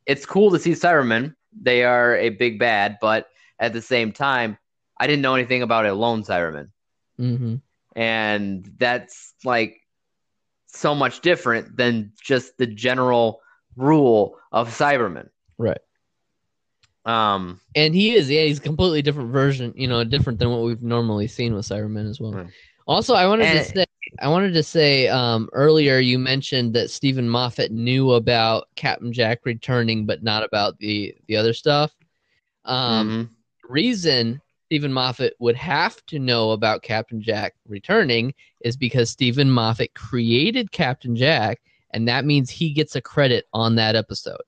it's 0.06 0.26
cool 0.26 0.52
to 0.52 0.60
see 0.60 0.72
Cybermen. 0.72 1.36
They 1.60 1.84
are 1.84 2.16
a 2.16 2.30
big 2.30 2.60
bad, 2.60 2.98
but 3.02 3.28
at 3.60 3.74
the 3.74 3.82
same 3.82 4.12
time, 4.12 4.60
I 5.00 5.08
didn't 5.08 5.24
know 5.24 5.34
anything 5.34 5.64
about 5.64 5.88
a 5.88 5.94
lone 5.94 6.24
Cyberman, 6.24 6.70
hmm 7.18 7.56
and 7.96 8.72
that's 8.78 9.34
like 9.44 9.82
so 10.68 10.94
much 10.94 11.22
different 11.22 11.76
than 11.76 12.12
just 12.22 12.56
the 12.60 12.68
general 12.68 13.42
rule 13.76 14.38
of 14.52 14.70
Cybermen. 14.70 15.30
Right. 15.58 15.80
Um, 17.08 17.62
And 17.76 17.96
he 17.96 18.14
is, 18.16 18.30
yeah, 18.30 18.44
he's 18.44 18.60
a 18.60 18.62
completely 18.62 19.02
different 19.02 19.32
version, 19.32 19.74
you 19.76 19.88
know, 19.88 20.04
different 20.04 20.40
than 20.40 20.50
what 20.52 20.62
we've 20.64 20.82
normally 20.84 21.28
seen 21.28 21.54
with 21.56 21.66
Cybermen 21.66 22.10
as 22.10 22.20
well. 22.20 22.34
Right. 22.34 22.48
Also, 22.86 23.14
I 23.16 23.26
wanted 23.28 23.46
And- 23.48 23.60
to 23.60 23.66
say, 23.66 23.86
I 24.20 24.28
wanted 24.30 24.54
to 24.54 24.64
say 24.64 25.08
um, 25.10 25.50
earlier 25.54 26.00
you 26.00 26.18
mentioned 26.20 26.74
that 26.74 26.90
Steven 26.90 27.28
Moffat 27.28 27.72
knew 27.72 28.12
about 28.14 28.68
Captain 28.76 29.12
Jack 29.12 29.40
returning, 29.46 30.06
but 30.06 30.22
not 30.24 30.44
about 30.44 30.78
the 30.80 31.14
the 31.28 31.36
other 31.36 31.54
stuff. 31.54 31.94
Um, 32.66 33.10
mhm. 33.10 33.70
reason 33.70 34.42
Steven 34.66 34.92
Moffat 34.94 35.34
would 35.40 35.56
have 35.58 36.06
to 36.08 36.20
know 36.20 36.52
about 36.52 36.84
Captain 36.84 37.22
Jack 37.22 37.56
returning 37.68 38.34
is 38.62 38.76
because 38.78 39.10
Steven 39.10 39.50
Moffat 39.52 39.94
created 39.94 40.72
Captain 40.72 41.16
Jack, 41.16 41.62
and 41.92 42.08
that 42.08 42.26
means 42.26 42.50
he 42.50 42.72
gets 42.72 42.96
a 42.98 43.02
credit 43.02 43.46
on 43.54 43.76
that 43.76 43.96
episode. 43.96 44.42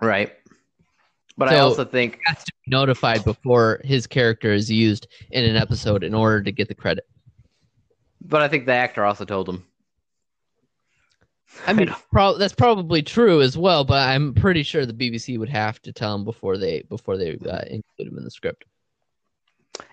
right. 0.00 0.35
But 1.38 1.48
I 1.48 1.58
also 1.58 1.84
think 1.84 2.18
has 2.24 2.44
to 2.44 2.52
be 2.64 2.70
notified 2.70 3.22
before 3.24 3.80
his 3.84 4.06
character 4.06 4.52
is 4.52 4.70
used 4.70 5.06
in 5.30 5.44
an 5.44 5.56
episode 5.56 6.02
in 6.02 6.14
order 6.14 6.42
to 6.42 6.50
get 6.50 6.68
the 6.68 6.74
credit. 6.74 7.04
But 8.22 8.42
I 8.42 8.48
think 8.48 8.66
the 8.66 8.72
actor 8.72 9.04
also 9.04 9.24
told 9.24 9.48
him. 9.48 9.64
I 11.66 11.74
mean, 11.74 11.94
pro- 12.12 12.38
that's 12.38 12.54
probably 12.54 13.02
true 13.02 13.42
as 13.42 13.56
well, 13.56 13.84
but 13.84 14.08
I'm 14.08 14.32
pretty 14.32 14.62
sure 14.62 14.86
the 14.86 14.94
BBC 14.94 15.38
would 15.38 15.50
have 15.50 15.80
to 15.82 15.92
tell 15.92 16.14
him 16.14 16.24
before 16.24 16.56
they 16.56 16.82
before 16.88 17.18
they 17.18 17.32
uh, 17.32 17.62
include 17.68 18.08
him 18.08 18.18
in 18.18 18.24
the 18.24 18.30
script. 18.30 18.64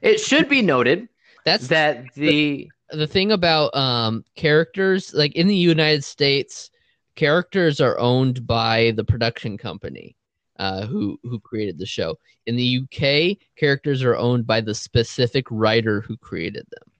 It 0.01 0.19
should 0.19 0.47
be 0.47 0.61
noted 0.61 1.09
That's 1.43 1.67
that 1.67 2.05
the 2.13 2.69
the 2.91 3.07
thing 3.07 3.33
about 3.33 3.75
um, 3.75 4.23
characters. 4.35 5.13
Like 5.13 5.35
in 5.35 5.47
the 5.47 5.55
United 5.55 6.05
States, 6.05 6.71
characters 7.15 7.81
are 7.81 7.99
owned 7.99 8.47
by 8.47 8.93
the 8.95 9.03
production 9.03 9.57
company 9.57 10.15
uh, 10.57 10.85
who 10.85 11.19
who 11.23 11.39
created 11.39 11.77
the 11.77 11.85
show. 11.85 12.17
In 12.45 12.55
the 12.55 12.79
UK, 12.81 13.37
characters 13.55 14.03
are 14.03 14.15
owned 14.15 14.45
by 14.45 14.61
the 14.61 14.75
specific 14.75 15.45
writer 15.49 16.01
who 16.01 16.17
created 16.17 16.65
them. 16.71 16.91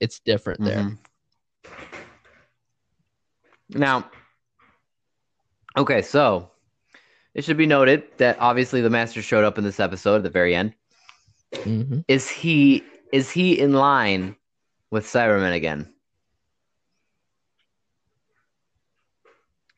It's 0.00 0.20
different 0.20 0.64
there. 0.64 0.78
Mhm. 0.78 0.98
Now, 3.70 4.10
okay, 5.76 6.02
so 6.02 6.50
it 7.34 7.44
should 7.44 7.56
be 7.56 7.66
noted 7.66 8.04
that 8.18 8.38
obviously 8.40 8.80
the 8.80 8.90
master 8.90 9.22
showed 9.22 9.44
up 9.44 9.58
in 9.58 9.64
this 9.64 9.80
episode 9.80 10.16
at 10.16 10.22
the 10.22 10.30
very 10.30 10.54
end. 10.54 10.74
hmm 11.64 12.00
Is 12.08 12.28
he 12.28 12.84
is 13.12 13.30
he 13.30 13.58
in 13.58 13.72
line 13.72 14.36
with 14.90 15.04
Cyberman 15.04 15.54
again? 15.54 15.92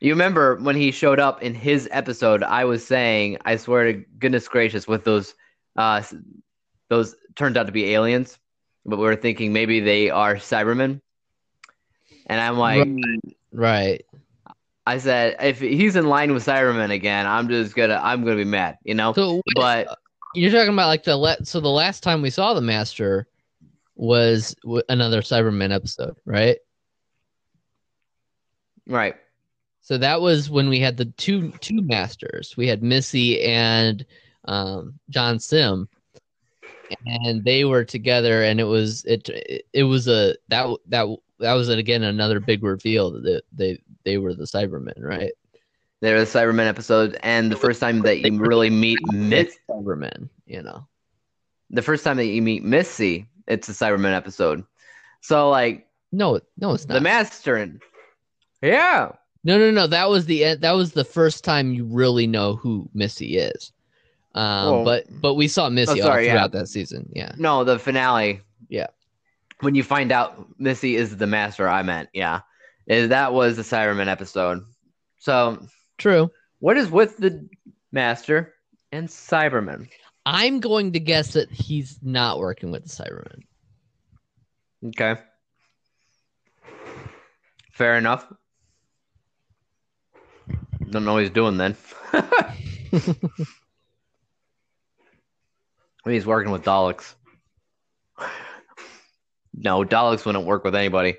You 0.00 0.12
remember 0.12 0.56
when 0.56 0.76
he 0.76 0.90
showed 0.90 1.20
up 1.20 1.42
in 1.42 1.54
his 1.54 1.88
episode? 1.92 2.42
I 2.42 2.64
was 2.64 2.86
saying, 2.86 3.36
I 3.44 3.56
swear 3.56 3.92
to 3.92 4.04
goodness 4.18 4.48
gracious, 4.48 4.88
with 4.88 5.04
those, 5.04 5.34
uh, 5.76 6.02
those 6.88 7.14
turned 7.36 7.58
out 7.58 7.66
to 7.66 7.72
be 7.72 7.92
aliens, 7.94 8.38
but 8.86 8.96
we 8.96 9.04
were 9.04 9.16
thinking 9.16 9.52
maybe 9.52 9.80
they 9.80 10.08
are 10.08 10.36
Cybermen. 10.36 11.00
And 12.26 12.40
I'm 12.40 12.58
like, 12.58 12.88
Right. 13.52 14.04
I 14.86 14.98
said, 14.98 15.36
if 15.40 15.60
he's 15.60 15.96
in 15.96 16.08
line 16.08 16.32
with 16.32 16.46
Cybermen 16.46 16.90
again, 16.90 17.26
I'm 17.26 17.48
just 17.48 17.76
gonna, 17.76 18.00
I'm 18.02 18.24
gonna 18.24 18.36
be 18.36 18.44
mad, 18.44 18.78
you 18.82 18.94
know. 18.94 19.12
So 19.12 19.42
but 19.54 19.98
You're 20.34 20.50
talking 20.50 20.72
about 20.72 20.86
like 20.88 21.04
the 21.04 21.16
le- 21.16 21.44
so 21.44 21.60
the 21.60 21.68
last 21.68 22.02
time 22.02 22.22
we 22.22 22.30
saw 22.30 22.54
the 22.54 22.60
Master 22.60 23.28
was 23.96 24.54
w- 24.62 24.82
another 24.88 25.20
Cyberman 25.20 25.72
episode, 25.72 26.16
right? 26.24 26.56
right, 28.86 29.14
So 29.82 29.98
that 29.98 30.20
was 30.20 30.50
when 30.50 30.68
we 30.68 30.78
had 30.78 30.96
the 30.96 31.06
two 31.06 31.50
two 31.60 31.82
Masters. 31.82 32.54
We 32.56 32.68
had 32.68 32.82
Missy 32.82 33.42
and 33.42 34.04
um, 34.44 34.98
John 35.08 35.38
Simm, 35.38 35.88
and 37.06 37.44
they 37.44 37.64
were 37.64 37.84
together, 37.84 38.42
and 38.42 38.60
it 38.60 38.64
was 38.64 39.04
it 39.04 39.28
it, 39.28 39.66
it 39.72 39.82
was 39.84 40.06
a 40.08 40.36
that 40.48 40.68
that 40.88 41.06
that 41.38 41.52
was 41.54 41.68
again 41.68 42.02
another 42.02 42.40
big 42.40 42.62
reveal 42.62 43.10
that 43.22 43.42
they 43.52 43.82
they 44.04 44.18
were 44.18 44.34
the 44.34 44.44
Cybermen, 44.44 44.98
right? 44.98 45.32
They're 46.00 46.20
the 46.20 46.26
Cybermen 46.26 46.66
episode, 46.66 47.18
and 47.22 47.50
the 47.50 47.56
first 47.56 47.80
time 47.80 48.00
that 48.02 48.20
you 48.20 48.38
really 48.38 48.70
meet 48.70 48.98
Miss, 49.12 49.58
Cybermen, 49.68 50.28
you 50.46 50.62
know. 50.62 50.86
the 51.70 51.82
first 51.82 52.04
time 52.04 52.16
that 52.16 52.26
you 52.26 52.40
meet 52.42 52.62
Missy, 52.64 53.26
it's 53.46 53.68
a 53.68 53.72
Cybermen 53.72 54.14
episode. 54.14 54.64
So 55.20 55.50
like 55.50 55.88
No, 56.12 56.40
no, 56.58 56.74
it's 56.74 56.86
not. 56.86 56.94
the 56.94 57.00
Master 57.00 57.56
and 57.56 57.82
yeah, 58.62 59.12
no, 59.44 59.58
no, 59.58 59.70
no. 59.70 59.86
That 59.86 60.08
was 60.10 60.26
the 60.26 60.54
that 60.56 60.72
was 60.72 60.92
the 60.92 61.04
first 61.04 61.44
time 61.44 61.72
you 61.72 61.84
really 61.84 62.26
know 62.26 62.56
who 62.56 62.88
Missy 62.94 63.36
is. 63.38 63.72
Um, 64.34 64.70
Well- 64.70 64.84
but 64.84 65.04
but 65.20 65.34
we 65.34 65.48
saw 65.48 65.68
Missy 65.68 66.00
Oh, 66.00 66.04
sorry, 66.04 66.22
all 66.22 66.26
yeah. 66.26 66.32
throughout 66.32 66.52
that 66.52 66.68
season. 66.68 67.10
Yeah. 67.14 67.32
no, 67.38 67.64
the 67.64 67.78
finale. 67.78 68.40
Yeah. 68.68 68.86
when 69.60 69.74
you 69.74 69.82
find 69.82 70.12
out 70.12 70.46
Missy 70.58 70.94
is 70.96 71.16
the 71.16 71.26
Master, 71.26 71.68
I 71.68 71.82
meant 71.82 72.08
yeah, 72.14 72.40
is 72.86 73.08
that 73.08 73.32
was 73.32 73.56
the 73.56 73.62
Cybermen 73.62 74.06
episode. 74.06 74.62
So 75.18 75.66
True. 75.98 76.30
what 76.60 76.76
is 76.76 76.88
with 76.90 77.16
the 77.18 77.48
Master 77.92 78.54
and 78.92 79.08
Cybermen? 79.08 79.88
I'm 80.26 80.60
going 80.60 80.92
to 80.92 81.00
guess 81.00 81.32
that 81.32 81.50
he's 81.50 81.98
not 82.02 82.38
working 82.38 82.70
with 82.70 82.84
the 82.84 82.88
Cybermen. 82.90 83.40
Okay. 84.88 85.20
Fair 87.72 87.96
enough. 87.96 88.30
Don't 90.90 91.04
know 91.04 91.14
what 91.14 91.22
he's 91.22 91.30
doing 91.30 91.56
then. 91.56 91.76
He's 96.04 96.26
working 96.26 96.50
with 96.50 96.64
Daleks. 96.64 97.14
No, 99.54 99.84
Daleks 99.84 100.24
wouldn't 100.24 100.46
work 100.46 100.64
with 100.64 100.74
anybody. 100.74 101.16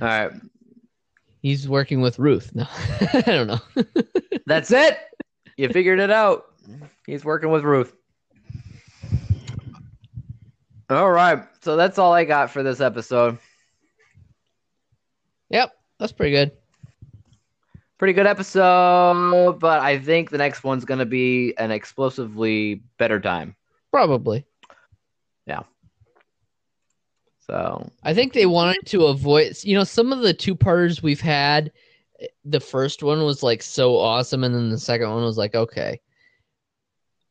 All 0.00 0.08
right. 0.08 0.30
He's 1.40 1.68
working 1.68 2.00
with 2.00 2.18
Ruth. 2.18 2.54
No, 2.54 2.66
I 3.00 3.22
don't 3.24 3.46
know. 3.46 3.60
That's 4.46 4.70
it. 4.72 4.98
You 5.56 5.68
figured 5.68 6.00
it 6.00 6.10
out. 6.10 6.46
He's 7.06 7.24
working 7.24 7.50
with 7.50 7.62
Ruth. 7.64 7.94
All 10.90 11.10
right. 11.10 11.42
So 11.62 11.76
that's 11.76 11.98
all 11.98 12.12
I 12.12 12.24
got 12.24 12.50
for 12.50 12.62
this 12.62 12.80
episode. 12.80 13.38
yep, 15.50 15.72
that's 15.98 16.12
pretty 16.12 16.32
good. 16.32 16.52
Pretty 17.98 18.12
good 18.12 18.26
episode, 18.26 19.58
but 19.60 19.80
I 19.80 19.98
think 19.98 20.30
the 20.30 20.38
next 20.38 20.64
one's 20.64 20.84
going 20.84 20.98
to 21.00 21.06
be 21.06 21.54
an 21.58 21.70
explosively 21.70 22.82
better 22.96 23.18
time. 23.20 23.56
Probably. 23.90 24.44
Yeah. 25.46 25.62
So, 27.40 27.90
I 28.02 28.12
think 28.14 28.32
they 28.34 28.46
wanted 28.46 28.86
to 28.86 29.06
avoid, 29.06 29.56
you 29.62 29.74
know, 29.76 29.84
some 29.84 30.12
of 30.12 30.20
the 30.20 30.34
two 30.34 30.54
parters 30.54 31.02
we've 31.02 31.20
had. 31.20 31.72
The 32.44 32.60
first 32.60 33.02
one 33.02 33.24
was 33.24 33.42
like 33.42 33.62
so 33.62 33.96
awesome, 33.96 34.44
and 34.44 34.54
then 34.54 34.70
the 34.70 34.78
second 34.78 35.08
one 35.10 35.22
was 35.24 35.38
like, 35.38 35.54
okay. 35.54 36.00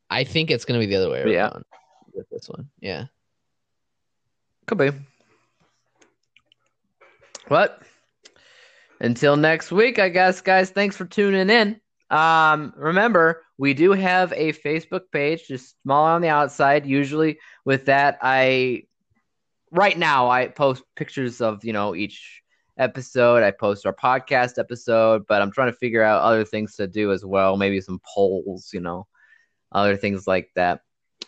I 0.10 0.24
think 0.24 0.50
it's 0.50 0.66
going 0.66 0.80
to 0.80 0.86
be 0.86 0.90
the 0.90 1.02
other 1.02 1.12
way 1.12 1.20
around 1.22 1.32
Yeah. 1.32 1.50
with 2.14 2.30
this 2.30 2.50
one. 2.50 2.70
Yeah. 2.80 3.06
could 4.66 4.78
be. 4.78 4.90
But 7.50 7.82
until 9.00 9.36
next 9.36 9.72
week, 9.72 10.00
I 10.00 10.10
guess, 10.10 10.42
guys, 10.42 10.70
thanks 10.70 10.96
for 10.96 11.06
tuning 11.06 11.50
in. 11.50 11.80
Um, 12.10 12.74
remember, 12.78 13.44
we 13.58 13.74
do 13.74 13.92
have 13.92 14.32
a 14.34 14.54
Facebook 14.54 15.12
page, 15.12 15.48
just 15.48 15.82
small 15.82 16.06
on 16.06 16.22
the 16.22 16.30
outside. 16.30 16.86
Usually, 16.86 17.40
with 17.66 17.86
that, 17.86 18.18
I 18.22 18.84
right 19.72 19.98
now 19.98 20.30
I 20.30 20.48
post 20.48 20.84
pictures 20.96 21.42
of 21.42 21.66
you 21.66 21.74
know 21.74 21.96
each 21.96 22.42
episode. 22.78 23.44
I 23.44 23.52
post 23.52 23.86
our 23.86 23.94
podcast 23.94 24.58
episode, 24.58 25.26
but 25.28 25.42
I'm 25.42 25.52
trying 25.52 25.72
to 25.72 25.78
figure 25.78 26.04
out 26.04 26.22
other 26.22 26.46
things 26.46 26.76
to 26.76 26.88
do 26.88 27.12
as 27.12 27.26
well. 27.26 27.58
Maybe 27.58 27.82
some 27.82 28.00
polls, 28.06 28.70
you 28.74 28.80
know, 28.80 29.08
other 29.72 29.98
things 29.98 30.28
like 30.28 30.50
that. 30.56 30.82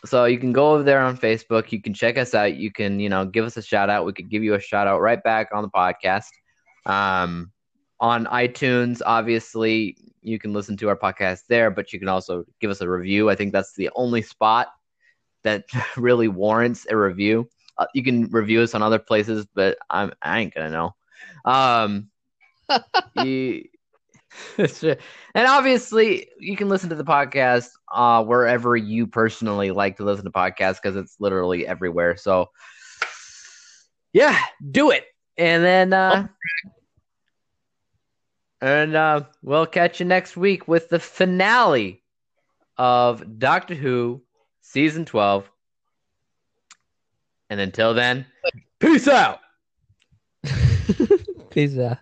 So 0.05 0.26
you 0.26 0.39
can 0.39 0.53
go 0.53 0.74
over 0.74 0.84
there 0.84 1.01
on 1.01 1.17
Facebook. 1.17 1.72
You 1.72 1.82
can 1.82 1.93
check 1.93 2.17
us 2.17 2.34
out. 2.34 2.55
You 2.55 2.72
can, 2.72 2.99
you 2.99 3.09
know, 3.09 3.26
give 3.26 3.43
us 3.43 3.57
a 3.57 3.61
shout 3.61 3.89
out. 3.89 4.05
We 4.05 4.13
could 4.13 4.30
give 4.30 4.43
you 4.43 4.53
a 4.53 4.59
shout 4.59 4.88
out 4.88 5.01
right 5.01 5.22
back 5.22 5.49
on 5.53 5.63
the 5.63 5.70
podcast. 5.70 6.30
Um, 6.86 7.51
on 7.99 8.25
iTunes, 8.25 9.01
obviously, 9.05 9.97
you 10.21 10.39
can 10.39 10.53
listen 10.53 10.77
to 10.77 10.89
our 10.89 10.95
podcast 10.95 11.47
there, 11.47 11.71
but 11.71 11.91
you 11.91 11.99
can 11.99 12.07
also 12.07 12.45
give 12.59 12.71
us 12.71 12.81
a 12.81 12.89
review. 12.89 13.29
I 13.29 13.35
think 13.35 13.51
that's 13.51 13.73
the 13.73 13.89
only 13.95 14.21
spot 14.21 14.67
that 15.43 15.65
really 15.97 16.27
warrants 16.27 16.87
a 16.89 16.95
review. 16.95 17.49
Uh, 17.77 17.85
you 17.93 18.03
can 18.03 18.27
review 18.29 18.61
us 18.61 18.75
on 18.75 18.81
other 18.81 18.99
places, 18.99 19.45
but 19.53 19.77
I'm 19.89 20.11
I 20.21 20.39
ain't 20.39 20.53
gonna 20.53 20.69
know. 20.69 20.95
Um, 21.45 22.09
you, 23.23 23.65
and 24.57 24.97
obviously, 25.35 26.27
you 26.39 26.55
can 26.55 26.69
listen 26.69 26.89
to 26.89 26.95
the 26.95 27.05
podcast 27.05 27.69
uh, 27.93 28.23
wherever 28.23 28.75
you 28.75 29.07
personally 29.07 29.71
like 29.71 29.97
to 29.97 30.03
listen 30.03 30.25
to 30.25 30.31
podcasts 30.31 30.77
because 30.81 30.95
it's 30.95 31.15
literally 31.19 31.65
everywhere. 31.65 32.17
So, 32.17 32.49
yeah, 34.11 34.37
do 34.71 34.91
it, 34.91 35.05
and 35.37 35.63
then 35.63 35.93
uh, 35.93 36.27
and 38.62 38.95
uh, 38.95 39.22
we'll 39.41 39.66
catch 39.66 39.99
you 39.99 40.05
next 40.05 40.36
week 40.38 40.68
with 40.68 40.89
the 40.89 40.99
finale 40.99 42.01
of 42.78 43.39
Doctor 43.39 43.76
Who 43.76 44.22
season 44.62 45.05
twelve. 45.05 45.49
And 47.49 47.60
until 47.60 47.93
then, 47.93 48.26
peace 48.80 49.07
out. 49.07 49.39
Peace 51.49 51.78
out. 51.78 51.97